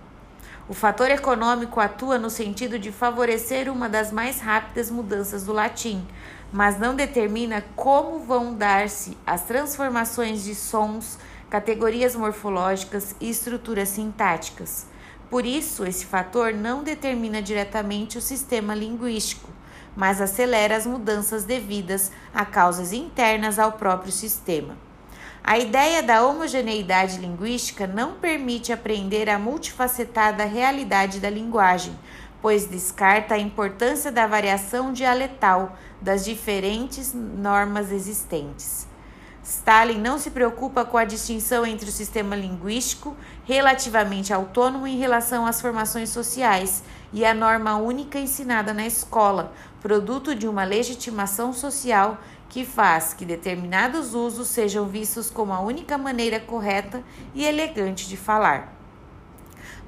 O 0.68 0.74
fator 0.74 1.10
econômico 1.10 1.80
atua 1.80 2.18
no 2.18 2.30
sentido 2.30 2.78
de 2.78 2.92
favorecer 2.92 3.72
uma 3.72 3.88
das 3.88 4.12
mais 4.12 4.42
rápidas 4.42 4.92
mudanças 4.92 5.46
do 5.46 5.54
latim, 5.54 6.06
mas 6.52 6.78
não 6.78 6.94
determina 6.94 7.64
como 7.78 8.20
vão 8.20 8.54
dar-se 8.54 9.18
as 9.26 9.44
transformações 9.44 10.44
de 10.44 10.54
sons, 10.54 11.18
categorias 11.50 12.14
morfológicas 12.14 13.16
e 13.22 13.30
estruturas 13.30 13.88
sintáticas. 13.88 14.86
Por 15.30 15.46
isso, 15.46 15.86
esse 15.86 16.06
fator 16.06 16.54
não 16.54 16.84
determina 16.84 17.42
diretamente 17.42 18.18
o 18.18 18.22
sistema 18.22 18.76
linguístico, 18.76 19.50
mas 19.96 20.20
acelera 20.20 20.76
as 20.76 20.86
mudanças 20.86 21.46
devidas 21.46 22.12
a 22.34 22.44
causas 22.44 22.92
internas 22.92 23.60
ao 23.60 23.72
próprio 23.72 24.12
sistema. 24.12 24.85
A 25.48 25.60
ideia 25.60 26.02
da 26.02 26.26
homogeneidade 26.26 27.20
linguística 27.20 27.86
não 27.86 28.16
permite 28.16 28.74
apreender 28.74 29.30
a 29.30 29.38
multifacetada 29.38 30.44
realidade 30.44 31.20
da 31.20 31.30
linguagem, 31.30 31.96
pois 32.42 32.66
descarta 32.66 33.36
a 33.36 33.40
importância 33.40 34.12
da 34.12 34.26
variação 34.26 34.92
dialetal 34.92 35.78
das 36.02 36.26
diferentes 36.26 37.14
normas 37.14 37.92
existentes. 37.92 38.88
Stalin 39.44 40.00
não 40.00 40.18
se 40.18 40.32
preocupa 40.32 40.84
com 40.84 40.98
a 40.98 41.06
distinção 41.06 41.64
entre 41.64 41.88
o 41.88 41.94
sistema 41.94 42.36
linguístico 42.36 43.16
relativamente 43.44 44.34
autônomo 44.34 44.88
em 44.88 44.98
relação 44.98 45.46
às 45.46 45.62
formações 45.62 46.10
sociais 46.10 46.82
e 47.14 47.24
a 47.24 47.36
norma 47.36 47.76
única 47.76 48.18
ensinada 48.18 48.74
na 48.74 48.88
escola, 48.88 49.54
produto 49.80 50.34
de 50.34 50.48
uma 50.48 50.64
legitimação 50.64 51.54
social 51.54 52.18
que 52.56 52.64
faz 52.64 53.14
que 53.14 53.26
determinados 53.26 54.14
usos 54.14 54.48
sejam 54.48 54.88
vistos 54.88 55.30
como 55.30 55.52
a 55.52 55.60
única 55.60 55.98
maneira 55.98 56.40
correta 56.40 57.04
e 57.34 57.44
elegante 57.44 58.08
de 58.08 58.16
falar. 58.16 58.74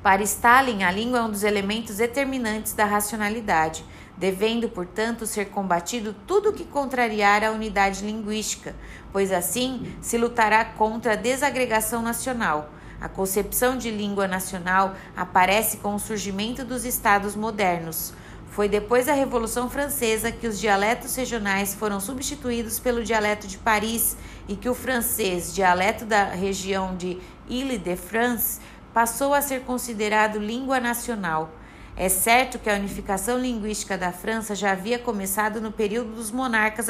Para 0.03 0.22
Stalin, 0.24 0.84
a 0.84 0.91
língua 0.91 1.20
é 1.20 1.22
um 1.22 1.32
dos 1.32 1.43
elementos 1.43 1.95
determinantes 1.95 2.74
da 2.74 2.84
racionalidade, 2.84 3.86
devendo, 4.18 4.68
portanto, 4.68 5.26
ser 5.26 5.45
combatido 5.45 6.13
tudo 6.28 6.51
que 6.51 6.65
contrariar 6.65 7.41
a 7.41 7.51
unidade 7.51 8.05
linguística, 8.05 8.76
pois 9.13 9.32
assim 9.32 9.95
se 10.01 10.18
lutará 10.18 10.65
contra 10.65 11.13
a 11.13 11.15
desagregação 11.15 12.01
nacional. 12.01 12.70
A 12.99 13.07
concepção 13.07 13.78
de 13.78 13.89
língua 13.89 14.28
nacional 14.28 14.93
aparece 15.15 15.78
com 15.78 15.95
o 15.95 15.99
surgimento 15.99 16.65
dos 16.65 16.84
estados 16.84 17.34
modernos. 17.34 18.11
Foi 18.58 18.68
depois 18.68 19.05
da 19.05 19.14
Revolução 19.14 19.70
Francesa 19.70 20.32
que 20.32 20.47
os 20.47 20.60
dialetos 20.60 21.16
regionais 21.16 21.76
foram 21.76 21.99
substituídos 21.99 22.80
pelo 22.80 23.03
dialeto 23.03 23.45
de 23.45 23.55
Paris 23.55 24.18
e 24.47 24.55
que 24.55 24.68
o 24.68 24.74
francês, 24.74 25.53
dialeto 25.53 26.05
da 26.05 26.24
região 26.24 26.97
de 26.97 27.20
Ile-de-France, 27.47 28.60
passou 28.91 29.36
a 29.36 29.43
ser 29.43 29.62
considerado 29.62 30.39
língua 30.39 30.80
nacional. 30.80 31.51
É 31.95 32.10
certo 32.10 32.58
que 32.58 32.68
a 32.68 32.74
unificação 32.74 33.38
linguística 33.38 33.95
da 33.95 34.12
França 34.12 34.55
já 34.55 34.72
havia 34.72 34.97
começado 34.97 35.62
no 35.62 35.72
período 35.72 36.16
dos 36.16 36.32
monarcas 36.32 36.88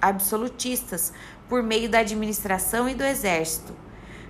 absolutistas, 0.00 1.12
por 1.46 1.62
meio 1.62 1.90
da 1.90 1.98
administração 1.98 2.88
e 2.88 2.94
do 2.94 3.04
exército. 3.04 3.74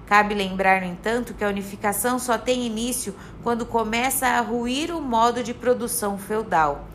Cabe 0.07 0.35
lembrar, 0.35 0.81
no 0.81 0.87
entanto, 0.87 1.35
que 1.35 1.45
a 1.45 1.49
unificação 1.49 2.19
só 2.19 2.37
tem 2.37 2.67
início 2.67 3.15
quando 3.43 3.65
começa 3.65 4.27
a 4.27 4.41
ruir 4.41 4.91
o 4.95 5.01
modo 5.01 5.43
de 5.43 5.55
produção 5.55 6.19
feudal. 6.19 6.87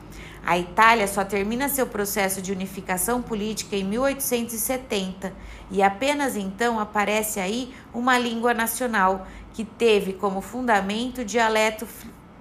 A 0.46 0.58
Itália 0.58 1.08
só 1.08 1.26
termina 1.26 1.68
seu 1.68 1.86
processo 1.86 2.42
de 2.42 2.54
unificação 2.54 3.22
política 3.22 3.76
em 3.76 3.84
1870 3.84 5.34
e 5.70 5.84
apenas 5.84 6.38
então 6.38 6.80
aparece 6.80 7.40
aí 7.40 7.74
uma 7.94 8.18
língua 8.18 8.54
nacional 8.54 9.28
que 9.54 9.66
teve 9.66 10.14
como 10.14 10.40
fundamento 10.40 11.20
o 11.20 11.26
dialeto 11.26 11.86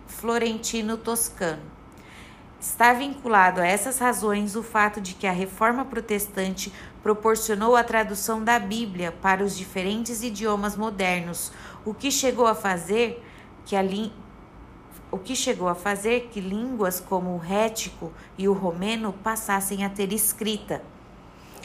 florentino-toscano. 0.07 1.76
Está 2.59 2.95
vinculado 2.95 3.61
a 3.61 3.67
essas 3.67 3.99
razões 3.99 4.57
o 4.57 4.63
fato 4.63 5.01
de 5.01 5.15
que 5.15 5.27
a 5.27 5.33
reforma 5.33 5.85
protestante 5.85 6.73
proporcionou 7.03 7.77
a 7.77 7.85
tradução 7.85 8.43
da 8.43 8.59
Bíblia 8.59 9.13
para 9.13 9.45
os 9.45 9.57
diferentes 9.57 10.23
idiomas 10.23 10.75
modernos, 10.75 11.53
o 11.85 11.93
que 11.93 12.11
chegou 12.11 12.47
a 12.47 12.55
fazer 12.55 13.23
que 13.65 13.77
a 13.77 13.83
o 15.11 15.19
que 15.19 15.37
chegou 15.37 15.69
a 15.69 15.75
fazer 15.75 16.31
que 16.33 16.41
línguas 16.41 16.99
como 16.99 17.35
o 17.35 17.39
rético 17.39 18.13
e 18.37 18.49
o 18.49 18.53
romeno 18.53 19.13
passassem 19.13 19.85
a 19.85 19.91
ter 19.91 20.13
escrita. 20.13 20.83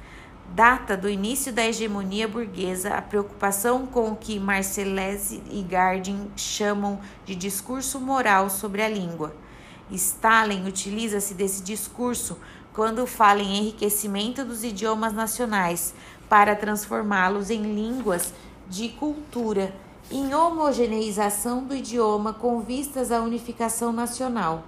Data 0.54 0.96
do 0.96 1.10
início 1.10 1.52
da 1.52 1.66
hegemonia 1.66 2.30
burguesa 2.30 2.94
a 2.94 3.02
preocupação 3.02 3.86
com 3.86 4.12
o 4.12 4.16
que 4.16 4.40
Marcellese 4.40 5.44
e 5.52 5.62
Gardin 5.64 6.32
chamam 6.38 7.02
de 7.26 7.36
discurso 7.36 8.00
moral 8.00 8.50
sobre 8.50 8.82
a 8.82 8.88
língua. 8.88 9.36
Stalin 9.92 10.66
utiliza-se 10.66 11.34
desse 11.34 11.62
discurso 11.62 12.38
quando 12.74 13.06
fala 13.06 13.42
em 13.42 13.58
enriquecimento 13.58 14.46
dos 14.46 14.64
idiomas 14.64 15.14
nacionais, 15.14 15.94
para 16.32 16.56
transformá-los 16.56 17.50
em 17.50 17.62
línguas 17.62 18.34
de 18.70 18.88
cultura, 18.88 19.76
em 20.10 20.34
homogeneização 20.34 21.62
do 21.66 21.76
idioma 21.76 22.32
com 22.32 22.62
vistas 22.62 23.12
à 23.12 23.20
unificação 23.20 23.92
nacional. 23.92 24.64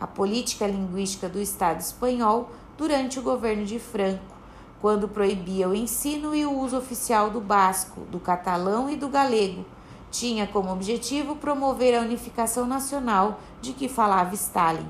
A 0.00 0.06
política 0.06 0.64
linguística 0.64 1.28
do 1.28 1.40
Estado 1.40 1.80
espanhol 1.80 2.52
durante 2.76 3.18
o 3.18 3.22
governo 3.22 3.64
de 3.64 3.80
Franco, 3.80 4.36
quando 4.80 5.08
proibia 5.08 5.68
o 5.68 5.74
ensino 5.74 6.36
e 6.36 6.46
o 6.46 6.56
uso 6.56 6.78
oficial 6.78 7.30
do 7.30 7.40
basco, 7.40 8.02
do 8.02 8.20
catalão 8.20 8.88
e 8.88 8.94
do 8.94 9.08
galego, 9.08 9.66
tinha 10.12 10.46
como 10.46 10.70
objetivo 10.70 11.34
promover 11.34 11.98
a 11.98 12.02
unificação 12.02 12.64
nacional 12.64 13.40
de 13.60 13.72
que 13.72 13.88
falava 13.88 14.36
Stalin. 14.36 14.86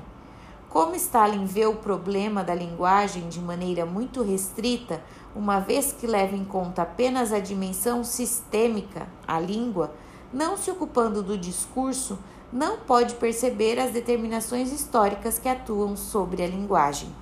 Como 0.69 0.93
Stalin 0.93 1.45
vê 1.45 1.65
o 1.65 1.77
problema 1.77 2.43
da 2.43 2.53
linguagem 2.53 3.27
de 3.27 3.39
maneira 3.39 3.87
muito 3.87 4.21
restrita, 4.21 5.01
uma 5.35 5.59
vez 5.59 5.91
que 5.91 6.07
leva 6.07 6.35
em 6.35 6.43
conta 6.43 6.81
apenas 6.81 7.31
a 7.31 7.39
dimensão 7.39 8.03
sistêmica, 8.03 9.07
a 9.27 9.39
língua, 9.39 9.91
não 10.33 10.57
se 10.57 10.69
ocupando 10.71 11.21
do 11.21 11.37
discurso, 11.37 12.17
não 12.51 12.77
pode 12.77 13.15
perceber 13.15 13.79
as 13.79 13.91
determinações 13.91 14.71
históricas 14.71 15.37
que 15.37 15.47
atuam 15.47 15.95
sobre 15.95 16.43
a 16.43 16.47
linguagem. 16.47 17.13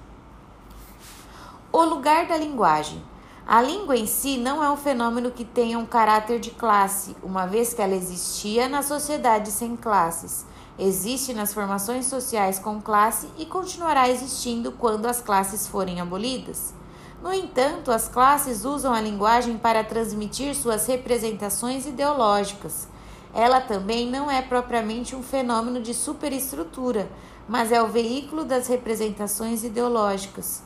O 1.71 1.83
lugar 1.83 2.27
da 2.27 2.37
linguagem. 2.37 3.03
A 3.45 3.61
língua 3.61 3.95
em 3.95 4.05
si 4.05 4.37
não 4.37 4.63
é 4.63 4.69
um 4.69 4.75
fenômeno 4.75 5.31
que 5.31 5.45
tenha 5.45 5.79
um 5.79 5.85
caráter 5.85 6.39
de 6.39 6.51
classe, 6.51 7.15
uma 7.23 7.45
vez 7.45 7.73
que 7.73 7.81
ela 7.81 7.95
existia 7.95 8.67
na 8.67 8.81
sociedade 8.81 9.51
sem 9.51 9.75
classes. 9.75 10.45
Existe 10.77 11.33
nas 11.33 11.53
formações 11.53 12.05
sociais 12.05 12.59
com 12.59 12.81
classe 12.81 13.29
e 13.37 13.45
continuará 13.45 14.09
existindo 14.09 14.71
quando 14.73 15.05
as 15.05 15.21
classes 15.21 15.65
forem 15.65 16.01
abolidas. 16.01 16.73
No 17.21 17.33
entanto, 17.33 17.91
as 17.91 18.07
classes 18.07 18.63
usam 18.63 18.93
a 18.93 19.01
linguagem 19.01 19.57
para 19.57 19.83
transmitir 19.83 20.55
suas 20.55 20.85
representações 20.85 21.85
ideológicas. 21.85 22.87
Ela 23.33 23.59
também 23.59 24.09
não 24.09 24.29
é 24.29 24.41
propriamente 24.41 25.15
um 25.15 25.23
fenômeno 25.23 25.81
de 25.81 25.93
superestrutura, 25.93 27.09
mas 27.47 27.71
é 27.71 27.81
o 27.81 27.87
veículo 27.87 28.45
das 28.45 28.67
representações 28.67 29.63
ideológicas. 29.63 30.61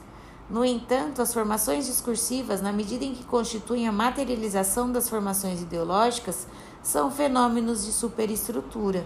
No 0.49 0.65
entanto, 0.65 1.21
as 1.21 1.33
formações 1.33 1.85
discursivas, 1.85 2.61
na 2.61 2.73
medida 2.73 3.05
em 3.05 3.15
que 3.15 3.23
constituem 3.23 3.87
a 3.87 3.91
materialização 3.91 4.91
das 4.91 5.07
formações 5.09 5.61
ideológicas, 5.61 6.45
são 6.83 7.09
fenômenos 7.09 7.85
de 7.85 7.93
superestrutura. 7.93 9.05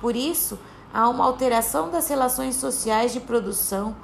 Por 0.00 0.16
isso, 0.16 0.58
há 0.92 1.08
uma 1.08 1.24
alteração 1.24 1.90
das 1.90 2.08
relações 2.08 2.56
sociais 2.56 3.12
de 3.12 3.20
produção 3.20 3.94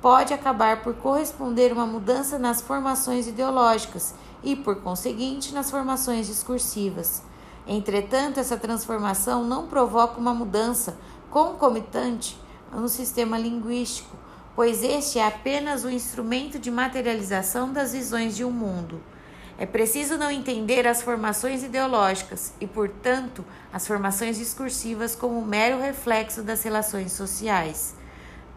pode 0.00 0.32
acabar 0.32 0.82
por 0.82 0.94
corresponder 0.94 1.72
uma 1.72 1.86
mudança 1.86 2.38
nas 2.38 2.60
formações 2.60 3.26
ideológicas 3.26 4.14
e, 4.42 4.54
por 4.54 4.76
conseguinte, 4.76 5.52
nas 5.52 5.70
formações 5.70 6.26
discursivas. 6.26 7.22
Entretanto, 7.66 8.38
essa 8.38 8.56
transformação 8.56 9.42
não 9.42 9.66
provoca 9.66 10.20
uma 10.20 10.32
mudança 10.32 10.96
concomitante 11.30 12.40
no 12.72 12.88
sistema 12.88 13.36
linguístico, 13.36 14.16
pois 14.54 14.82
este 14.82 15.18
é 15.18 15.26
apenas 15.26 15.84
o 15.84 15.90
instrumento 15.90 16.58
de 16.58 16.70
materialização 16.70 17.72
das 17.72 17.92
visões 17.92 18.36
de 18.36 18.44
um 18.44 18.50
mundo. 18.50 19.00
É 19.58 19.66
preciso 19.66 20.16
não 20.16 20.30
entender 20.30 20.86
as 20.86 21.02
formações 21.02 21.64
ideológicas 21.64 22.52
e, 22.60 22.66
portanto, 22.66 23.44
as 23.72 23.86
formações 23.86 24.36
discursivas 24.36 25.16
como 25.16 25.44
mero 25.44 25.80
reflexo 25.80 26.42
das 26.42 26.62
relações 26.62 27.12
sociais. 27.12 27.95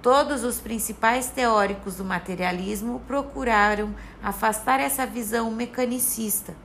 Todos 0.02 0.46
os 0.46 0.62
principais 0.62 1.28
teóricos 1.28 1.98
do 1.98 2.06
materialismo 2.06 3.02
procuraram 3.06 3.94
afastar 4.24 4.80
essa 4.80 5.06
visão 5.06 5.52
mecanicista. 5.52 6.56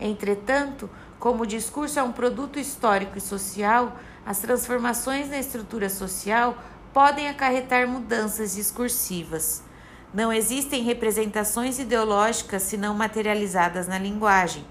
Entretanto, 0.00 0.90
como 1.20 1.44
o 1.44 1.46
discurso 1.46 2.00
é 2.00 2.02
um 2.02 2.10
produto 2.10 2.58
histórico 2.58 3.16
e 3.16 3.20
social, 3.20 3.96
as 4.26 4.40
transformações 4.40 5.30
na 5.30 5.38
estrutura 5.38 5.88
social 5.88 6.58
podem 6.92 7.28
acarretar 7.28 7.86
mudanças 7.86 8.56
discursivas. 8.56 9.62
Não 10.12 10.32
existem 10.32 10.82
representações 10.82 11.78
ideológicas 11.78 12.62
senão 12.62 12.94
materializadas 12.94 13.86
na 13.86 13.98
linguagem. 13.98 14.64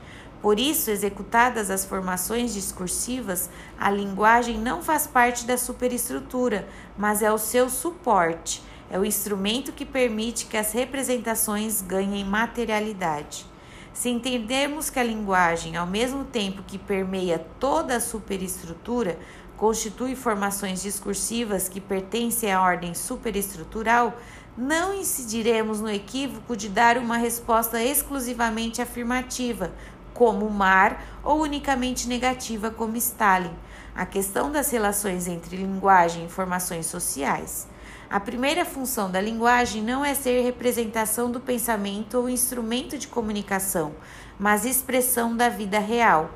Por 0.44 0.60
isso, 0.60 0.92
executadas 0.92 1.70
as 1.70 1.86
formações 1.86 2.54
discursivas, 2.54 3.50
a 3.80 3.90
linguagem 3.90 4.60
não 4.60 4.84
faz 4.84 5.08
parte 5.08 5.46
da 5.46 5.58
superestrutura, 5.58 6.68
mas 6.98 7.22
é 7.22 7.32
o 7.32 7.38
seu 7.38 7.70
suporte, 7.70 8.62
é 8.92 9.00
o 9.00 9.06
instrumento 9.06 9.72
que 9.72 9.86
permite 9.86 10.46
que 10.48 10.58
as 10.58 10.74
representações 10.74 11.82
ganhem 11.82 12.26
materialidade. 12.26 13.46
Se 13.94 14.10
entendermos 14.10 14.90
que 14.90 15.00
a 15.00 15.04
linguagem, 15.04 15.78
ao 15.78 15.88
mesmo 15.88 16.26
tempo 16.26 16.62
que 16.68 16.78
permeia 16.78 17.40
toda 17.58 17.96
a 17.96 18.02
superestrutura, 18.02 19.18
constitui 19.56 20.14
formações 20.14 20.82
discursivas 20.82 21.70
que 21.70 21.80
pertencem 21.80 22.52
à 22.52 22.62
ordem 22.62 22.94
superestrutural, 22.94 24.14
não 24.58 24.94
incidiremos 24.94 25.82
no 25.82 25.90
equívoco 25.90 26.56
de 26.56 26.70
dar 26.70 26.98
uma 26.98 27.18
resposta 27.18 27.82
exclusivamente 27.82 28.82
afirmativa, 28.82 29.72
como 30.14 30.50
mar, 30.50 31.04
ou 31.24 31.42
unicamente 31.42 32.08
negativa, 32.08 32.70
como 32.70 32.98
Stalin. 32.98 33.54
A 33.96 34.06
questão 34.06 34.52
das 34.52 34.72
relações 34.72 35.28
entre 35.28 35.56
linguagem 35.58 36.24
e 36.24 36.26
informações 36.26 36.86
sociais. 36.86 37.68
A 38.10 38.20
primeira 38.20 38.64
função 38.64 39.10
da 39.10 39.20
linguagem 39.20 39.82
não 39.82 40.06
é 40.06 40.14
ser 40.14 40.42
representação 40.44 41.32
do 41.32 41.40
pensamento 41.40 42.16
ou 42.18 42.30
instrumento 42.30 42.98
de 42.98 43.08
comunicação, 43.08 43.94
mas 44.38 44.66
expressão 44.66 45.36
da 45.36 45.50
vida 45.50 45.80
real. 45.80 46.30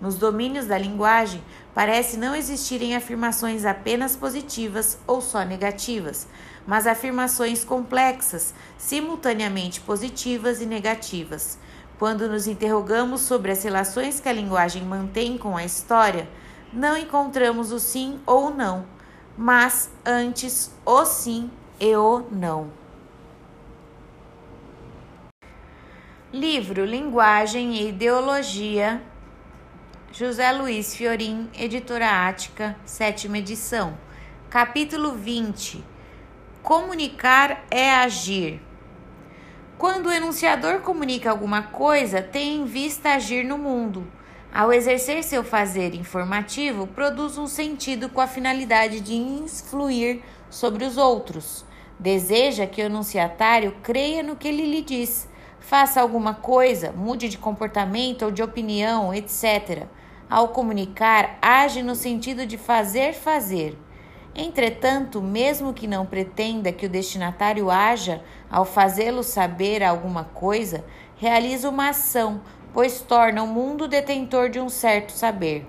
Nos 0.00 0.16
domínios 0.16 0.66
da 0.66 0.76
linguagem, 0.76 1.40
parece 1.72 2.16
não 2.16 2.34
existirem 2.34 2.96
afirmações 2.96 3.64
apenas 3.64 4.16
positivas 4.16 4.98
ou 5.06 5.20
só 5.20 5.44
negativas, 5.44 6.26
mas 6.66 6.86
afirmações 6.86 7.64
complexas, 7.64 8.52
simultaneamente 8.76 9.80
positivas 9.80 10.60
e 10.60 10.66
negativas. 10.66 11.58
Quando 12.04 12.28
nos 12.28 12.46
interrogamos 12.46 13.22
sobre 13.22 13.50
as 13.50 13.64
relações 13.64 14.20
que 14.20 14.28
a 14.28 14.32
linguagem 14.34 14.82
mantém 14.82 15.38
com 15.38 15.56
a 15.56 15.64
história, 15.64 16.28
não 16.70 16.98
encontramos 16.98 17.72
o 17.72 17.80
sim 17.80 18.20
ou 18.26 18.48
o 18.48 18.54
não, 18.54 18.84
mas 19.38 19.90
antes 20.04 20.70
o 20.84 21.06
sim 21.06 21.50
e 21.80 21.96
o 21.96 22.26
não. 22.30 22.70
Livro 26.30 26.84
Linguagem 26.84 27.74
e 27.74 27.88
Ideologia, 27.88 29.02
José 30.12 30.52
Luiz 30.52 30.94
Fiorim, 30.94 31.48
Editora 31.54 32.28
Ática, 32.28 32.76
sétima 32.84 33.38
edição. 33.38 33.96
Capítulo 34.50 35.12
20. 35.12 35.82
Comunicar 36.62 37.64
é 37.70 37.94
agir. 37.94 38.60
Quando 39.84 40.06
o 40.06 40.10
enunciador 40.10 40.80
comunica 40.80 41.30
alguma 41.30 41.60
coisa, 41.60 42.22
tem 42.22 42.56
em 42.56 42.64
vista 42.64 43.10
agir 43.10 43.44
no 43.44 43.58
mundo. 43.58 44.10
Ao 44.50 44.72
exercer 44.72 45.22
seu 45.22 45.44
fazer 45.44 45.94
informativo, 45.94 46.86
produz 46.86 47.36
um 47.36 47.46
sentido 47.46 48.08
com 48.08 48.18
a 48.18 48.26
finalidade 48.26 49.00
de 49.00 49.14
influir 49.14 50.22
sobre 50.48 50.86
os 50.86 50.96
outros. 50.96 51.66
Deseja 52.00 52.66
que 52.66 52.80
o 52.80 52.86
enunciatário 52.86 53.76
creia 53.82 54.22
no 54.22 54.36
que 54.36 54.48
ele 54.48 54.64
lhe 54.64 54.80
diz, 54.80 55.28
faça 55.60 56.00
alguma 56.00 56.32
coisa, 56.32 56.90
mude 56.90 57.28
de 57.28 57.36
comportamento 57.36 58.24
ou 58.24 58.30
de 58.30 58.42
opinião, 58.42 59.12
etc. 59.12 59.82
Ao 60.30 60.48
comunicar, 60.48 61.36
age 61.42 61.82
no 61.82 61.94
sentido 61.94 62.46
de 62.46 62.56
fazer 62.56 63.12
fazer. 63.12 63.76
Entretanto, 64.36 65.22
mesmo 65.22 65.72
que 65.72 65.86
não 65.86 66.04
pretenda 66.04 66.72
que 66.72 66.86
o 66.86 66.88
destinatário 66.88 67.70
haja 67.70 68.20
ao 68.54 68.64
fazê-lo 68.64 69.24
saber 69.24 69.82
alguma 69.82 70.22
coisa, 70.22 70.84
realiza 71.16 71.68
uma 71.68 71.88
ação, 71.88 72.40
pois 72.72 73.00
torna 73.00 73.42
o 73.42 73.48
mundo 73.48 73.88
detentor 73.88 74.48
de 74.48 74.60
um 74.60 74.68
certo 74.68 75.10
saber. 75.10 75.66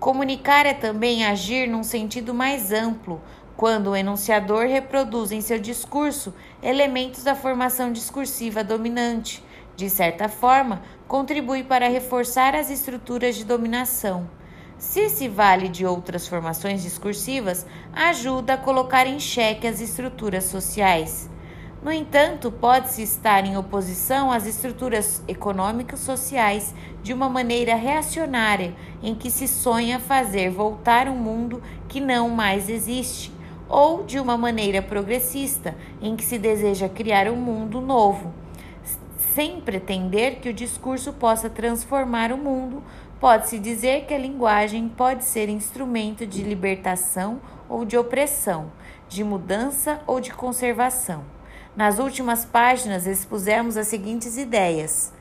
Comunicar 0.00 0.66
é 0.66 0.74
também 0.74 1.24
agir 1.24 1.68
num 1.68 1.84
sentido 1.84 2.34
mais 2.34 2.72
amplo, 2.72 3.20
quando 3.56 3.90
o 3.90 3.96
enunciador 3.96 4.66
reproduz 4.66 5.30
em 5.30 5.40
seu 5.40 5.60
discurso 5.60 6.34
elementos 6.60 7.22
da 7.22 7.36
formação 7.36 7.92
discursiva 7.92 8.64
dominante. 8.64 9.44
De 9.76 9.88
certa 9.88 10.28
forma, 10.28 10.82
contribui 11.06 11.62
para 11.62 11.88
reforçar 11.88 12.56
as 12.56 12.70
estruturas 12.70 13.36
de 13.36 13.44
dominação. 13.44 14.28
Se 14.76 15.08
se 15.10 15.28
vale 15.28 15.68
de 15.68 15.86
outras 15.86 16.26
formações 16.26 16.82
discursivas, 16.82 17.64
ajuda 17.92 18.54
a 18.54 18.58
colocar 18.58 19.06
em 19.06 19.20
xeque 19.20 19.68
as 19.68 19.80
estruturas 19.80 20.42
sociais. 20.46 21.30
No 21.82 21.90
entanto, 21.90 22.52
pode-se 22.52 23.02
estar 23.02 23.44
em 23.46 23.56
oposição 23.56 24.30
às 24.30 24.46
estruturas 24.46 25.22
econômicas 25.26 26.00
sociais 26.00 26.74
de 27.02 27.14
uma 27.14 27.28
maneira 27.28 27.74
reacionária, 27.74 28.74
em 29.02 29.14
que 29.14 29.30
se 29.30 29.48
sonha 29.48 29.98
fazer 29.98 30.50
voltar 30.50 31.08
um 31.08 31.16
mundo 31.16 31.62
que 31.88 32.00
não 32.00 32.28
mais 32.28 32.68
existe, 32.68 33.32
ou 33.68 34.04
de 34.04 34.18
uma 34.18 34.36
maneira 34.36 34.82
progressista, 34.82 35.74
em 36.02 36.16
que 36.16 36.24
se 36.24 36.38
deseja 36.38 36.88
criar 36.88 37.28
um 37.28 37.36
mundo 37.36 37.80
novo. 37.80 38.32
Sem 39.34 39.60
pretender 39.60 40.40
que 40.40 40.50
o 40.50 40.54
discurso 40.54 41.14
possa 41.14 41.48
transformar 41.48 42.30
o 42.30 42.36
mundo, 42.36 42.82
Pode-se 43.20 43.58
dizer 43.58 44.06
que 44.06 44.14
a 44.14 44.18
linguagem 44.18 44.88
pode 44.88 45.24
ser 45.24 45.50
instrumento 45.50 46.26
de 46.26 46.42
libertação 46.42 47.38
ou 47.68 47.84
de 47.84 47.94
opressão, 47.94 48.72
de 49.10 49.22
mudança 49.22 50.00
ou 50.06 50.22
de 50.22 50.32
conservação. 50.32 51.22
Nas 51.76 51.98
últimas 51.98 52.44
páginas 52.44 53.06
expusemos 53.06 53.76
as 53.76 53.86
seguintes 53.86 54.36
ideias: 54.36 55.12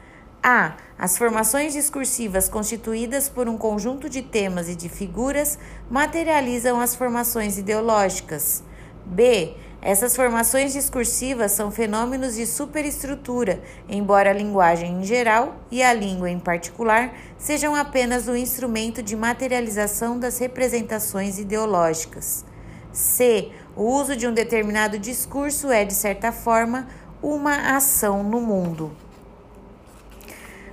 a. 0.41 0.75
As 0.97 1.17
formações 1.17 1.73
discursivas 1.73 2.49
constituídas 2.49 3.29
por 3.29 3.47
um 3.47 3.57
conjunto 3.57 4.09
de 4.09 4.21
temas 4.21 4.67
e 4.67 4.75
de 4.75 4.89
figuras 4.89 5.57
materializam 5.89 6.81
as 6.81 6.95
formações 6.95 7.57
ideológicas. 7.57 8.63
B. 9.05 9.55
Essas 9.81 10.13
formações 10.13 10.73
discursivas 10.73 11.53
são 11.53 11.71
fenômenos 11.71 12.35
de 12.35 12.45
superestrutura, 12.45 13.61
embora 13.87 14.31
a 14.31 14.33
linguagem 14.33 14.99
em 14.99 15.03
geral 15.05 15.55
e 15.71 15.81
a 15.81 15.93
língua 15.93 16.29
em 16.29 16.37
particular 16.37 17.13
sejam 17.37 17.73
apenas 17.73 18.27
o 18.27 18.31
um 18.31 18.35
instrumento 18.35 19.01
de 19.01 19.15
materialização 19.15 20.19
das 20.19 20.37
representações 20.37 21.39
ideológicas. 21.39 22.43
C. 22.91 23.51
O 23.75 23.83
uso 23.83 24.15
de 24.15 24.27
um 24.27 24.33
determinado 24.33 24.97
discurso 24.99 25.71
é, 25.71 25.85
de 25.85 25.93
certa 25.93 26.31
forma, 26.31 26.87
uma 27.21 27.75
ação 27.75 28.23
no 28.23 28.41
mundo. 28.41 28.91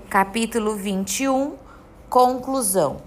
Capítulo 0.09 0.74
21 0.74 1.55
Conclusão 2.09 3.07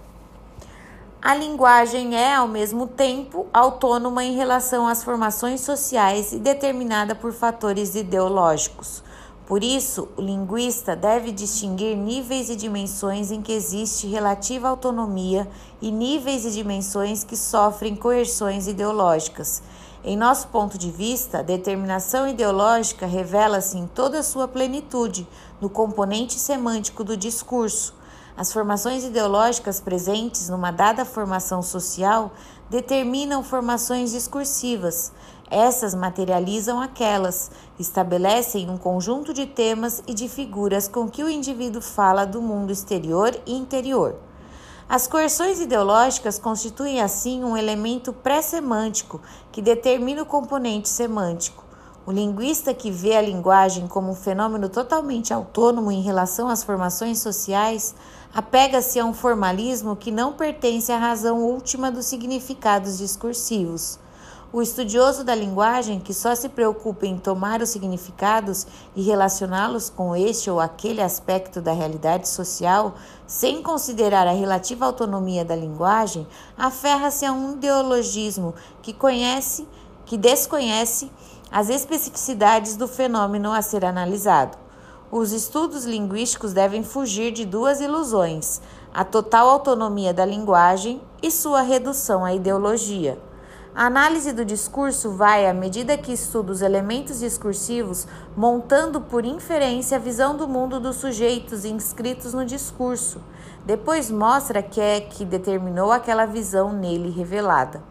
a 1.21 1.35
linguagem 1.35 2.15
é, 2.15 2.33
ao 2.33 2.47
mesmo 2.47 2.87
tempo, 2.87 3.45
autônoma 3.51 4.23
em 4.23 4.37
relação 4.37 4.87
às 4.87 5.03
formações 5.03 5.59
sociais 5.59 6.31
e 6.31 6.39
determinada 6.39 7.13
por 7.13 7.33
fatores 7.33 7.93
ideológicos. 7.93 9.03
Por 9.49 9.63
isso, 9.63 10.07
o 10.15 10.21
linguista 10.21 10.95
deve 10.95 11.31
distinguir 11.31 11.97
níveis 11.97 12.51
e 12.51 12.55
dimensões 12.55 13.31
em 13.31 13.41
que 13.41 13.51
existe 13.51 14.05
relativa 14.05 14.69
autonomia 14.69 15.49
e 15.81 15.89
níveis 15.89 16.45
e 16.45 16.51
dimensões 16.51 17.23
que 17.23 17.35
sofrem 17.35 17.95
coerções 17.95 18.67
ideológicas. 18.67 19.63
Em 20.03 20.15
nosso 20.15 20.49
ponto 20.49 20.77
de 20.77 20.91
vista, 20.91 21.39
a 21.39 21.41
determinação 21.41 22.27
ideológica 22.27 23.07
revela-se 23.07 23.75
em 23.75 23.87
toda 23.87 24.19
a 24.19 24.23
sua 24.23 24.47
plenitude 24.47 25.27
no 25.59 25.67
componente 25.67 26.35
semântico 26.35 27.03
do 27.03 27.17
discurso 27.17 27.95
as 28.39 28.53
formações 28.53 29.03
ideológicas 29.03 29.81
presentes 29.81 30.47
numa 30.47 30.71
dada 30.71 31.03
formação 31.03 31.61
social 31.61 32.31
determinam 32.69 33.43
formações 33.43 34.11
discursivas. 34.11 35.11
Essas 35.51 35.95
materializam 35.95 36.79
aquelas, 36.79 37.49
estabelecem 37.79 38.69
um 38.69 38.77
conjunto 38.77 39.33
de 39.33 39.47
temas 39.47 40.03
e 40.05 40.13
de 40.13 40.29
figuras 40.29 40.87
com 40.87 41.09
que 41.09 41.23
o 41.23 41.29
indivíduo 41.29 41.81
fala 41.81 42.23
do 42.23 42.39
mundo 42.39 42.71
exterior 42.71 43.35
e 43.47 43.55
interior. 43.55 44.15
As 44.87 45.07
coerções 45.07 45.59
ideológicas 45.59 46.37
constituem, 46.37 47.01
assim, 47.01 47.43
um 47.43 47.57
elemento 47.57 48.13
pré-semântico 48.13 49.21
que 49.51 49.61
determina 49.61 50.21
o 50.21 50.25
componente 50.25 50.89
semântico. 50.89 51.63
O 52.05 52.11
linguista 52.11 52.73
que 52.73 52.89
vê 52.89 53.15
a 53.15 53.21
linguagem 53.21 53.87
como 53.87 54.11
um 54.11 54.15
fenômeno 54.15 54.69
totalmente 54.69 55.33
autônomo 55.33 55.91
em 55.91 56.01
relação 56.01 56.47
às 56.47 56.63
formações 56.63 57.19
sociais 57.19 57.93
apega-se 58.33 58.99
a 58.99 59.05
um 59.05 59.13
formalismo 59.13 59.95
que 59.95 60.11
não 60.11 60.33
pertence 60.33 60.91
à 60.91 60.97
razão 60.97 61.39
última 61.43 61.91
dos 61.91 62.05
significados 62.05 62.97
discursivos. 62.97 63.99
O 64.51 64.63
estudioso 64.63 65.23
da 65.23 65.35
linguagem, 65.35 65.99
que 65.99 66.11
só 66.11 66.33
se 66.33 66.49
preocupa 66.49 67.05
em 67.05 67.19
tomar 67.19 67.61
os 67.61 67.69
significados 67.69 68.65
e 68.95 69.01
relacioná-los 69.03 69.91
com 69.91 70.15
este 70.15 70.49
ou 70.49 70.59
aquele 70.59 71.03
aspecto 71.03 71.61
da 71.61 71.71
realidade 71.71 72.27
social, 72.27 72.95
sem 73.27 73.61
considerar 73.61 74.25
a 74.25 74.31
relativa 74.31 74.87
autonomia 74.87 75.45
da 75.45 75.55
linguagem, 75.55 76.27
aferra-se 76.57 77.27
a 77.27 77.31
um 77.31 77.53
ideologismo 77.53 78.55
que 78.81 78.91
conhece, 78.91 79.67
que 80.03 80.17
desconhece 80.17 81.11
as 81.51 81.69
especificidades 81.69 82.75
do 82.75 82.87
fenômeno 82.87 83.51
a 83.51 83.61
ser 83.61 83.85
analisado. 83.85 84.57
Os 85.11 85.31
estudos 85.31 85.85
linguísticos 85.85 86.53
devem 86.53 86.83
fugir 86.83 87.31
de 87.31 87.45
duas 87.45 87.79
ilusões: 87.81 88.61
a 88.91 89.05
total 89.05 89.47
autonomia 89.47 90.11
da 90.11 90.25
linguagem 90.25 90.99
e 91.21 91.29
sua 91.29 91.61
redução 91.61 92.25
à 92.25 92.33
ideologia. 92.33 93.28
A 93.79 93.85
análise 93.85 94.33
do 94.33 94.43
discurso 94.43 95.11
vai, 95.11 95.47
à 95.47 95.53
medida 95.53 95.97
que 95.97 96.11
estuda 96.11 96.51
os 96.51 96.61
elementos 96.61 97.19
discursivos, 97.19 98.05
montando 98.35 98.99
por 98.99 99.23
inferência 99.23 99.95
a 99.95 100.01
visão 100.01 100.35
do 100.35 100.49
mundo 100.49 100.81
dos 100.81 100.97
sujeitos 100.97 101.63
inscritos 101.63 102.33
no 102.33 102.43
discurso. 102.43 103.21
Depois 103.65 104.11
mostra 104.11 104.61
que 104.61 104.81
é 104.81 104.99
que 104.99 105.23
determinou 105.23 105.93
aquela 105.93 106.25
visão 106.25 106.73
nele 106.73 107.09
revelada. 107.09 107.81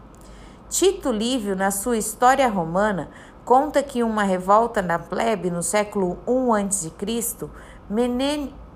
Tito 0.69 1.11
Livio, 1.11 1.55
na 1.55 1.71
sua 1.71 1.97
História 1.97 2.47
Romana, 2.47 3.09
conta 3.43 3.81
que 3.81 4.03
uma 4.03 4.21
revolta 4.21 4.83
na 4.83 4.99
plebe 4.99 5.49
no 5.49 5.63
século 5.63 6.19
I 6.27 6.67
a.C., 6.67 7.49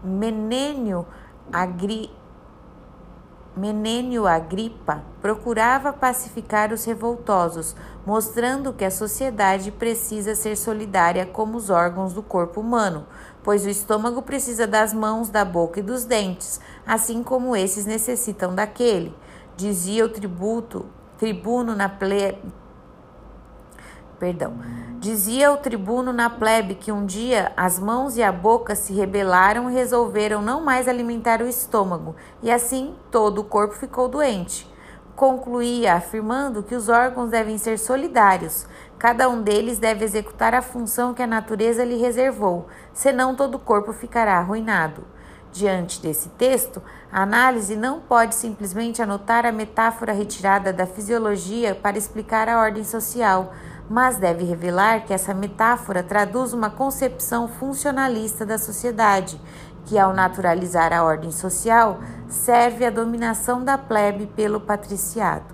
Menênio 0.03 1.05
Agri 1.51 2.09
Menênio 3.56 4.26
Agripa 4.26 5.04
procurava 5.22 5.93
pacificar 5.93 6.74
os 6.74 6.86
revoltosos, 6.86 7.76
mostrando 8.04 8.74
que 8.74 8.84
a 8.84 8.89
sociedade 8.89 9.72
precisa 9.72 10.34
ser 10.34 10.58
solidária 10.58 11.24
como 11.24 11.56
os 11.58 11.70
órgãos 11.70 12.14
do 12.14 12.24
corpo 12.24 12.62
humano, 12.62 13.06
pois 13.43 13.64
o 13.64 13.70
estômago 13.70 14.24
precisa 14.24 14.66
das 14.66 14.91
mãos, 14.91 15.30
da 15.30 15.45
boca 15.45 15.80
e 15.80 15.84
dos 15.84 16.04
dentes, 16.04 16.60
assim 16.86 17.22
como 17.22 17.56
esses 17.56 17.86
necessitam 17.86 18.56
daquele. 18.56 19.16
Dizia 19.56 20.04
o 20.04 20.10
tributo, 20.10 20.88
tribuno 21.20 21.76
na 21.76 21.88
ple, 21.88 22.36
perdão. 24.24 24.53
Dizia 25.01 25.51
o 25.51 25.57
tribuno 25.57 26.13
na 26.13 26.30
plebe 26.30 26.76
que 26.76 26.93
um 26.93 27.05
dia 27.05 27.51
as 27.57 27.78
mãos 27.78 28.15
e 28.15 28.24
a 28.24 28.32
boca 28.32 28.74
se 28.74 28.93
rebelaram 28.93 29.69
e 29.69 29.74
resolveram 29.74 30.41
não 30.41 30.63
mais 30.63 30.88
alimentar 30.88 31.41
o 31.41 31.47
estômago, 31.47 32.15
e 32.41 32.49
assim 32.49 32.95
todo 33.11 33.39
o 33.39 33.43
corpo 33.43 33.76
ficou 33.76 34.07
doente. 34.07 34.65
Concluía 35.13 35.95
afirmando 35.95 36.63
que 36.63 36.74
os 36.74 36.88
órgãos 36.88 37.32
devem 37.32 37.57
ser 37.57 37.78
solidários, 37.78 38.65
cada 38.97 39.28
um 39.28 39.41
deles 39.41 39.78
deve 39.78 40.05
executar 40.05 40.55
a 40.55 40.61
função 40.61 41.13
que 41.13 41.21
a 41.21 41.28
natureza 41.28 41.84
lhe 41.84 41.97
reservou, 41.97 42.67
senão 42.93 43.36
todo 43.36 43.55
o 43.55 43.59
corpo 43.59 43.91
ficará 43.91 44.38
arruinado. 44.38 45.03
Diante 45.51 46.01
desse 46.01 46.30
texto, 46.30 46.82
a 47.11 47.21
análise 47.21 47.76
não 47.76 47.99
pode 47.99 48.34
simplesmente 48.34 49.01
anotar 49.01 49.45
a 49.45 49.51
metáfora 49.51 50.13
retirada 50.13 50.74
da 50.74 50.88
fisiologia 50.88 51.76
para 51.76 51.97
explicar 51.97 52.47
a 52.47 52.57
ordem 52.57 52.84
social 52.86 53.53
mas 53.94 54.18
deve 54.18 54.44
revelar 54.44 55.06
que 55.06 55.14
essa 55.14 55.36
metáfora 55.36 56.02
traduz 56.02 56.52
uma 56.52 56.68
concepção 56.68 57.48
funcionalista 57.48 58.44
da 58.44 58.58
sociedade, 58.58 59.39
que, 59.86 60.00
ao 60.00 60.12
naturalizar 60.12 60.91
a 60.91 61.04
ordem 61.04 61.30
social, 61.30 62.00
serve 62.28 62.88
à 62.88 62.89
dominação 62.89 63.64
da 63.64 63.78
plebe 63.78 64.26
pelo 64.26 64.60
patriciado. 64.60 65.54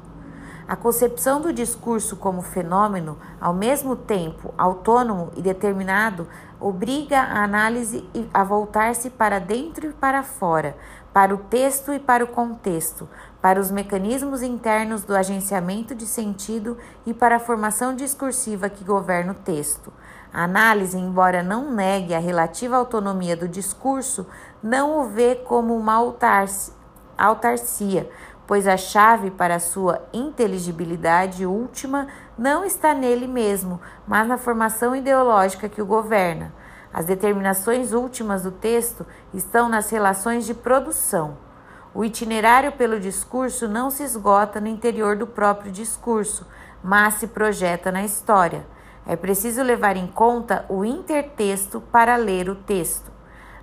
A 0.66 0.78
concepção 0.78 1.42
do 1.42 1.52
discurso 1.52 2.16
como 2.16 2.42
fenômeno, 2.42 3.18
ao 3.42 3.54
mesmo 3.54 3.94
tempo 3.94 4.54
autônomo 4.58 5.32
e 5.36 5.42
determinado, 5.42 6.26
obriga 6.62 7.20
a 7.20 7.44
análise 7.44 8.08
a 8.34 8.42
voltar-se 8.46 9.10
para 9.10 9.40
dentro 9.40 9.90
e 9.90 9.92
para 9.92 10.24
fora, 10.24 10.78
para 11.12 11.36
o 11.36 11.40
texto 11.40 11.92
e 11.92 12.00
para 12.00 12.24
o 12.24 12.28
contexto, 12.28 13.10
para 13.42 13.60
os 13.60 13.72
mecanismos 13.72 14.42
internos 14.42 15.04
do 15.04 15.16
agenciamento 15.16 15.96
de 15.96 16.06
sentido 16.06 16.78
e 17.06 17.14
para 17.14 17.38
a 17.38 17.40
formação 17.40 17.96
discursiva 17.96 18.70
que 18.70 18.84
governa 18.84 19.32
o 19.32 19.36
texto. 19.36 19.94
A 20.34 20.44
análise, 20.44 20.98
embora 20.98 21.42
não 21.42 21.74
negue 21.74 22.14
a 22.14 22.20
relativa 22.20 22.76
autonomia 22.76 23.36
do 23.36 23.48
discurso, 23.48 24.28
não 24.62 25.00
o 25.00 25.10
vê 25.10 25.36
como 25.36 25.76
uma 25.76 25.96
autarcia, 27.18 28.10
pois 28.46 28.68
a 28.68 28.78
chave 28.78 29.32
para 29.32 29.60
sua 29.60 30.02
inteligibilidade 30.14 31.46
última 31.46 32.08
não 32.38 32.64
está 32.66 32.94
nele 32.94 33.28
mesmo, 33.28 33.80
mas 34.08 34.28
na 34.28 34.38
formação 34.38 34.96
ideológica 34.96 35.70
que 35.70 35.82
o 35.82 35.86
governa. 35.86 36.54
As 36.94 37.06
determinações 37.06 37.94
últimas 37.94 38.44
do 38.44 38.52
texto 38.52 39.06
estão 39.34 39.70
nas 39.70 39.90
relações 39.90 40.46
de 40.46 40.54
produção. 40.54 41.49
O 42.00 42.06
itinerário 42.06 42.72
pelo 42.72 42.98
discurso 42.98 43.68
não 43.68 43.92
se 43.92 44.04
esgota 44.04 44.62
no 44.62 44.70
interior 44.70 45.18
do 45.18 45.28
próprio 45.28 45.70
discurso, 45.70 46.48
mas 46.82 47.16
se 47.16 47.28
projeta 47.28 47.92
na 47.92 48.06
história. 48.06 48.66
É 49.06 49.18
preciso 49.18 49.62
levar 49.62 49.98
em 49.98 50.08
conta 50.08 50.66
o 50.70 50.86
intertexto 50.86 51.82
para 51.82 52.16
ler 52.16 52.48
o 52.48 52.56
texto. 52.56 53.12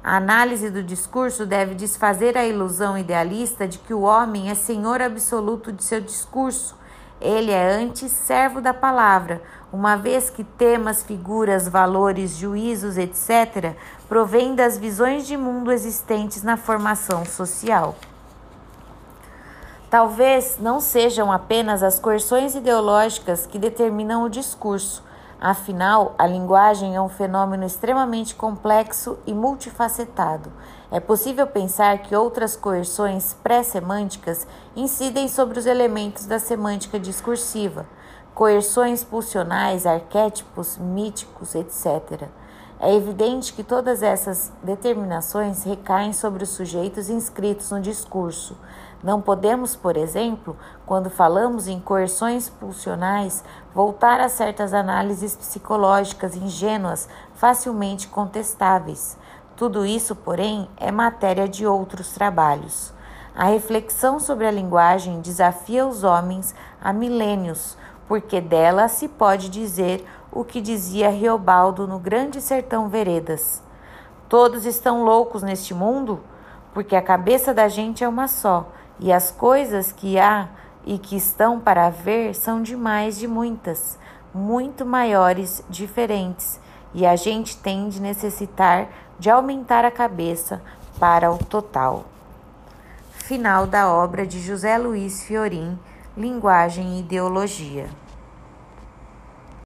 A 0.05 0.19
análise 0.19 0.69
do 0.69 0.83
discurso 0.83 1.47
deve 1.47 1.75
desfazer 1.75 2.37
a 2.37 2.45
ilusão 2.45 2.99
idealista 2.99 3.67
de 3.67 3.79
que 3.79 3.95
o 3.95 4.03
homem 4.03 4.51
é 4.51 4.55
senhor 4.55 5.01
absoluto 5.01 5.73
de 5.73 5.83
seu 5.83 6.03
discurso. 6.03 6.77
Ele 7.19 7.51
é 7.51 7.73
antes 7.73 8.13
servo 8.13 8.61
da 8.61 8.75
palavra, 8.75 9.41
uma 9.73 9.97
vez 9.97 10.29
que 10.29 10.45
temas, 10.45 11.03
figuras, 11.03 11.67
valores, 11.67 12.37
juízos, 12.37 12.99
etc., 12.99 13.75
provêm 14.07 14.55
das 14.55 14.77
visões 14.77 15.27
de 15.27 15.39
mundo 15.39 15.73
existentes 15.73 16.43
na 16.43 16.59
formação 16.59 17.25
social. 17.25 17.97
Talvez 19.89 20.59
não 20.59 20.81
sejam 20.81 21.31
apenas 21.31 21.81
as 21.81 22.01
coerções 22.01 22.57
ideológicas 22.57 23.47
que 23.47 23.57
determinam 23.57 24.25
o 24.25 24.29
discurso, 24.29 25.05
afinal, 25.41 26.13
a 26.19 26.27
linguagem 26.27 26.97
é 26.97 27.01
um 27.01 27.09
fenômeno 27.09 27.65
extremamente 27.65 28.35
complexo 28.35 29.17
e 29.25 29.33
multifacetado. 29.33 30.53
É 30.91 30.99
possível 30.99 31.47
pensar 31.47 31.99
que 31.99 32.17
outras 32.17 32.57
coerções 32.57 33.37
pré-semânticas 33.45 34.45
incidem 34.75 35.29
sobre 35.29 35.57
os 35.59 35.67
elementos 35.67 36.27
da 36.27 36.41
semântica 36.41 36.99
discursiva, 36.99 37.87
coerções 38.35 39.05
pulsionais, 39.05 39.87
arquétipos, 39.87 40.77
míticos, 40.79 41.55
etc. 41.55 42.29
É 42.81 42.93
evidente 42.93 43.53
que 43.53 43.63
todas 43.63 44.03
essas 44.03 44.53
determinações 44.63 45.63
recaem 45.63 46.13
sobre 46.13 46.43
os 46.43 46.51
sujeitos 46.51 47.09
inscritos 47.09 47.71
no 47.71 47.81
discurso. 47.81 48.57
Não 49.07 49.21
podemos, 49.21 49.77
por 49.77 49.97
exemplo, 49.97 50.57
quando 50.85 51.09
falamos 51.09 51.69
em 51.69 51.79
coerções 51.79 52.49
pulsionais, 52.49 53.45
voltar 53.73 54.21
a 54.21 54.29
certas 54.29 54.75
análises 54.75 55.37
psicológicas 55.37 56.35
ingênuas, 56.35 57.09
facilmente 57.37 58.09
contestáveis. 58.09 59.17
Tudo 59.55 59.87
isso, 59.87 60.17
porém, 60.17 60.69
é 60.77 60.91
matéria 60.91 61.49
de 61.49 61.65
outros 61.65 62.15
trabalhos. 62.15 62.93
A 63.33 63.45
reflexão 63.45 64.19
sobre 64.19 64.45
a 64.45 64.51
linguagem 64.51 65.21
desafia 65.21 65.87
os 65.87 66.03
homens 66.03 66.53
há 66.83 66.93
milênios, 66.93 67.79
porque 68.09 68.41
dela 68.41 68.89
se 68.89 69.07
pode 69.07 69.49
dizer 69.49 70.05
o 70.33 70.43
que 70.43 70.61
dizia 70.61 71.11
Riobaldo 71.11 71.87
no 71.87 72.01
Grande 72.01 72.41
Sertão 72.41 72.89
Veredas. 72.89 73.63
Todos 74.29 74.67
estão 74.67 75.05
loucos 75.05 75.45
neste 75.45 75.73
mundo, 75.73 76.19
porque 76.75 76.97
a 76.97 77.01
cabeça 77.01 77.55
da 77.55 77.69
gente 77.69 78.03
é 78.03 78.09
uma 78.09 78.27
só, 78.27 78.73
e 78.99 79.13
as 79.13 79.31
coisas 79.31 79.93
que 79.93 80.19
há 80.19 80.49
e 80.85 80.99
que 80.99 81.17
estão 81.17 81.59
para 81.61 81.91
ver 81.91 82.35
são 82.35 82.63
demais 82.63 83.19
de 83.19 83.27
muitas, 83.27 83.99
muito 84.33 84.87
maiores, 84.87 85.63
diferentes, 85.69 86.61
e 86.95 87.05
a 87.05 87.17
gente 87.17 87.57
tem 87.57 87.89
de 87.89 88.01
necessitar 88.01 88.89
de 89.19 89.31
aumentar 89.31 89.85
a 89.85 89.91
cabeça 89.91 90.63
para 90.99 91.31
o 91.31 91.39
total. 91.39 92.05
Final 93.11 93.67
da 93.67 93.93
obra 93.93 94.27
de 94.27 94.41
José 94.41 94.79
Luiz 94.79 95.25
Fiorim, 95.25 95.79
Linguagem 96.17 96.97
e 96.97 97.01
Ideologia. 97.01 97.89